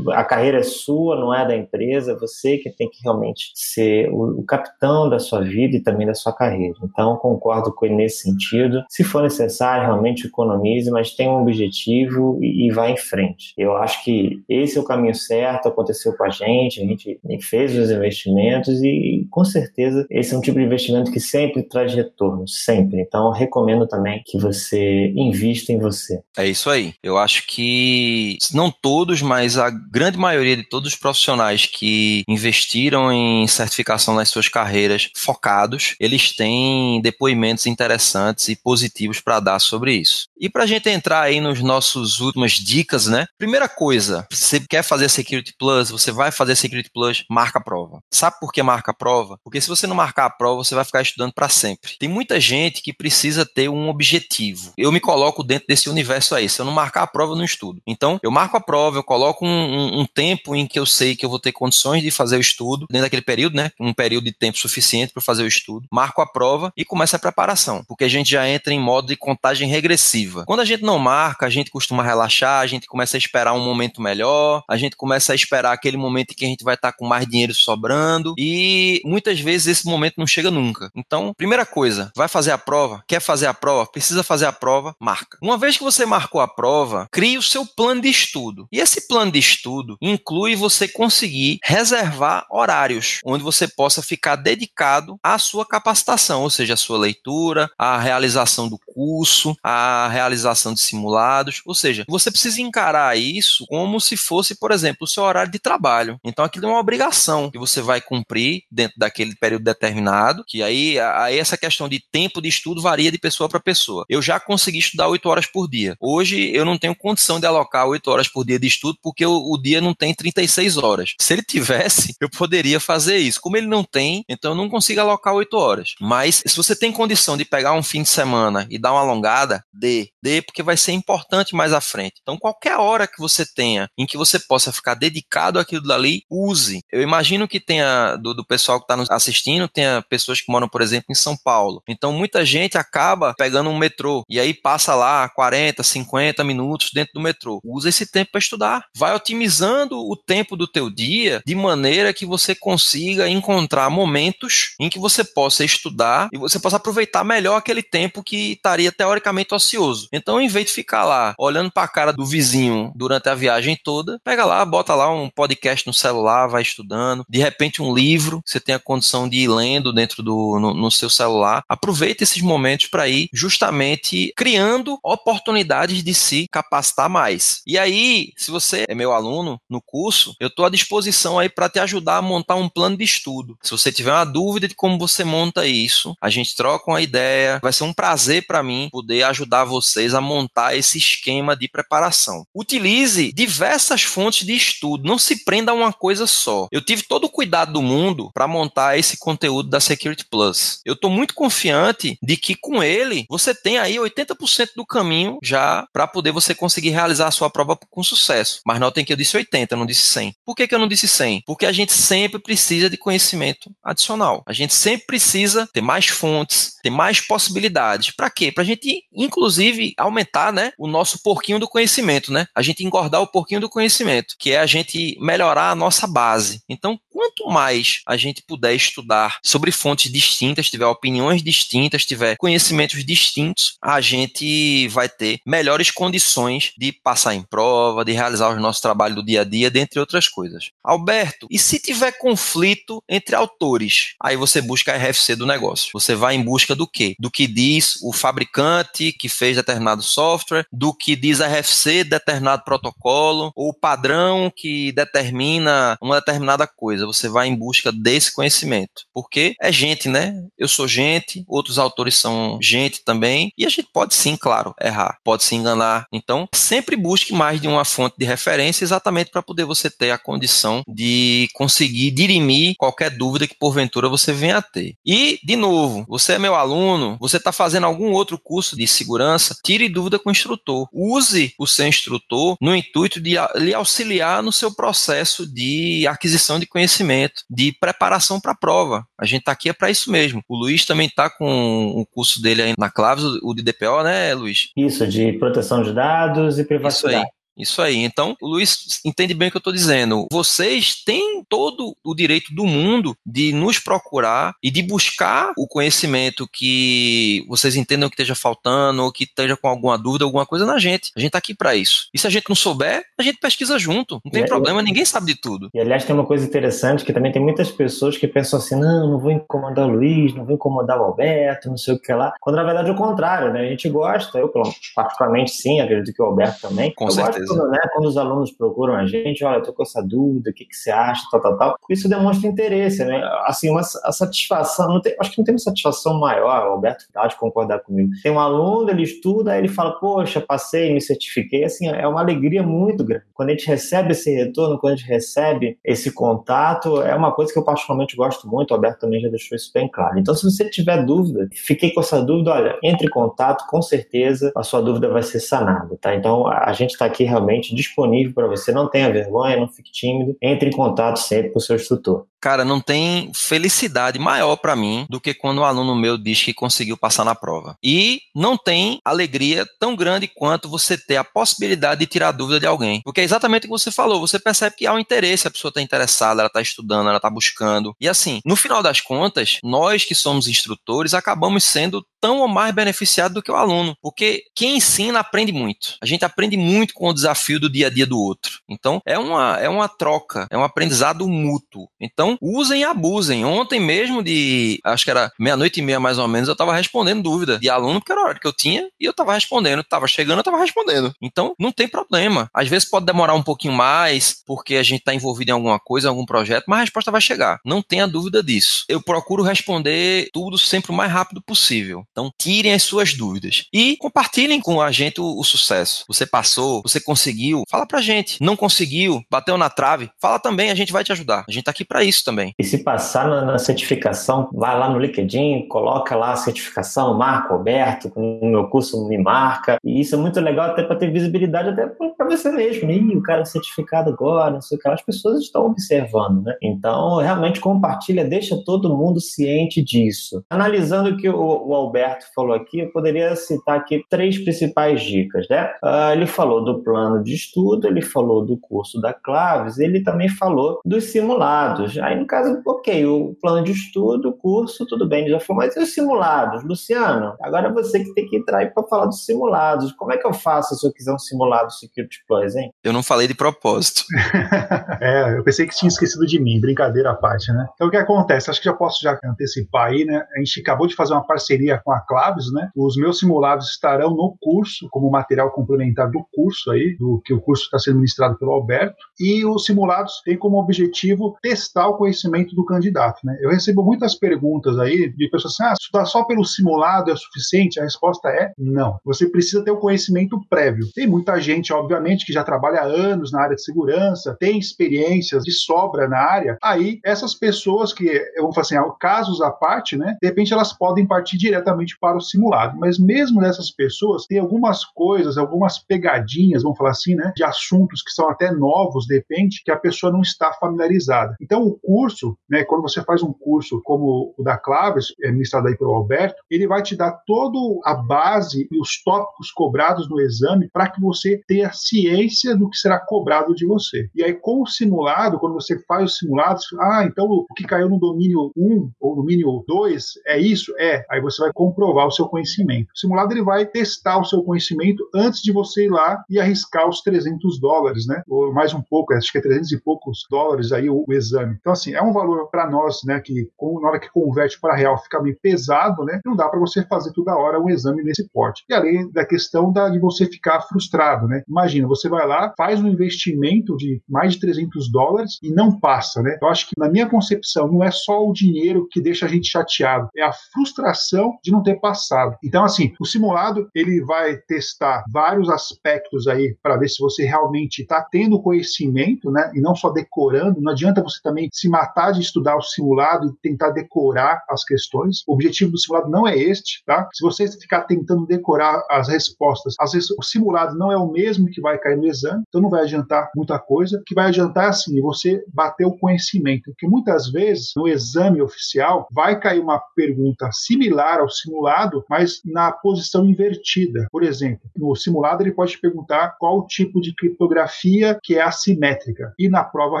a 0.12 0.24
carreira 0.24 0.58
é 0.58 0.62
sua, 0.64 1.14
não 1.16 1.32
é 1.32 1.46
da 1.46 1.56
empresa. 1.56 2.18
Você 2.18 2.58
que 2.58 2.70
tem 2.70 2.88
que 2.90 3.02
realmente 3.04 3.52
ser 3.54 4.10
o, 4.10 4.40
o 4.40 4.44
capitão 4.44 5.08
da 5.08 5.20
sua 5.20 5.40
vida 5.40 5.76
e 5.76 5.80
também 5.80 6.06
da 6.06 6.14
sua 6.14 6.32
carreira. 6.32 6.74
Então, 6.82 7.16
concordo 7.16 7.72
com 7.72 7.86
ele 7.86 7.94
nesse 7.94 8.22
sentido. 8.22 8.82
Se 8.88 9.04
for 9.04 9.22
necessário, 9.22 9.86
realmente 9.86 10.26
economize, 10.26 10.90
mas 10.90 11.19
tem 11.20 11.28
um 11.28 11.42
objetivo 11.42 12.38
e, 12.40 12.66
e 12.66 12.72
vai 12.72 12.92
em 12.92 12.96
frente. 12.96 13.52
Eu 13.58 13.76
acho 13.76 14.02
que 14.02 14.42
esse 14.48 14.78
é 14.78 14.80
o 14.80 14.84
caminho 14.84 15.14
certo, 15.14 15.68
aconteceu 15.68 16.14
com 16.16 16.24
a 16.24 16.30
gente, 16.30 16.80
a 16.80 16.86
gente 16.86 17.20
fez 17.42 17.76
os 17.76 17.90
investimentos 17.90 18.82
e 18.82 19.26
com 19.30 19.44
certeza 19.44 20.06
esse 20.08 20.32
é 20.32 20.38
um 20.38 20.40
tipo 20.40 20.58
de 20.58 20.64
investimento 20.64 21.12
que 21.12 21.20
sempre 21.20 21.62
traz 21.62 21.94
retorno, 21.94 22.48
sempre. 22.48 23.02
Então 23.02 23.30
recomendo 23.30 23.86
também 23.86 24.22
que 24.24 24.38
você 24.38 25.12
invista 25.14 25.72
em 25.72 25.78
você. 25.78 26.22
É 26.38 26.46
isso 26.46 26.70
aí. 26.70 26.94
Eu 27.02 27.18
acho 27.18 27.46
que 27.46 28.38
não 28.54 28.70
todos, 28.70 29.20
mas 29.20 29.58
a 29.58 29.68
grande 29.68 30.16
maioria 30.16 30.56
de 30.56 30.66
todos 30.66 30.94
os 30.94 30.98
profissionais 30.98 31.66
que 31.66 32.22
investiram 32.26 33.12
em 33.12 33.46
certificação 33.46 34.14
nas 34.14 34.30
suas 34.30 34.48
carreiras 34.48 35.10
focados, 35.14 35.96
eles 36.00 36.34
têm 36.34 37.02
depoimentos 37.02 37.66
interessantes 37.66 38.48
e 38.48 38.56
positivos 38.56 39.20
para 39.20 39.38
dar 39.38 39.58
sobre 39.58 39.92
isso. 39.92 40.30
E 40.40 40.48
para 40.48 40.64
a 40.64 40.66
gente 40.66 40.88
entrar 40.88 41.09
entrar 41.10 41.22
aí 41.22 41.40
nos 41.40 41.60
nossos 41.60 42.20
últimas 42.20 42.52
dicas, 42.52 43.06
né? 43.06 43.26
Primeira 43.36 43.68
coisa, 43.68 44.26
você 44.30 44.60
quer 44.60 44.82
fazer 44.84 45.08
Security 45.08 45.52
Plus, 45.58 45.90
você 45.90 46.12
vai 46.12 46.30
fazer 46.30 46.54
Security 46.54 46.88
Plus, 46.92 47.24
marca 47.28 47.58
a 47.58 47.62
prova. 47.62 48.00
Sabe 48.10 48.38
por 48.38 48.52
que 48.52 48.62
marca 48.62 48.92
a 48.92 48.94
prova? 48.94 49.36
Porque 49.42 49.60
se 49.60 49.68
você 49.68 49.86
não 49.86 49.96
marcar 49.96 50.26
a 50.26 50.30
prova, 50.30 50.62
você 50.62 50.74
vai 50.74 50.84
ficar 50.84 51.02
estudando 51.02 51.32
para 51.32 51.48
sempre. 51.48 51.96
Tem 51.98 52.08
muita 52.08 52.38
gente 52.38 52.80
que 52.80 52.92
precisa 52.92 53.44
ter 53.44 53.68
um 53.68 53.88
objetivo. 53.88 54.72
Eu 54.78 54.92
me 54.92 55.00
coloco 55.00 55.42
dentro 55.42 55.66
desse 55.66 55.90
universo 55.90 56.34
aí. 56.34 56.48
Se 56.48 56.60
eu 56.60 56.64
não 56.64 56.72
marcar 56.72 57.02
a 57.02 57.06
prova, 57.06 57.32
eu 57.32 57.36
não 57.36 57.44
estudo. 57.44 57.80
Então, 57.86 58.20
eu 58.22 58.30
marco 58.30 58.56
a 58.56 58.60
prova, 58.60 58.98
eu 58.98 59.04
coloco 59.04 59.44
um, 59.44 59.48
um, 59.48 60.00
um 60.00 60.06
tempo 60.06 60.54
em 60.54 60.66
que 60.66 60.78
eu 60.78 60.86
sei 60.86 61.16
que 61.16 61.24
eu 61.24 61.30
vou 61.30 61.40
ter 61.40 61.52
condições 61.52 62.02
de 62.02 62.10
fazer 62.10 62.36
o 62.36 62.40
estudo, 62.40 62.86
dentro 62.88 63.06
daquele 63.06 63.22
período, 63.22 63.56
né? 63.56 63.72
Um 63.80 63.92
período 63.92 64.24
de 64.26 64.32
tempo 64.32 64.58
suficiente 64.58 65.12
para 65.12 65.22
fazer 65.22 65.42
o 65.42 65.48
estudo. 65.48 65.88
Marco 65.90 66.22
a 66.22 66.26
prova 66.26 66.72
e 66.76 66.84
começa 66.84 67.16
a 67.16 67.20
preparação, 67.20 67.82
porque 67.88 68.04
a 68.04 68.08
gente 68.08 68.30
já 68.30 68.48
entra 68.48 68.72
em 68.72 68.80
modo 68.80 69.08
de 69.08 69.16
contagem 69.16 69.68
regressiva. 69.68 70.44
Quando 70.46 70.60
a 70.60 70.64
gente 70.64 70.82
não 70.82 70.89
marca, 70.98 71.46
a 71.46 71.50
gente 71.50 71.70
costuma 71.70 72.02
relaxar, 72.02 72.60
a 72.60 72.66
gente 72.66 72.86
começa 72.86 73.16
a 73.16 73.18
esperar 73.18 73.52
um 73.52 73.64
momento 73.64 74.00
melhor, 74.00 74.62
a 74.68 74.76
gente 74.76 74.96
começa 74.96 75.32
a 75.32 75.34
esperar 75.34 75.72
aquele 75.72 75.96
momento 75.96 76.32
em 76.32 76.34
que 76.34 76.44
a 76.44 76.48
gente 76.48 76.64
vai 76.64 76.74
estar 76.74 76.92
com 76.92 77.06
mais 77.06 77.26
dinheiro 77.26 77.54
sobrando 77.54 78.34
e 78.38 79.00
muitas 79.04 79.40
vezes 79.40 79.78
esse 79.78 79.86
momento 79.86 80.14
não 80.18 80.26
chega 80.26 80.50
nunca. 80.50 80.90
Então, 80.94 81.32
primeira 81.36 81.66
coisa, 81.66 82.10
vai 82.16 82.28
fazer 82.28 82.52
a 82.52 82.58
prova, 82.58 83.02
quer 83.06 83.20
fazer 83.20 83.46
a 83.46 83.54
prova, 83.54 83.90
precisa 83.90 84.22
fazer 84.22 84.46
a 84.46 84.52
prova, 84.52 84.94
marca. 85.00 85.38
Uma 85.42 85.58
vez 85.58 85.76
que 85.76 85.84
você 85.84 86.04
marcou 86.04 86.40
a 86.40 86.48
prova, 86.48 87.06
crie 87.10 87.38
o 87.38 87.42
seu 87.42 87.66
plano 87.66 88.00
de 88.00 88.08
estudo. 88.08 88.66
E 88.72 88.78
esse 88.78 89.06
plano 89.06 89.32
de 89.32 89.38
estudo 89.38 89.96
inclui 90.00 90.56
você 90.56 90.88
conseguir 90.88 91.58
reservar 91.64 92.46
horários 92.50 93.20
onde 93.24 93.42
você 93.42 93.66
possa 93.68 94.02
ficar 94.02 94.36
dedicado 94.36 95.18
à 95.22 95.38
sua 95.38 95.66
capacitação, 95.66 96.42
ou 96.42 96.50
seja, 96.50 96.74
a 96.74 96.76
sua 96.76 96.98
leitura, 96.98 97.70
a 97.78 97.98
realização 97.98 98.68
do 98.68 98.78
curso, 98.94 99.56
a 99.62 100.08
realização 100.08 100.74
de 100.74 100.79
simulados, 100.82 101.62
ou 101.64 101.74
seja, 101.74 102.04
você 102.08 102.30
precisa 102.30 102.60
encarar 102.60 103.16
isso 103.16 103.66
como 103.68 104.00
se 104.00 104.16
fosse, 104.16 104.54
por 104.58 104.70
exemplo, 104.70 104.98
o 105.02 105.06
seu 105.06 105.22
horário 105.22 105.52
de 105.52 105.58
trabalho. 105.58 106.18
Então 106.24 106.44
aquilo 106.44 106.66
é 106.66 106.68
uma 106.68 106.80
obrigação 106.80 107.50
que 107.50 107.58
você 107.58 107.80
vai 107.80 108.00
cumprir 108.00 108.64
dentro 108.70 108.98
daquele 108.98 109.34
período 109.34 109.64
determinado, 109.64 110.44
que 110.46 110.62
aí, 110.62 110.98
aí 110.98 111.38
essa 111.38 111.56
questão 111.56 111.88
de 111.88 112.00
tempo 112.00 112.40
de 112.40 112.48
estudo 112.48 112.82
varia 112.82 113.10
de 113.10 113.18
pessoa 113.18 113.48
para 113.48 113.60
pessoa. 113.60 114.04
Eu 114.08 114.22
já 114.22 114.38
consegui 114.40 114.78
estudar 114.78 115.08
8 115.08 115.28
horas 115.28 115.46
por 115.46 115.68
dia. 115.68 115.96
Hoje 116.00 116.50
eu 116.54 116.64
não 116.64 116.78
tenho 116.78 116.94
condição 116.94 117.38
de 117.38 117.46
alocar 117.46 117.86
8 117.86 118.10
horas 118.10 118.28
por 118.28 118.44
dia 118.44 118.58
de 118.58 118.66
estudo 118.66 118.98
porque 119.02 119.24
o, 119.24 119.52
o 119.52 119.58
dia 119.60 119.80
não 119.80 119.94
tem 119.94 120.14
36 120.14 120.76
horas. 120.76 121.14
Se 121.20 121.32
ele 121.32 121.42
tivesse, 121.42 122.14
eu 122.20 122.28
poderia 122.30 122.80
fazer 122.80 123.18
isso. 123.18 123.40
Como 123.40 123.56
ele 123.56 123.66
não 123.66 123.84
tem, 123.84 124.24
então 124.28 124.52
eu 124.52 124.56
não 124.56 124.68
consigo 124.68 125.00
alocar 125.00 125.34
8 125.34 125.56
horas. 125.56 125.94
Mas 126.00 126.42
se 126.46 126.56
você 126.56 126.74
tem 126.74 126.92
condição 126.92 127.36
de 127.36 127.44
pegar 127.44 127.72
um 127.72 127.82
fim 127.82 128.02
de 128.02 128.08
semana 128.08 128.66
e 128.70 128.78
dar 128.78 128.92
uma 128.92 129.00
alongada, 129.00 129.64
dê. 129.72 130.10
Dê 130.22 130.42
porque 130.42 130.62
vai 130.62 130.69
ser 130.76 130.92
importante 130.92 131.54
mais 131.54 131.72
à 131.72 131.80
frente. 131.80 132.20
Então 132.22 132.36
qualquer 132.36 132.76
hora 132.76 133.06
que 133.06 133.18
você 133.18 133.44
tenha 133.44 133.88
em 133.98 134.06
que 134.06 134.16
você 134.16 134.38
possa 134.38 134.72
ficar 134.72 134.94
dedicado 134.94 135.58
àquilo 135.58 135.86
dali, 135.86 136.22
use. 136.30 136.80
Eu 136.92 137.02
imagino 137.02 137.48
que 137.48 137.60
tenha, 137.60 138.16
do, 138.16 138.34
do 138.34 138.44
pessoal 138.44 138.78
que 138.78 138.84
está 138.84 138.96
nos 138.96 139.10
assistindo, 139.10 139.68
tenha 139.68 140.02
pessoas 140.08 140.40
que 140.40 140.50
moram, 140.50 140.68
por 140.68 140.82
exemplo, 140.82 141.06
em 141.10 141.14
São 141.14 141.36
Paulo. 141.36 141.82
Então 141.88 142.12
muita 142.12 142.44
gente 142.44 142.78
acaba 142.78 143.34
pegando 143.36 143.70
um 143.70 143.78
metrô 143.78 144.24
e 144.28 144.38
aí 144.38 144.54
passa 144.54 144.94
lá 144.94 145.28
40, 145.28 145.82
50 145.82 146.42
minutos 146.44 146.90
dentro 146.92 147.14
do 147.14 147.20
metrô. 147.20 147.60
Usa 147.64 147.88
esse 147.88 148.10
tempo 148.10 148.32
para 148.32 148.38
estudar. 148.38 148.84
Vai 148.96 149.14
otimizando 149.14 149.98
o 149.98 150.16
tempo 150.16 150.56
do 150.56 150.66
teu 150.66 150.90
dia 150.90 151.42
de 151.46 151.54
maneira 151.54 152.12
que 152.12 152.26
você 152.26 152.54
consiga 152.54 153.28
encontrar 153.28 153.90
momentos 153.90 154.74
em 154.80 154.88
que 154.88 154.98
você 154.98 155.24
possa 155.24 155.64
estudar 155.64 156.28
e 156.32 156.38
você 156.38 156.58
possa 156.58 156.76
aproveitar 156.76 157.24
melhor 157.24 157.56
aquele 157.56 157.82
tempo 157.82 158.22
que 158.22 158.52
estaria 158.52 158.92
teoricamente 158.92 159.54
ocioso. 159.54 160.08
Então, 160.12 160.40
em 160.40 160.48
vez 160.48 160.59
de 160.64 160.70
ficar 160.70 161.04
lá 161.04 161.34
olhando 161.38 161.70
para 161.70 161.84
a 161.84 161.88
cara 161.88 162.12
do 162.12 162.24
vizinho 162.24 162.92
durante 162.94 163.28
a 163.28 163.34
viagem 163.34 163.78
toda, 163.82 164.20
pega 164.24 164.44
lá, 164.44 164.64
bota 164.64 164.94
lá 164.94 165.10
um 165.12 165.28
podcast 165.30 165.86
no 165.86 165.94
celular, 165.94 166.46
vai 166.46 166.62
estudando. 166.62 167.24
De 167.28 167.38
repente, 167.38 167.82
um 167.82 167.94
livro, 167.94 168.40
você 168.44 168.60
tem 168.60 168.74
a 168.74 168.78
condição 168.78 169.28
de 169.28 169.38
ir 169.38 169.48
lendo 169.48 169.92
dentro 169.92 170.22
do 170.22 170.58
no, 170.58 170.74
no 170.74 170.90
seu 170.90 171.10
celular. 171.10 171.62
Aproveita 171.68 172.22
esses 172.22 172.42
momentos 172.42 172.86
para 172.86 173.08
ir 173.08 173.28
justamente 173.32 174.32
criando 174.36 174.98
oportunidades 175.02 176.02
de 176.02 176.14
se 176.14 176.46
capacitar 176.50 177.08
mais. 177.08 177.62
E 177.66 177.78
aí, 177.78 178.32
se 178.36 178.50
você 178.50 178.84
é 178.88 178.94
meu 178.94 179.12
aluno 179.12 179.60
no 179.68 179.80
curso, 179.80 180.34
eu 180.40 180.48
estou 180.48 180.64
à 180.64 180.70
disposição 180.70 181.38
aí 181.38 181.48
para 181.48 181.68
te 181.68 181.78
ajudar 181.78 182.18
a 182.18 182.22
montar 182.22 182.54
um 182.56 182.68
plano 182.68 182.96
de 182.96 183.04
estudo. 183.04 183.56
Se 183.62 183.70
você 183.70 183.92
tiver 183.92 184.12
uma 184.12 184.24
dúvida 184.24 184.68
de 184.68 184.74
como 184.74 184.98
você 184.98 185.24
monta 185.24 185.66
isso, 185.66 186.14
a 186.20 186.30
gente 186.30 186.54
troca 186.56 186.90
uma 186.90 187.00
ideia. 187.00 187.60
Vai 187.62 187.72
ser 187.72 187.84
um 187.84 187.92
prazer 187.92 188.46
para 188.46 188.62
mim 188.62 188.88
poder 188.90 189.22
ajudar 189.24 189.64
vocês 189.64 190.14
a 190.14 190.20
montar 190.20 190.49
esse 190.76 190.98
esquema 190.98 191.56
de 191.56 191.68
preparação. 191.68 192.44
Utilize 192.54 193.32
diversas 193.32 194.02
fontes 194.02 194.46
de 194.46 194.54
estudo, 194.54 195.06
não 195.06 195.18
se 195.18 195.44
prenda 195.44 195.72
a 195.72 195.74
uma 195.74 195.92
coisa 195.92 196.26
só. 196.26 196.68
Eu 196.70 196.84
tive 196.84 197.02
todo 197.02 197.24
o 197.24 197.30
cuidado 197.30 197.72
do 197.72 197.82
mundo 197.82 198.30
para 198.34 198.48
montar 198.48 198.98
esse 198.98 199.18
conteúdo 199.18 199.68
da 199.68 199.80
Security 199.80 200.24
Plus. 200.30 200.80
Eu 200.84 200.94
estou 200.94 201.10
muito 201.10 201.34
confiante 201.34 202.18
de 202.22 202.36
que 202.36 202.54
com 202.54 202.82
ele 202.82 203.24
você 203.28 203.54
tem 203.54 203.78
aí 203.78 203.96
80% 203.96 204.70
do 204.76 204.86
caminho 204.86 205.38
já 205.42 205.86
para 205.92 206.06
poder 206.06 206.32
você 206.32 206.54
conseguir 206.54 206.90
realizar 206.90 207.28
a 207.28 207.30
sua 207.30 207.50
prova 207.50 207.76
com 207.76 208.02
sucesso. 208.02 208.60
Mas 208.66 208.80
notem 208.80 209.04
que 209.04 209.12
eu 209.12 209.16
disse 209.16 209.36
80, 209.36 209.76
não 209.76 209.86
disse 209.86 210.06
100. 210.08 210.34
Por 210.44 210.54
que, 210.54 210.66
que 210.66 210.74
eu 210.74 210.78
não 210.78 210.88
disse 210.88 211.08
100? 211.08 211.42
Porque 211.46 211.66
a 211.66 211.72
gente 211.72 211.92
sempre 211.92 212.40
precisa 212.40 212.90
de 212.90 212.96
conhecimento 212.96 213.70
adicional. 213.82 214.42
A 214.46 214.52
gente 214.52 214.74
sempre 214.74 215.06
precisa 215.06 215.68
ter 215.72 215.80
mais 215.80 216.06
fontes, 216.06 216.74
ter 216.82 216.90
mais 216.90 217.20
possibilidades. 217.20 218.14
Para 218.14 218.30
quê? 218.30 218.50
Para 218.52 218.62
a 218.62 218.66
gente, 218.66 219.04
inclusive, 219.12 219.94
aumentar 219.96 220.39
né, 220.52 220.72
o 220.78 220.86
nosso 220.86 221.22
porquinho 221.22 221.58
do 221.58 221.68
conhecimento, 221.68 222.32
né? 222.32 222.46
A 222.54 222.62
gente 222.62 222.84
engordar 222.84 223.20
o 223.20 223.26
porquinho 223.26 223.60
do 223.60 223.68
conhecimento, 223.68 224.34
que 224.38 224.52
é 224.52 224.58
a 224.58 224.66
gente 224.66 225.16
melhorar 225.20 225.70
a 225.70 225.74
nossa 225.74 226.06
base. 226.06 226.62
Então, 226.68 226.98
quanto 227.10 227.46
mais 227.48 228.00
a 228.06 228.16
gente 228.16 228.42
puder 228.42 228.74
estudar 228.74 229.38
sobre 229.42 229.70
fontes 229.70 230.10
distintas, 230.10 230.70
tiver 230.70 230.86
opiniões 230.86 231.42
distintas, 231.42 232.06
tiver 232.06 232.36
conhecimentos 232.36 233.04
distintos, 233.04 233.76
a 233.82 234.00
gente 234.00 234.88
vai 234.88 235.08
ter 235.08 235.40
melhores 235.46 235.90
condições 235.90 236.72
de 236.78 236.92
passar 236.92 237.34
em 237.34 237.42
prova, 237.42 238.04
de 238.04 238.12
realizar 238.12 238.48
o 238.48 238.60
nosso 238.60 238.80
trabalho 238.80 239.16
do 239.16 239.24
dia 239.24 239.42
a 239.42 239.44
dia, 239.44 239.70
dentre 239.70 240.00
outras 240.00 240.28
coisas. 240.28 240.70
Alberto, 240.82 241.46
e 241.50 241.58
se 241.58 241.78
tiver 241.78 242.12
conflito 242.12 243.02
entre 243.08 243.36
autores? 243.36 244.14
Aí 244.22 244.36
você 244.36 244.60
busca 244.62 244.92
a 244.92 244.96
RFC 244.96 245.36
do 245.36 245.46
negócio. 245.46 245.90
Você 245.92 246.14
vai 246.14 246.34
em 246.34 246.42
busca 246.42 246.74
do 246.74 246.86
quê? 246.86 247.14
Do 247.18 247.30
que 247.30 247.46
diz 247.46 247.98
o 248.02 248.12
fabricante 248.12 249.12
que 249.12 249.28
fez 249.28 249.56
determinado 249.56 250.02
software, 250.02 250.29
do 250.72 250.94
que 250.94 251.16
diz 251.16 251.40
a 251.40 251.48
RFC 251.48 252.04
determinado 252.04 252.62
protocolo, 252.64 253.52
ou 253.54 253.74
padrão 253.74 254.52
que 254.54 254.92
determina 254.92 255.96
uma 256.00 256.16
determinada 256.16 256.66
coisa. 256.66 257.06
Você 257.06 257.28
vai 257.28 257.48
em 257.48 257.56
busca 257.56 257.92
desse 257.92 258.32
conhecimento. 258.32 259.02
Porque 259.12 259.54
é 259.60 259.72
gente, 259.72 260.08
né? 260.08 260.34
Eu 260.58 260.68
sou 260.68 260.86
gente, 260.86 261.44
outros 261.48 261.78
autores 261.78 262.16
são 262.16 262.58
gente 262.60 263.02
também, 263.04 263.52
e 263.56 263.66
a 263.66 263.68
gente 263.68 263.88
pode 263.92 264.14
sim, 264.14 264.36
claro, 264.36 264.74
errar, 264.80 265.18
pode 265.24 265.44
se 265.44 265.54
enganar. 265.54 266.06
Então, 266.12 266.48
sempre 266.54 266.96
busque 266.96 267.32
mais 267.32 267.60
de 267.60 267.68
uma 267.68 267.84
fonte 267.84 268.16
de 268.18 268.24
referência 268.24 268.84
exatamente 268.84 269.30
para 269.30 269.42
poder 269.42 269.64
você 269.64 269.90
ter 269.90 270.10
a 270.10 270.18
condição 270.18 270.82
de 270.86 271.48
conseguir 271.54 272.10
dirimir 272.10 272.74
qualquer 272.78 273.10
dúvida 273.10 273.46
que 273.46 273.58
porventura 273.58 274.08
você 274.08 274.32
venha 274.32 274.58
a 274.58 274.62
ter. 274.62 274.94
E, 275.04 275.38
de 275.42 275.56
novo, 275.56 276.04
você 276.08 276.34
é 276.34 276.38
meu 276.38 276.54
aluno, 276.54 277.16
você 277.20 277.36
está 277.36 277.52
fazendo 277.52 277.86
algum 277.86 278.12
outro 278.12 278.38
curso 278.38 278.76
de 278.76 278.86
segurança, 278.86 279.56
tire 279.64 279.88
dúvida 279.88 280.18
com 280.20 280.28
o 280.28 280.32
instrutor. 280.32 280.88
Use 280.92 281.52
o 281.58 281.66
seu 281.66 281.86
instrutor 281.86 282.56
no 282.60 282.74
intuito 282.74 283.20
de 283.20 283.36
lhe 283.56 283.74
auxiliar 283.74 284.42
no 284.42 284.52
seu 284.52 284.74
processo 284.74 285.50
de 285.52 286.06
aquisição 286.06 286.58
de 286.58 286.66
conhecimento, 286.66 287.42
de 287.48 287.72
preparação 287.80 288.40
para 288.40 288.52
a 288.52 288.56
prova. 288.56 289.04
A 289.18 289.26
gente 289.26 289.40
está 289.40 289.52
aqui 289.52 289.68
é 289.68 289.72
para 289.72 289.90
isso 289.90 290.10
mesmo. 290.10 290.42
O 290.48 290.56
Luiz 290.56 290.84
também 290.84 291.06
está 291.06 291.30
com 291.30 291.92
o 291.96 292.06
curso 292.06 292.40
dele 292.40 292.62
aí 292.62 292.74
na 292.78 292.90
Claves, 292.90 293.24
o 293.42 293.54
de 293.54 293.62
DPO, 293.62 294.02
né, 294.02 294.34
Luiz? 294.34 294.68
Isso, 294.76 295.06
de 295.06 295.32
proteção 295.34 295.82
de 295.82 295.92
dados 295.92 296.58
e 296.58 296.64
privacidade. 296.64 297.16
Isso 297.16 297.24
aí. 297.26 297.39
Isso 297.60 297.82
aí. 297.82 297.96
Então, 297.96 298.36
o 298.40 298.48
Luiz 298.48 299.00
entende 299.04 299.34
bem 299.34 299.48
o 299.48 299.50
que 299.50 299.56
eu 299.56 299.60
estou 299.60 299.72
dizendo. 299.72 300.26
Vocês 300.32 301.02
têm 301.04 301.44
todo 301.48 301.96
o 302.04 302.14
direito 302.14 302.54
do 302.54 302.66
mundo 302.66 303.14
de 303.24 303.52
nos 303.52 303.78
procurar 303.78 304.54
e 304.62 304.70
de 304.70 304.82
buscar 304.82 305.52
o 305.56 305.66
conhecimento 305.66 306.48
que 306.52 307.44
vocês 307.48 307.76
entendam 307.76 308.08
que 308.08 308.14
esteja 308.14 308.34
faltando 308.34 309.02
ou 309.02 309.12
que 309.12 309.24
esteja 309.24 309.56
com 309.56 309.68
alguma 309.68 309.96
dúvida, 309.96 310.24
alguma 310.24 310.46
coisa 310.46 310.64
na 310.64 310.78
gente. 310.78 311.10
A 311.16 311.20
gente 311.20 311.28
está 311.28 311.38
aqui 311.38 311.54
para 311.54 311.74
isso. 311.74 312.08
E 312.14 312.18
se 312.18 312.26
a 312.26 312.30
gente 312.30 312.48
não 312.48 312.56
souber, 312.56 313.04
a 313.18 313.22
gente 313.22 313.38
pesquisa 313.38 313.78
junto. 313.78 314.20
Não 314.24 314.30
tem 314.30 314.44
problema, 314.46 314.82
ninguém 314.82 315.04
sabe 315.04 315.26
de 315.26 315.40
tudo. 315.40 315.68
E 315.74 315.80
aliás, 315.80 316.04
tem 316.04 316.14
uma 316.14 316.26
coisa 316.26 316.44
interessante 316.44 317.04
que 317.04 317.12
também 317.12 317.32
tem 317.32 317.42
muitas 317.42 317.70
pessoas 317.70 318.16
que 318.16 318.26
pensam 318.26 318.58
assim: 318.58 318.76
não, 318.76 319.10
não 319.10 319.18
vou 319.18 319.30
incomodar 319.30 319.88
o 319.88 319.92
Luiz, 319.92 320.34
não 320.34 320.44
vou 320.44 320.54
incomodar 320.54 320.98
o 321.00 321.04
Alberto, 321.04 321.68
não 321.68 321.76
sei 321.76 321.94
o 321.94 321.98
que 321.98 322.12
lá. 322.12 322.32
Quando 322.40 322.56
na 322.56 322.64
verdade 322.64 322.88
é 322.88 322.92
o 322.92 322.96
contrário, 322.96 323.52
né? 323.52 323.60
A 323.60 323.70
gente 323.70 323.88
gosta, 323.88 324.38
eu 324.38 324.52
particularmente 324.94 325.50
sim, 325.50 325.80
acredito 325.80 326.14
que 326.14 326.22
o 326.22 326.26
Alberto 326.26 326.60
também. 326.60 326.92
Com 326.94 327.10
certeza 327.10 327.49
né, 327.54 327.78
quando 327.92 328.06
os 328.06 328.16
alunos 328.16 328.50
procuram 328.50 328.94
a 328.94 329.06
gente, 329.06 329.44
olha, 329.44 329.58
eu 329.58 329.62
tô 329.62 329.72
com 329.72 329.82
essa 329.82 330.02
dúvida, 330.02 330.50
o 330.50 330.54
que, 330.54 330.64
que 330.64 330.76
você 330.76 330.90
acha, 330.90 331.22
tal, 331.30 331.40
tal, 331.40 331.56
tal, 331.56 331.76
isso 331.88 332.08
demonstra 332.08 332.48
interesse, 332.48 333.04
né? 333.04 333.22
Assim, 333.44 333.70
uma, 333.70 333.80
a 333.80 334.12
satisfação, 334.12 335.00
tem, 335.00 335.14
acho 335.20 335.30
que 335.30 335.38
não 335.38 335.44
tem 335.44 335.54
uma 335.54 335.58
satisfação 335.58 336.18
maior, 336.18 336.68
o 336.68 336.72
Alberto 336.72 337.04
pode 337.12 337.36
concordar 337.36 337.80
comigo. 337.80 338.10
Tem 338.22 338.32
um 338.32 338.40
aluno, 338.40 338.90
ele 338.90 339.02
estuda, 339.02 339.52
aí 339.52 339.58
ele 339.58 339.68
fala, 339.68 339.92
poxa, 339.92 340.40
passei, 340.40 340.92
me 340.92 341.00
certifiquei, 341.00 341.64
assim, 341.64 341.88
é 341.88 342.06
uma 342.06 342.20
alegria 342.20 342.62
muito 342.62 343.04
grande. 343.04 343.24
Quando 343.34 343.50
a 343.50 343.52
gente 343.52 343.66
recebe 343.66 344.12
esse 344.12 344.32
retorno, 344.34 344.78
quando 344.78 344.94
a 344.94 344.96
gente 344.96 345.08
recebe 345.08 345.78
esse 345.84 346.12
contato, 346.12 347.02
é 347.02 347.14
uma 347.14 347.32
coisa 347.32 347.52
que 347.52 347.58
eu 347.58 347.64
particularmente 347.64 348.16
gosto 348.16 348.48
muito, 348.48 348.70
o 348.70 348.74
Alberto 348.74 349.00
também 349.00 349.20
já 349.20 349.28
deixou 349.28 349.56
isso 349.56 349.70
bem 349.72 349.88
claro. 349.88 350.18
Então, 350.18 350.34
se 350.34 350.44
você 350.44 350.68
tiver 350.68 351.04
dúvida, 351.04 351.48
fiquei 351.52 351.92
com 351.92 352.00
essa 352.00 352.22
dúvida, 352.22 352.52
olha, 352.52 352.78
entre 352.82 353.06
em 353.06 353.10
contato, 353.10 353.66
com 353.68 353.80
certeza 353.82 354.52
a 354.56 354.62
sua 354.62 354.80
dúvida 354.80 355.08
vai 355.08 355.22
ser 355.22 355.40
sanada, 355.40 355.96
tá? 356.00 356.14
Então, 356.14 356.46
a 356.46 356.72
gente 356.72 356.90
está 356.90 357.04
aqui 357.04 357.24
realmente 357.30 357.74
disponível 357.74 358.34
para 358.34 358.46
você, 358.46 358.72
não 358.72 358.88
tenha 358.88 359.10
vergonha, 359.10 359.56
não 359.56 359.68
fique 359.68 359.90
tímido, 359.90 360.36
entre 360.42 360.68
em 360.68 360.72
contato 360.72 361.18
sempre 361.18 361.50
com 361.50 361.58
o 361.58 361.62
seu 361.62 361.76
instrutor. 361.76 362.26
Cara, 362.40 362.64
não 362.64 362.80
tem 362.80 363.30
felicidade 363.34 364.18
maior 364.18 364.56
para 364.56 364.74
mim 364.74 365.06
do 365.08 365.20
que 365.20 365.34
quando 365.34 365.60
um 365.60 365.64
aluno 365.64 365.94
meu 365.94 366.16
diz 366.16 366.42
que 366.42 366.54
conseguiu 366.54 366.96
passar 366.96 367.24
na 367.24 367.34
prova. 367.34 367.76
E 367.82 368.22
não 368.34 368.56
tem 368.56 368.98
alegria 369.04 369.66
tão 369.78 369.94
grande 369.94 370.26
quanto 370.26 370.68
você 370.68 370.96
ter 370.96 371.16
a 371.16 371.24
possibilidade 371.24 372.00
de 372.00 372.06
tirar 372.06 372.32
dúvida 372.32 372.60
de 372.60 372.66
alguém. 372.66 373.02
Porque 373.04 373.20
é 373.20 373.24
exatamente 373.24 373.60
o 373.60 373.68
que 373.68 373.68
você 373.68 373.90
falou, 373.90 374.20
você 374.20 374.38
percebe 374.38 374.76
que 374.76 374.86
há 374.86 374.94
um 374.94 374.98
interesse, 374.98 375.46
a 375.46 375.50
pessoa 375.50 375.70
está 375.70 375.82
interessada, 375.82 376.40
ela 376.40 376.46
está 376.46 376.62
estudando, 376.62 377.08
ela 377.08 377.16
está 377.16 377.28
buscando. 377.28 377.94
E 378.00 378.08
assim, 378.08 378.40
no 378.44 378.56
final 378.56 378.82
das 378.82 379.00
contas, 379.00 379.58
nós 379.62 380.04
que 380.04 380.14
somos 380.14 380.48
instrutores 380.48 381.14
acabamos 381.14 381.64
sendo 381.64 382.04
tão 382.20 382.38
ou 382.38 382.48
mais 382.48 382.74
beneficiados 382.74 383.34
do 383.34 383.42
que 383.42 383.50
o 383.50 383.56
aluno, 383.56 383.96
porque 384.02 384.44
quem 384.54 384.76
ensina 384.76 385.20
aprende 385.20 385.52
muito. 385.52 385.96
A 386.02 386.06
gente 386.06 386.24
aprende 386.24 386.56
muito 386.56 386.92
com 386.92 387.08
o 387.08 387.14
desafio 387.14 387.58
do 387.58 387.70
dia 387.70 387.86
a 387.86 387.90
dia 387.90 388.06
do 388.06 388.18
outro. 388.18 388.60
Então, 388.68 389.00
é 389.06 389.18
uma, 389.18 389.58
é 389.58 389.68
uma 389.68 389.88
troca, 389.88 390.46
é 390.50 390.58
um 390.58 390.62
aprendizado 390.62 391.26
mútuo. 391.26 391.88
Então, 391.98 392.29
usem 392.40 392.80
e 392.80 392.84
abusem. 392.84 393.44
Ontem 393.44 393.80
mesmo, 393.80 394.22
de 394.22 394.80
acho 394.84 395.04
que 395.04 395.10
era 395.10 395.32
meia-noite 395.38 395.80
e 395.80 395.82
meia 395.82 396.00
mais 396.00 396.18
ou 396.18 396.28
menos, 396.28 396.48
eu 396.48 396.52
estava 396.52 396.74
respondendo 396.74 397.22
dúvida 397.22 397.58
de 397.58 397.68
aluno, 397.68 398.00
porque 398.00 398.12
era 398.12 398.20
a 398.20 398.24
hora 398.24 398.38
que 398.38 398.46
eu 398.46 398.52
tinha, 398.52 398.88
e 399.00 399.04
eu 399.04 399.10
estava 399.10 399.34
respondendo. 399.34 399.80
Estava 399.80 400.06
chegando, 400.06 400.38
eu 400.38 400.40
estava 400.40 400.58
respondendo. 400.58 401.14
Então, 401.20 401.54
não 401.58 401.72
tem 401.72 401.88
problema. 401.88 402.48
Às 402.54 402.68
vezes 402.68 402.88
pode 402.88 403.06
demorar 403.06 403.34
um 403.34 403.42
pouquinho 403.42 403.74
mais, 403.74 404.42
porque 404.46 404.76
a 404.76 404.82
gente 404.82 405.00
está 405.00 405.14
envolvido 405.14 405.50
em 405.50 405.54
alguma 405.54 405.78
coisa, 405.78 406.08
em 406.08 406.10
algum 406.10 406.24
projeto, 406.24 406.64
mas 406.66 406.78
a 406.78 406.82
resposta 406.82 407.10
vai 407.10 407.20
chegar. 407.20 407.60
Não 407.64 407.82
tenha 407.82 408.06
dúvida 408.06 408.42
disso. 408.42 408.84
Eu 408.88 409.00
procuro 409.00 409.42
responder 409.42 410.28
tudo 410.32 410.58
sempre 410.58 410.90
o 410.90 410.94
mais 410.94 411.10
rápido 411.10 411.42
possível. 411.42 412.04
Então, 412.10 412.30
tirem 412.38 412.72
as 412.72 412.82
suas 412.82 413.14
dúvidas 413.14 413.64
e 413.72 413.96
compartilhem 413.96 414.60
com 414.60 414.80
a 414.80 414.90
gente 414.90 415.20
o, 415.20 415.38
o 415.38 415.44
sucesso. 415.44 416.04
Você 416.08 416.26
passou, 416.26 416.82
você 416.82 417.00
conseguiu, 417.00 417.64
fala 417.68 417.86
pra 417.86 418.00
gente. 418.00 418.36
Não 418.40 418.56
conseguiu, 418.56 419.22
bateu 419.30 419.56
na 419.56 419.70
trave, 419.70 420.10
fala 420.20 420.38
também, 420.38 420.70
a 420.70 420.74
gente 420.74 420.92
vai 420.92 421.04
te 421.04 421.12
ajudar. 421.12 421.44
A 421.48 421.52
gente 421.52 421.64
tá 421.64 421.70
aqui 421.70 421.84
para 421.84 422.04
isso 422.04 422.19
também. 422.24 422.54
E 422.58 422.64
se 422.64 422.82
passar 422.82 423.28
na, 423.28 423.44
na, 423.44 423.58
certificação, 423.58 424.48
vai 424.52 424.78
lá 424.78 424.88
no 424.88 424.98
LinkedIn, 424.98 425.66
coloca 425.68 426.16
lá 426.16 426.32
a 426.32 426.36
certificação, 426.36 427.16
marca 427.16 427.54
Alberto, 427.54 428.12
no 428.16 428.50
meu 428.50 428.68
curso 428.68 429.08
me 429.08 429.18
marca. 429.18 429.78
E 429.84 430.00
isso 430.00 430.14
é 430.14 430.18
muito 430.18 430.40
legal 430.40 430.70
até 430.70 430.82
para 430.82 430.96
ter 430.96 431.10
visibilidade 431.10 431.70
até 431.70 431.86
para 431.86 432.26
você 432.28 432.50
mesmo. 432.50 432.90
Ih, 432.90 433.16
o 433.16 433.22
cara 433.22 433.42
é 433.42 433.44
certificado 433.44 434.10
agora, 434.10 434.52
não 434.52 434.60
sei 434.60 434.78
o 434.78 434.80
que. 434.80 434.88
As 434.88 435.02
pessoas 435.02 435.40
estão 435.40 435.66
observando, 435.66 436.42
né? 436.42 436.56
Então, 436.62 437.18
realmente 437.18 437.60
compartilha, 437.60 438.24
deixa 438.24 438.56
todo 438.64 438.96
mundo 438.96 439.20
ciente 439.20 439.82
disso. 439.82 440.44
Analisando 440.50 441.10
o 441.10 441.16
que 441.16 441.28
o, 441.28 441.68
o 441.68 441.74
Alberto 441.74 442.26
falou 442.34 442.54
aqui, 442.54 442.80
eu 442.80 442.92
poderia 442.92 443.34
citar 443.36 443.76
aqui 443.76 444.04
três 444.08 444.38
principais 444.38 445.02
dicas, 445.02 445.46
né? 445.48 445.72
Uh, 445.82 446.12
ele 446.12 446.26
falou 446.26 446.64
do 446.64 446.82
plano 446.82 447.22
de 447.22 447.34
estudo, 447.34 447.86
ele 447.86 448.02
falou 448.02 448.44
do 448.44 448.56
curso 448.56 449.00
da 449.00 449.12
Claves, 449.12 449.78
ele 449.78 450.02
também 450.02 450.28
falou 450.28 450.80
dos 450.84 451.04
simulados. 451.04 451.96
Aí, 452.10 452.18
no 452.18 452.26
caso, 452.26 452.60
ok, 452.66 453.06
o 453.06 453.36
plano 453.40 453.64
de 453.64 453.72
estudo, 453.72 454.30
o 454.30 454.32
curso, 454.32 454.86
tudo 454.86 455.08
bem, 455.08 455.28
já 455.28 455.38
foi, 455.38 455.56
mas 455.56 455.76
e 455.76 455.80
os 455.80 455.94
simulados? 455.94 456.64
Luciano, 456.64 457.34
agora 457.40 457.68
é 457.68 457.72
você 457.72 458.00
que 458.00 458.12
tem 458.14 458.26
que 458.26 458.36
entrar 458.36 458.58
aí 458.58 458.66
para 458.66 458.82
falar 458.86 459.06
dos 459.06 459.24
simulados. 459.24 459.92
Como 459.92 460.12
é 460.12 460.16
que 460.16 460.26
eu 460.26 460.32
faço 460.32 460.74
se 460.74 460.86
eu 460.86 460.92
quiser 460.92 461.12
um 461.12 461.18
simulado 461.18 461.72
Security 461.72 462.18
Plus, 462.26 462.56
hein? 462.56 462.72
Eu 462.82 462.92
não 462.92 463.02
falei 463.02 463.28
de 463.28 463.34
propósito. 463.34 464.02
é, 465.00 465.38
eu 465.38 465.44
pensei 465.44 465.66
que 465.66 465.74
tinha 465.74 465.88
esquecido 465.88 466.26
de 466.26 466.40
mim, 466.40 466.60
brincadeira 466.60 467.10
à 467.10 467.14
parte, 467.14 467.52
né? 467.52 467.66
Então, 467.74 467.88
o 467.88 467.90
que 467.90 467.96
acontece? 467.96 468.50
Acho 468.50 468.60
que 468.60 468.66
já 468.66 468.74
posso 468.74 469.00
já 469.02 469.18
antecipar 469.24 469.88
aí, 469.88 470.04
né? 470.04 470.24
A 470.34 470.38
gente 470.38 470.60
acabou 470.60 470.86
de 470.86 470.94
fazer 470.94 471.12
uma 471.12 471.26
parceria 471.26 471.80
com 471.84 471.92
a 471.92 472.00
Claves 472.00 472.30
Claves, 472.30 472.52
né? 472.52 472.70
Os 472.76 472.96
meus 472.96 473.18
simulados 473.18 473.70
estarão 473.70 474.10
no 474.10 474.36
curso, 474.40 474.88
como 474.90 475.10
material 475.10 475.50
complementar 475.50 476.10
do 476.10 476.24
curso 476.32 476.70
aí, 476.70 476.96
do 476.96 477.20
que 477.24 477.32
o 477.32 477.40
curso 477.40 477.64
está 477.64 477.78
sendo 477.78 477.96
ministrado 477.96 478.38
pelo 478.38 478.52
Alberto. 478.52 478.96
E 479.18 479.44
os 479.44 479.64
simulados 479.64 480.20
têm 480.24 480.36
como 480.36 480.58
objetivo 480.58 481.36
testar 481.42 481.88
o 481.88 481.96
conhecimento 482.00 482.54
do 482.54 482.64
candidato, 482.64 483.20
né? 483.24 483.36
Eu 483.40 483.50
recebo 483.50 483.82
muitas 483.82 484.14
perguntas 484.14 484.78
aí 484.78 485.08
de 485.08 485.30
pessoas 485.30 485.54
assim: 485.54 485.64
ah, 485.64 485.74
estudar 485.80 486.04
só 486.04 486.24
pelo 486.24 486.44
simulado 486.44 487.10
é 487.10 487.16
suficiente? 487.16 487.80
A 487.80 487.84
resposta 487.84 488.28
é 488.28 488.52
não. 488.58 488.98
Você 489.04 489.28
precisa 489.28 489.64
ter 489.64 489.70
o 489.70 489.78
conhecimento 489.78 490.38
prévio. 490.48 490.86
Tem 490.94 491.06
muita 491.06 491.40
gente, 491.40 491.72
obviamente, 491.72 492.26
que 492.26 492.32
já 492.32 492.44
trabalha 492.44 492.80
há 492.80 492.84
anos 492.84 493.32
na 493.32 493.42
área 493.42 493.56
de 493.56 493.64
segurança, 493.64 494.36
tem 494.38 494.58
experiências 494.58 495.44
de 495.44 495.52
sobra 495.52 496.06
na 496.06 496.18
área. 496.18 496.58
Aí, 496.62 497.00
essas 497.04 497.34
pessoas 497.34 497.92
que, 497.92 498.04
eu 498.36 498.42
vou 498.42 498.52
falar 498.52 498.62
assim, 498.62 498.96
casos 499.00 499.40
à 499.40 499.50
parte, 499.50 499.96
né? 499.96 500.16
De 500.20 500.28
repente, 500.28 500.52
elas 500.52 500.76
podem 500.76 501.06
partir 501.06 501.38
diretamente 501.38 501.96
para 501.98 502.10
para 502.10 502.18
o 502.18 502.20
simulado. 502.20 502.76
Mas 502.78 502.98
mesmo 502.98 503.40
nessas 503.40 503.70
pessoas, 503.70 504.26
tem 504.26 504.38
algumas 504.38 504.84
coisas, 504.84 505.38
algumas 505.38 505.78
pegadinhas, 505.78 506.62
vamos 506.62 506.76
falar 506.76 506.90
assim, 506.90 507.14
né, 507.14 507.32
de 507.36 507.44
assuntos 507.44 508.02
que 508.02 508.10
são 508.10 508.28
até 508.28 508.50
novos, 508.50 509.06
de 509.06 509.14
repente, 509.14 509.62
que 509.64 509.70
a 509.70 509.76
pessoa 509.76 510.12
não 510.12 510.20
está 510.20 510.52
familiarizada. 510.54 511.36
Então, 511.40 511.78
o 511.82 511.89
curso, 511.90 512.38
né, 512.48 512.62
quando 512.62 512.82
você 512.82 513.02
faz 513.02 513.20
um 513.20 513.32
curso 513.32 513.82
como 513.82 514.32
o 514.38 514.44
da 514.44 514.56
Claves, 514.56 515.06
é, 515.24 515.32
ministrado 515.32 515.66
aí 515.66 515.76
pelo 515.76 515.92
Alberto, 515.92 516.40
ele 516.48 516.68
vai 516.68 516.82
te 516.84 516.94
dar 516.94 517.10
toda 517.26 517.58
a 517.84 517.94
base 517.94 518.68
e 518.70 518.80
os 518.80 519.02
tópicos 519.02 519.50
cobrados 519.50 520.08
no 520.08 520.20
exame 520.20 520.68
para 520.72 520.88
que 520.88 521.00
você 521.00 521.42
tenha 521.48 521.72
ciência 521.72 522.56
do 522.56 522.70
que 522.70 522.76
será 522.76 523.00
cobrado 523.00 523.56
de 523.56 523.66
você. 523.66 524.08
E 524.14 524.22
aí, 524.22 524.34
com 524.34 524.62
o 524.62 524.66
simulado, 524.66 525.40
quando 525.40 525.54
você 525.54 525.82
faz 525.84 526.12
os 526.12 526.18
simulados, 526.18 526.64
ah, 526.78 527.04
então 527.04 527.26
o 527.26 527.46
que 527.56 527.64
caiu 527.64 527.88
no 527.88 527.98
domínio 527.98 528.52
1 528.56 528.90
ou 529.00 529.16
domínio 529.16 529.64
2 529.66 530.04
é 530.28 530.38
isso? 530.38 530.72
É. 530.78 531.04
Aí 531.10 531.20
você 531.20 531.42
vai 531.42 531.52
comprovar 531.52 532.06
o 532.06 532.12
seu 532.12 532.26
conhecimento. 532.26 532.92
O 532.94 532.98
simulado 532.98 533.32
ele 533.32 533.42
vai 533.42 533.66
testar 533.66 534.20
o 534.20 534.24
seu 534.24 534.44
conhecimento 534.44 535.02
antes 535.12 535.42
de 535.42 535.52
você 535.52 535.86
ir 535.86 535.90
lá 535.90 536.22
e 536.30 536.38
arriscar 536.38 536.88
os 536.88 537.00
300 537.00 537.58
dólares, 537.58 538.06
né? 538.06 538.22
Ou 538.28 538.52
mais 538.52 538.72
um 538.72 538.80
pouco, 538.80 539.12
acho 539.12 539.32
que 539.32 539.38
é 539.38 539.40
300 539.40 539.72
e 539.72 539.80
poucos 539.80 540.20
dólares 540.30 540.70
aí 540.70 540.88
o, 540.88 541.04
o 541.06 541.12
exame. 541.12 541.56
Então, 541.58 541.72
assim, 541.80 541.94
é 541.94 542.02
um 542.02 542.12
valor 542.12 542.48
para 542.50 542.68
nós, 542.70 543.00
né, 543.04 543.20
que 543.20 543.50
na 543.80 543.88
hora 543.88 544.00
que 544.00 544.10
converte 544.10 544.60
para 544.60 544.76
real 544.76 544.98
fica 545.02 545.20
meio 545.22 545.36
pesado, 545.40 546.04
né? 546.04 546.20
Não 546.24 546.36
dá 546.36 546.48
para 546.48 546.60
você 546.60 546.84
fazer 546.86 547.12
toda 547.12 547.36
hora 547.36 547.60
um 547.60 547.68
exame 547.68 548.02
nesse 548.02 548.28
porte. 548.30 548.64
E 548.68 548.74
além 548.74 549.10
da 549.10 549.24
questão 549.24 549.72
da, 549.72 549.88
de 549.88 549.98
você 549.98 550.26
ficar 550.26 550.60
frustrado, 550.62 551.26
né? 551.26 551.42
Imagina, 551.48 551.88
você 551.88 552.08
vai 552.08 552.26
lá, 552.26 552.52
faz 552.56 552.80
um 552.80 552.88
investimento 552.88 553.76
de 553.76 554.02
mais 554.08 554.34
de 554.34 554.40
300 554.40 554.90
dólares 554.90 555.38
e 555.42 555.50
não 555.50 555.78
passa, 555.78 556.22
né? 556.22 556.38
Eu 556.40 556.48
acho 556.48 556.68
que 556.68 556.74
na 556.78 556.88
minha 556.88 557.08
concepção 557.08 557.68
não 557.68 557.82
é 557.82 557.90
só 557.90 558.24
o 558.26 558.32
dinheiro 558.32 558.86
que 558.90 559.00
deixa 559.00 559.26
a 559.26 559.28
gente 559.28 559.48
chateado, 559.48 560.08
é 560.16 560.22
a 560.22 560.32
frustração 560.52 561.38
de 561.42 561.50
não 561.50 561.62
ter 561.62 561.80
passado. 561.80 562.36
Então, 562.42 562.64
assim, 562.64 562.92
o 563.00 563.06
simulado 563.06 563.68
ele 563.74 564.02
vai 564.04 564.36
testar 564.36 565.04
vários 565.12 565.48
aspectos 565.48 566.26
aí 566.26 566.56
para 566.62 566.76
ver 566.76 566.88
se 566.88 567.00
você 567.00 567.24
realmente 567.24 567.82
está 567.82 568.02
tendo 568.10 568.42
conhecimento, 568.42 569.30
né? 569.30 569.50
E 569.54 569.60
não 569.60 569.74
só 569.74 569.90
decorando. 569.90 570.60
Não 570.60 570.72
adianta 570.72 571.02
você 571.02 571.20
também 571.22 571.48
se 571.60 571.68
matar 571.68 572.12
de 572.12 572.20
estudar 572.20 572.56
o 572.56 572.62
simulado 572.62 573.28
e 573.28 573.48
tentar 573.48 573.70
decorar 573.70 574.42
as 574.48 574.64
questões. 574.64 575.22
O 575.26 575.34
objetivo 575.34 575.72
do 575.72 575.78
simulado 575.78 576.10
não 576.10 576.26
é 576.26 576.36
este, 576.36 576.82
tá? 576.84 577.08
Se 577.12 577.22
você 577.22 577.48
ficar 577.50 577.82
tentando 577.82 578.26
decorar 578.26 578.82
as 578.90 579.08
respostas, 579.08 579.74
às 579.80 579.92
vezes 579.92 580.10
o 580.18 580.22
simulado 580.22 580.76
não 580.76 580.90
é 580.90 580.96
o 580.96 581.10
mesmo 581.10 581.48
que 581.48 581.60
vai 581.60 581.78
cair 581.78 581.96
no 581.96 582.06
exame, 582.06 582.42
então 582.48 582.60
não 582.60 582.70
vai 582.70 582.82
adiantar 582.82 583.30
muita 583.34 583.58
coisa. 583.58 583.98
O 583.98 584.04
que 584.04 584.14
vai 584.14 584.28
adiantar 584.28 584.64
é 584.64 584.68
assim, 584.68 585.00
você 585.00 585.42
bater 585.52 585.86
o 585.86 585.96
conhecimento, 585.96 586.70
porque 586.70 586.86
muitas 586.86 587.30
vezes 587.30 587.72
no 587.76 587.88
exame 587.88 588.40
oficial 588.42 589.06
vai 589.12 589.38
cair 589.38 589.60
uma 589.60 589.80
pergunta 589.94 590.48
similar 590.52 591.20
ao 591.20 591.28
simulado 591.28 592.04
mas 592.08 592.40
na 592.44 592.72
posição 592.72 593.24
invertida. 593.24 594.06
Por 594.10 594.22
exemplo, 594.22 594.68
no 594.76 594.94
simulado 594.94 595.42
ele 595.42 595.52
pode 595.52 595.78
perguntar 595.78 596.36
qual 596.38 596.58
o 596.58 596.66
tipo 596.66 597.00
de 597.00 597.14
criptografia 597.14 598.18
que 598.22 598.36
é 598.36 598.42
assimétrica. 598.42 599.32
E 599.38 599.48
na 599.48 599.64
prova 599.64 600.00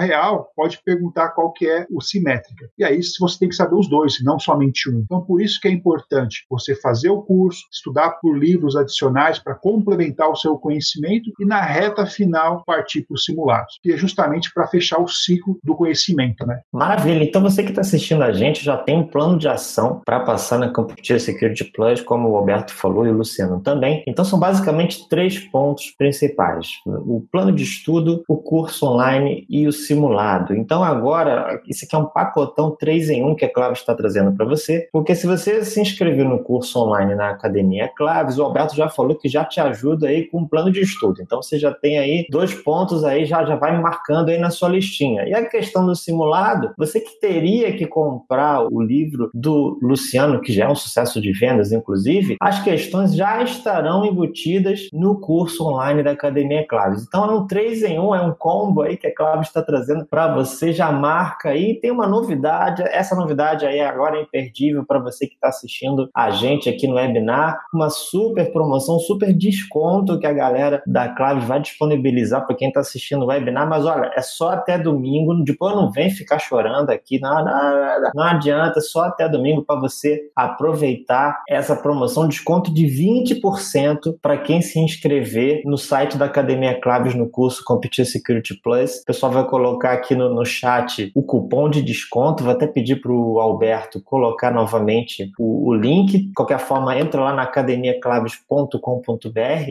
real, 0.00 0.50
pode 0.56 0.80
perguntar 0.84 1.30
qual 1.30 1.49
qual 1.50 1.52
que 1.52 1.68
é 1.68 1.86
o 1.90 2.00
simétrica. 2.00 2.70
E 2.78 2.84
aí 2.84 3.00
você 3.18 3.38
tem 3.38 3.48
que 3.48 3.54
saber 3.54 3.74
os 3.74 3.88
dois, 3.88 4.22
não 4.22 4.38
somente 4.38 4.88
um. 4.88 5.00
Então 5.00 5.20
por 5.20 5.42
isso 5.42 5.60
que 5.60 5.68
é 5.68 5.70
importante 5.70 6.44
você 6.48 6.74
fazer 6.74 7.10
o 7.10 7.22
curso, 7.22 7.62
estudar 7.72 8.10
por 8.20 8.38
livros 8.38 8.76
adicionais 8.76 9.38
para 9.38 9.54
complementar 9.54 10.30
o 10.30 10.36
seu 10.36 10.56
conhecimento 10.56 11.30
e 11.38 11.44
na 11.44 11.60
reta 11.60 12.06
final 12.06 12.62
partir 12.64 13.02
para 13.02 13.14
os 13.14 13.24
simulados, 13.24 13.78
que 13.82 13.92
é 13.92 13.96
justamente 13.96 14.52
para 14.54 14.66
fechar 14.66 15.00
o 15.00 15.08
ciclo 15.08 15.58
do 15.62 15.74
conhecimento, 15.74 16.46
né? 16.46 16.60
Maravilha. 16.72 17.24
Então 17.24 17.42
você 17.42 17.62
que 17.62 17.70
está 17.70 17.80
assistindo 17.80 18.22
a 18.22 18.32
gente 18.32 18.64
já 18.64 18.76
tem 18.76 18.98
um 18.98 19.06
plano 19.06 19.38
de 19.38 19.48
ação 19.48 20.00
para 20.04 20.20
passar 20.20 20.58
na 20.58 20.68
Computer 20.68 21.20
Security 21.20 21.64
Plus, 21.72 22.00
como 22.00 22.28
o 22.28 22.32
Roberto 22.32 22.72
falou 22.72 23.06
e 23.06 23.10
o 23.10 23.16
Luciano 23.16 23.60
também. 23.60 24.02
Então 24.06 24.24
são 24.24 24.38
basicamente 24.38 25.08
três 25.08 25.38
pontos 25.38 25.90
principais: 25.96 26.68
o 26.86 27.24
plano 27.32 27.52
de 27.52 27.62
estudo, 27.62 28.22
o 28.28 28.36
curso 28.36 28.86
online 28.86 29.46
e 29.48 29.66
o 29.66 29.72
simulado. 29.72 30.54
Então 30.54 30.82
agora 30.82 31.39
isso 31.66 31.84
aqui 31.84 31.94
é 31.94 31.98
um 31.98 32.06
pacotão 32.06 32.76
3 32.78 33.10
em 33.10 33.24
1 33.24 33.34
que 33.36 33.44
a 33.44 33.52
Claves 33.52 33.80
está 33.80 33.94
trazendo 33.94 34.32
para 34.32 34.46
você, 34.46 34.88
porque 34.92 35.14
se 35.14 35.26
você 35.26 35.64
se 35.64 35.80
inscrever 35.80 36.24
no 36.24 36.42
curso 36.42 36.78
online 36.78 37.14
na 37.14 37.30
Academia 37.30 37.90
Claves, 37.96 38.38
o 38.38 38.42
Alberto 38.42 38.74
já 38.74 38.88
falou 38.88 39.16
que 39.16 39.28
já 39.28 39.44
te 39.44 39.60
ajuda 39.60 40.08
aí 40.08 40.26
com 40.26 40.42
o 40.42 40.48
plano 40.48 40.70
de 40.70 40.80
estudo. 40.80 41.20
Então 41.22 41.42
você 41.42 41.58
já 41.58 41.72
tem 41.72 41.98
aí 41.98 42.26
dois 42.30 42.54
pontos 42.54 43.04
aí, 43.04 43.24
já, 43.24 43.44
já 43.44 43.56
vai 43.56 43.78
marcando 43.80 44.28
aí 44.28 44.38
na 44.38 44.50
sua 44.50 44.68
listinha. 44.68 45.24
E 45.24 45.34
a 45.34 45.46
questão 45.48 45.86
do 45.86 45.94
simulado, 45.94 46.72
você 46.76 47.00
que 47.00 47.20
teria 47.20 47.72
que 47.76 47.86
comprar 47.86 48.66
o 48.70 48.80
livro 48.80 49.30
do 49.34 49.78
Luciano, 49.82 50.40
que 50.40 50.52
já 50.52 50.64
é 50.64 50.68
um 50.68 50.74
sucesso 50.74 51.20
de 51.20 51.32
vendas, 51.32 51.72
inclusive, 51.72 52.36
as 52.40 52.62
questões 52.62 53.14
já 53.14 53.42
estarão 53.42 54.04
embutidas 54.04 54.88
no 54.92 55.18
curso 55.20 55.66
online 55.66 56.02
da 56.02 56.12
Academia 56.12 56.66
Claves. 56.66 57.02
Então 57.02 57.24
é 57.24 57.34
um 57.34 57.46
3 57.46 57.82
em 57.84 57.98
1, 57.98 58.14
é 58.14 58.22
um 58.22 58.32
combo 58.32 58.82
aí 58.82 58.96
que 58.96 59.06
a 59.06 59.14
Claves 59.14 59.48
está 59.48 59.62
trazendo 59.62 60.06
para 60.06 60.32
você, 60.34 60.72
já 60.72 60.90
marca 60.90 61.29
aí. 61.48 61.80
Tem 61.80 61.90
uma 61.90 62.06
novidade, 62.06 62.82
essa 62.82 63.14
novidade 63.14 63.66
aí 63.66 63.80
agora 63.80 64.18
é 64.18 64.22
imperdível 64.22 64.84
para 64.86 64.98
você 64.98 65.26
que 65.26 65.34
está 65.34 65.48
assistindo 65.48 66.08
a 66.14 66.30
gente 66.30 66.68
aqui 66.68 66.86
no 66.86 66.94
webinar, 66.94 67.58
uma 67.72 67.90
super 67.90 68.52
promoção, 68.52 68.98
super 68.98 69.32
desconto 69.32 70.18
que 70.18 70.26
a 70.26 70.32
galera 70.32 70.82
da 70.86 71.08
Claves 71.08 71.44
vai 71.44 71.60
disponibilizar 71.60 72.46
para 72.46 72.56
quem 72.56 72.68
está 72.68 72.80
assistindo 72.80 73.22
o 73.22 73.26
webinar, 73.26 73.68
mas 73.68 73.84
olha, 73.84 74.10
é 74.14 74.22
só 74.22 74.50
até 74.50 74.78
domingo, 74.78 75.42
depois 75.44 75.74
não 75.74 75.90
vem 75.90 76.10
ficar 76.10 76.38
chorando 76.38 76.90
aqui, 76.90 77.20
não, 77.20 77.44
não, 77.44 78.10
não 78.14 78.24
adianta, 78.24 78.80
só 78.80 79.04
até 79.04 79.28
domingo 79.28 79.64
para 79.64 79.80
você 79.80 80.30
aproveitar 80.34 81.42
essa 81.48 81.76
promoção, 81.76 82.28
desconto 82.28 82.72
de 82.72 82.86
20% 82.86 84.16
para 84.20 84.36
quem 84.38 84.60
se 84.60 84.78
inscrever 84.78 85.62
no 85.64 85.76
site 85.76 86.16
da 86.16 86.26
Academia 86.26 86.80
Claves 86.80 87.14
no 87.14 87.28
curso 87.28 87.62
Computer 87.64 88.04
Security 88.04 88.60
Plus. 88.62 89.00
O 89.00 89.04
pessoal 89.04 89.32
vai 89.32 89.46
colocar 89.46 89.92
aqui 89.92 90.14
no, 90.14 90.32
no 90.34 90.44
chat 90.44 91.10
o 91.20 91.22
cupom 91.22 91.68
de 91.68 91.82
desconto, 91.82 92.42
vou 92.42 92.52
até 92.52 92.66
pedir 92.66 92.96
para 92.96 93.12
o 93.12 93.38
Alberto 93.38 94.00
colocar 94.00 94.50
novamente 94.50 95.30
o, 95.38 95.68
o 95.68 95.74
link. 95.74 96.18
De 96.18 96.32
qualquer 96.32 96.58
forma, 96.58 96.98
entra 96.98 97.20
lá 97.20 97.34
na 97.34 97.42
academiaclaves.com.br 97.42 98.80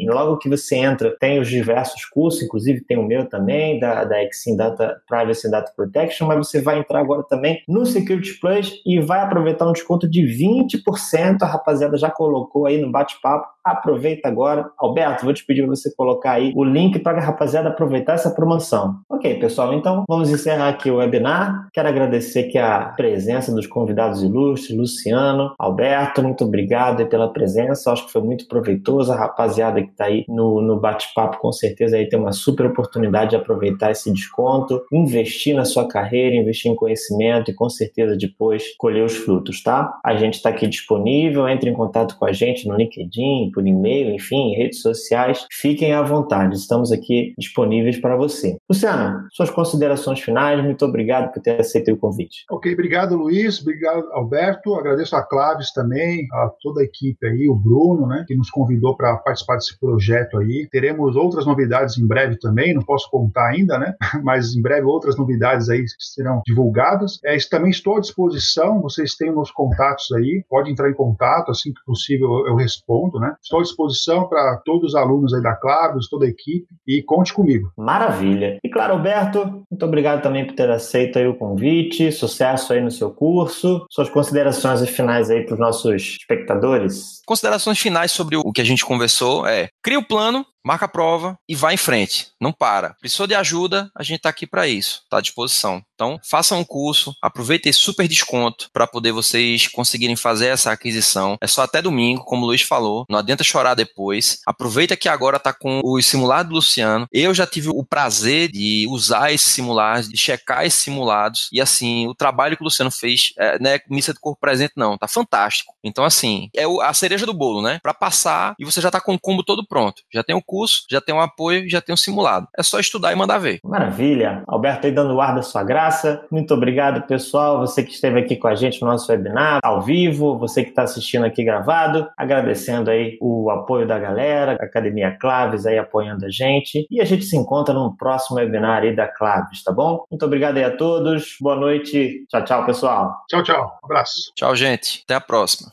logo 0.08 0.38
que 0.38 0.47
você 0.47 0.76
entra, 0.76 1.18
tem 1.20 1.39
os 1.39 1.47
diversos 1.47 2.06
cursos, 2.06 2.43
inclusive 2.43 2.82
tem 2.82 2.97
o 2.97 3.04
meu 3.04 3.28
também, 3.28 3.80
da, 3.80 4.04
da 4.04 4.24
Exim 4.24 4.56
Data 4.56 5.02
Privacy 5.08 5.50
Data 5.50 5.72
Protection, 5.76 6.28
mas 6.28 6.38
você 6.38 6.62
vai 6.62 6.78
entrar 6.80 7.00
agora 7.00 7.24
também 7.24 7.64
no 7.68 7.84
Security 7.86 8.39
Plus 8.39 8.80
e 8.86 9.00
vai 9.00 9.22
aproveitar 9.22 9.68
um 9.68 9.74
desconto 9.74 10.08
de 10.08 10.22
20%. 10.22 11.41
A 11.41 11.45
rapaziada 11.45 11.97
já 11.97 12.12
colocou 12.12 12.68
aí 12.68 12.80
no 12.80 12.91
bate-papo. 12.91 13.47
Aproveita 13.72 14.28
agora. 14.28 14.70
Alberto, 14.78 15.26
vou 15.26 15.34
te 15.34 15.46
pedir 15.46 15.62
para 15.62 15.76
você 15.76 15.94
colocar 15.96 16.34
aí 16.34 16.54
o 16.56 16.64
link 16.64 17.00
para 17.00 17.20
a 17.20 17.24
rapaziada 17.24 17.70
aproveitar 17.70 18.14
essa 18.14 18.32
promoção. 18.32 19.00
Ok, 19.10 19.40
pessoal, 19.40 19.74
então 19.74 20.04
vamos 20.08 20.30
encerrar 20.30 20.70
aqui 20.70 20.90
o 20.90 20.98
webinar. 20.98 21.70
Quero 21.74 21.88
agradecer 21.88 22.48
aqui 22.48 22.58
a 22.58 22.94
presença 22.96 23.54
dos 23.54 23.68
convidados 23.68 24.24
ilustres, 24.24 24.78
Luciano, 24.78 25.54
Alberto, 25.58 26.22
muito 26.24 26.44
obrigado 26.44 27.06
pela 27.08 27.32
presença. 27.32 27.92
Acho 27.92 28.06
que 28.06 28.12
foi 28.12 28.22
muito 28.22 28.48
proveitoso. 28.48 29.12
A 29.12 29.16
rapaziada 29.16 29.82
que 29.82 29.90
está 29.90 30.06
aí 30.06 30.26
no, 30.28 30.62
no 30.62 30.80
bate-papo, 30.80 31.40
com 31.40 31.52
certeza 31.52 31.98
aí 31.98 32.08
tem 32.08 32.20
uma 32.20 32.32
super 32.32 32.66
oportunidade 32.66 33.32
de 33.32 33.36
aproveitar 33.36 33.92
esse 33.92 34.12
desconto, 34.12 34.82
investir 34.92 35.56
na 35.56 35.66
sua 35.66 35.88
carreira, 35.88 36.36
investir 36.36 36.72
em 36.72 36.76
conhecimento 36.76 37.52
e 37.52 37.54
com 37.54 37.70
certeza 37.70 38.16
depois 38.16 38.76
colher 38.78 39.04
os 39.04 39.16
frutos, 39.16 39.62
tá? 39.62 40.00
A 40.04 40.16
gente 40.16 40.36
está 40.36 40.50
aqui 40.50 40.68
disponível, 40.68 41.48
entre 41.48 41.70
em 41.70 41.74
contato 41.74 42.18
com 42.18 42.26
a 42.26 42.32
gente 42.32 42.68
no 42.68 42.76
LinkedIn, 42.76 43.52
por 43.60 43.68
e-mail, 43.68 44.16
enfim, 44.16 44.55
redes 44.55 44.82
sociais. 44.82 45.45
Fiquem 45.51 45.93
à 45.93 46.01
vontade, 46.01 46.55
estamos 46.55 46.93
aqui 46.93 47.34
disponíveis 47.38 47.99
para 47.99 48.16
você. 48.16 48.57
Luciano, 48.70 49.28
suas 49.34 49.49
considerações 49.49 50.22
finais, 50.22 50.64
muito 50.64 50.86
obrigado 50.86 51.34
por 51.34 51.41
ter 51.41 51.60
aceito 51.60 51.91
o 51.91 51.97
convite. 51.97 52.45
Ok, 52.49 52.72
obrigado 52.72 53.18
Luiz, 53.18 53.62
obrigado 53.62 54.10
Alberto, 54.14 54.76
agradeço 54.76 55.16
a 55.16 55.22
Claves 55.22 55.74
também, 55.74 56.26
a 56.32 56.49
toda 56.62 56.80
a 56.80 56.84
equipe 56.86 57.28
aí, 57.28 57.49
o 57.49 57.55
Bruno, 57.55 58.07
né, 58.07 58.24
que 58.26 58.36
nos 58.36 58.49
convidou 58.49 58.95
para 58.95 59.18
participar 59.18 59.55
desse 59.55 59.78
projeto 59.78 60.38
aí. 60.38 60.68
Teremos 60.72 61.18
outras 61.18 61.45
novidades 61.45 61.97
em 61.97 62.07
breve 62.07 62.38
também, 62.39 62.74
não 62.74 62.82
posso 62.82 63.10
contar 63.12 63.49
ainda, 63.49 63.78
né, 63.78 63.93
mas 64.24 64.55
em 64.55 64.62
breve 64.62 64.86
outras 64.86 65.18
novidades 65.18 65.70
aí 65.70 65.84
serão 65.99 66.41
divulgadas. 66.45 67.20
É, 67.26 67.38
também 67.49 67.72
estou 67.72 67.97
à 67.97 67.99
disposição, 67.99 68.82
vocês 68.82 69.16
têm 69.16 69.34
meus 69.34 69.51
contatos 69.51 70.05
aí, 70.14 70.45
pode 70.47 70.72
entrar 70.72 70.89
em 70.89 70.93
contato, 70.93 71.51
assim 71.51 71.74
que 71.74 71.84
possível 71.86 72.47
eu 72.47 72.55
respondo, 72.55 73.20
né. 73.20 73.36
Estou 73.50 73.62
à 73.62 73.64
disposição 73.64 74.30
para 74.30 74.58
todos 74.64 74.89
os 74.89 74.95
alunos 74.95 75.34
aí 75.34 75.41
da 75.41 75.56
Claves, 75.56 76.08
toda 76.08 76.28
a 76.28 76.30
equipe 76.30 76.68
e 76.88 77.02
conte 77.02 77.34
comigo. 77.34 77.72
Maravilha. 77.76 78.60
E 78.64 78.70
claro, 78.70 78.93
Alberto, 78.93 79.66
muito 79.72 79.84
obrigado 79.84 80.22
também 80.22 80.45
por 80.45 80.54
ter 80.54 80.70
aceito 80.70 81.18
aí 81.18 81.28
o 81.28 81.34
convite, 81.34 82.12
sucesso 82.12 82.72
aí 82.74 82.80
no 82.80 82.91
seu 82.91 83.10
curso. 83.10 83.88
Suas 83.89 84.08
considerações 84.08 84.88
finais 84.88 85.32
aí 85.32 85.43
para 85.43 85.56
os 85.56 85.60
nossos 85.60 86.18
espectadores? 86.20 87.24
Considerações 87.26 87.80
finais 87.80 88.12
sobre 88.12 88.38
o 88.38 88.52
que 88.52 88.62
a 88.62 88.66
gente 88.66 88.86
conversou 88.86 89.47
é: 89.47 89.70
cria 89.82 89.97
o 89.97 90.06
plano, 90.06 90.45
marca 90.70 90.86
a 90.86 90.88
prova 90.88 91.36
e 91.50 91.56
vai 91.56 91.74
em 91.74 91.78
frente. 91.78 92.28
Não 92.40 92.52
para. 92.52 92.94
Precisou 93.00 93.26
de 93.26 93.34
ajuda, 93.34 93.90
a 93.98 94.04
gente 94.04 94.18
está 94.18 94.30
aqui 94.30 94.46
para 94.46 94.68
isso, 94.68 95.02
está 95.04 95.18
à 95.18 95.22
disposição. 95.22 95.82
Então, 95.96 96.18
façam 96.24 96.60
um 96.60 96.64
curso, 96.64 97.14
aproveitem 97.22 97.72
esse 97.72 97.80
super 97.80 98.08
desconto 98.08 98.70
para 98.72 98.88
poder 98.88 99.12
vocês 99.12 99.68
conseguirem 99.68 100.16
fazer 100.16 100.48
essa 100.48 100.72
aquisição. 100.72 101.38
É 101.42 101.48
só 101.48 101.64
até 101.64 101.82
domingo, 101.82 102.24
como 102.24 102.44
o 102.44 102.48
Luiz 102.48 102.62
falou, 102.62 103.04
não 103.10 103.20
adianta 103.20 103.44
chorar 103.44 103.74
depois. 103.74 104.40
Aproveita 104.46 104.96
que 104.96 105.10
agora 105.10 105.38
está 105.38 105.52
com 105.52 105.82
o 105.84 106.02
simulado 106.02 106.50
do 106.50 106.56
Luciano. 106.56 107.08
Eu 107.12 107.34
já 107.34 107.46
tive 107.46 107.70
o 107.70 107.84
prazer 107.84 108.50
de 108.50 108.86
usar 108.90 109.34
esses 109.34 109.52
simulados, 109.52 110.08
de 110.08 110.16
checar 110.16 110.66
esses 110.66 110.80
simulados 110.80 111.50
e 111.52 111.60
assim, 111.60 112.08
o 112.08 112.16
trabalho 112.16 112.56
que 112.56 112.64
o 112.64 112.66
Luciano 112.66 112.92
fez, 112.92 113.34
é, 113.38 113.60
não 113.60 113.72
é 113.72 113.82
missa 113.90 114.14
de 114.14 114.20
corpo 114.20 114.40
presente 114.40 114.74
não, 114.78 114.98
tá 114.98 115.08
fantástico. 115.08 115.74
Então 115.84 116.06
assim, 116.06 116.50
é 116.56 116.64
a 116.82 116.94
cereja 116.94 117.26
do 117.26 117.34
bolo, 117.34 117.62
né? 117.62 117.80
Para 117.82 117.94
passar 117.94 118.54
e 118.58 118.64
você 118.64 118.80
já 118.80 118.92
tá 118.92 119.02
com 119.02 119.16
o 119.16 119.20
combo 119.20 119.44
todo 119.44 119.68
pronto. 119.68 120.02
Já 120.14 120.24
tem 120.24 120.36
o 120.36 120.42
curso, 120.42 120.59
já 120.89 121.01
tem 121.01 121.14
um 121.14 121.22
apoio, 121.22 121.70
já 121.70 121.82
tem 121.82 121.93
um 121.93 121.97
simulado. 121.97 122.47
É 122.57 122.64
só 122.64 122.80
estudar 122.80 123.12
e 123.12 123.16
mandar 123.16 123.38
ver. 123.38 123.60
Maravilha. 123.64 124.43
Alberto 124.47 124.88
aí 124.88 124.93
dando 124.93 125.14
o 125.14 125.22
ar 125.22 125.36
da 125.36 125.41
sua 125.41 125.64
graça. 125.64 126.26
Muito 126.32 126.53
obrigado, 126.53 127.05
pessoal. 127.07 127.60
Você 127.60 127.84
que 127.84 127.91
esteve 127.91 128.20
aqui 128.20 128.36
com 128.36 128.47
a 128.47 128.55
gente 128.55 128.82
no 128.82 128.88
nosso 128.88 129.12
webinar, 129.12 129.60
ao 129.64 129.82
vivo, 129.82 130.38
você 130.38 130.64
que 130.64 130.70
está 130.70 130.84
assistindo 130.84 131.26
aqui 131.26 131.43
gravado, 131.43 132.07
agradecendo 132.18 132.89
aí 132.89 133.18
o 133.22 133.49
apoio 133.49 133.88
da 133.88 133.97
galera, 133.99 134.57
a 134.60 134.66
Academia 134.66 135.18
Claves 135.20 135.66
aí 135.66 135.78
apoiando 135.78 136.26
a 136.26 136.30
gente. 136.30 136.88
E 136.89 137.01
a 137.01 137.05
gente 137.05 137.26
se 137.26 137.38
encontra 137.38 137.74
no 137.74 137.95
próximo 137.95 138.38
webinar 138.38 138.84
aí 138.84 138.95
da 138.95 139.07
Claves, 139.07 139.64
tá 139.64 139.72
bom? 139.72 140.03
Muito 140.10 140.26
obrigado 140.26 140.57
aí 140.57 140.64
a 140.64 140.76
todos. 140.76 141.36
Boa 141.39 141.55
noite. 141.55 142.26
Tchau, 142.30 142.43
tchau, 142.43 142.66
pessoal. 142.66 143.14
Tchau, 143.30 143.43
tchau. 143.43 143.80
Um 143.84 143.86
abraço. 143.86 144.32
Tchau, 144.36 144.55
gente. 144.55 145.01
Até 145.05 145.16
a 145.16 145.22
próxima. 145.22 145.72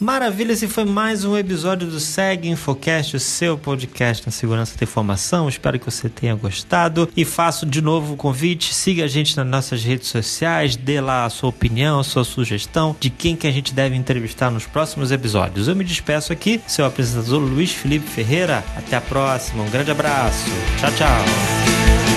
Maravilha, 0.00 0.52
esse 0.54 0.66
foi 0.66 0.86
mais 0.86 1.26
um 1.26 1.36
episódio 1.36 1.86
do 1.86 2.00
Seg 2.00 2.48
Infocast, 2.48 3.16
o 3.16 3.20
seu 3.20 3.58
podcast 3.58 4.24
na 4.24 4.32
segurança 4.32 4.74
da 4.74 4.84
informação. 4.84 5.46
Espero 5.46 5.78
que 5.78 5.84
você 5.84 6.08
tenha 6.08 6.34
gostado 6.34 7.06
e 7.14 7.22
faço 7.22 7.66
de 7.66 7.82
novo 7.82 8.14
o 8.14 8.16
convite, 8.16 8.72
siga 8.72 9.04
a 9.04 9.06
gente 9.06 9.36
nas 9.36 9.46
nossas 9.46 9.84
redes 9.84 10.08
sociais, 10.08 10.74
dê 10.74 11.02
lá 11.02 11.26
a 11.26 11.30
sua 11.30 11.50
opinião, 11.50 12.00
a 12.00 12.04
sua 12.04 12.24
sugestão 12.24 12.96
de 12.98 13.10
quem 13.10 13.36
que 13.36 13.46
a 13.46 13.52
gente 13.52 13.74
deve 13.74 13.94
entrevistar 13.94 14.50
nos 14.50 14.64
próximos 14.64 15.12
episódios. 15.12 15.68
Eu 15.68 15.76
me 15.76 15.84
despeço 15.84 16.32
aqui, 16.32 16.62
seu 16.66 16.86
apresentador 16.86 17.38
Luiz 17.38 17.70
Felipe 17.70 18.08
Ferreira. 18.08 18.64
Até 18.74 18.96
a 18.96 19.02
próxima, 19.02 19.62
um 19.62 19.68
grande 19.68 19.90
abraço. 19.90 20.46
Tchau, 20.78 20.92
tchau. 20.92 22.09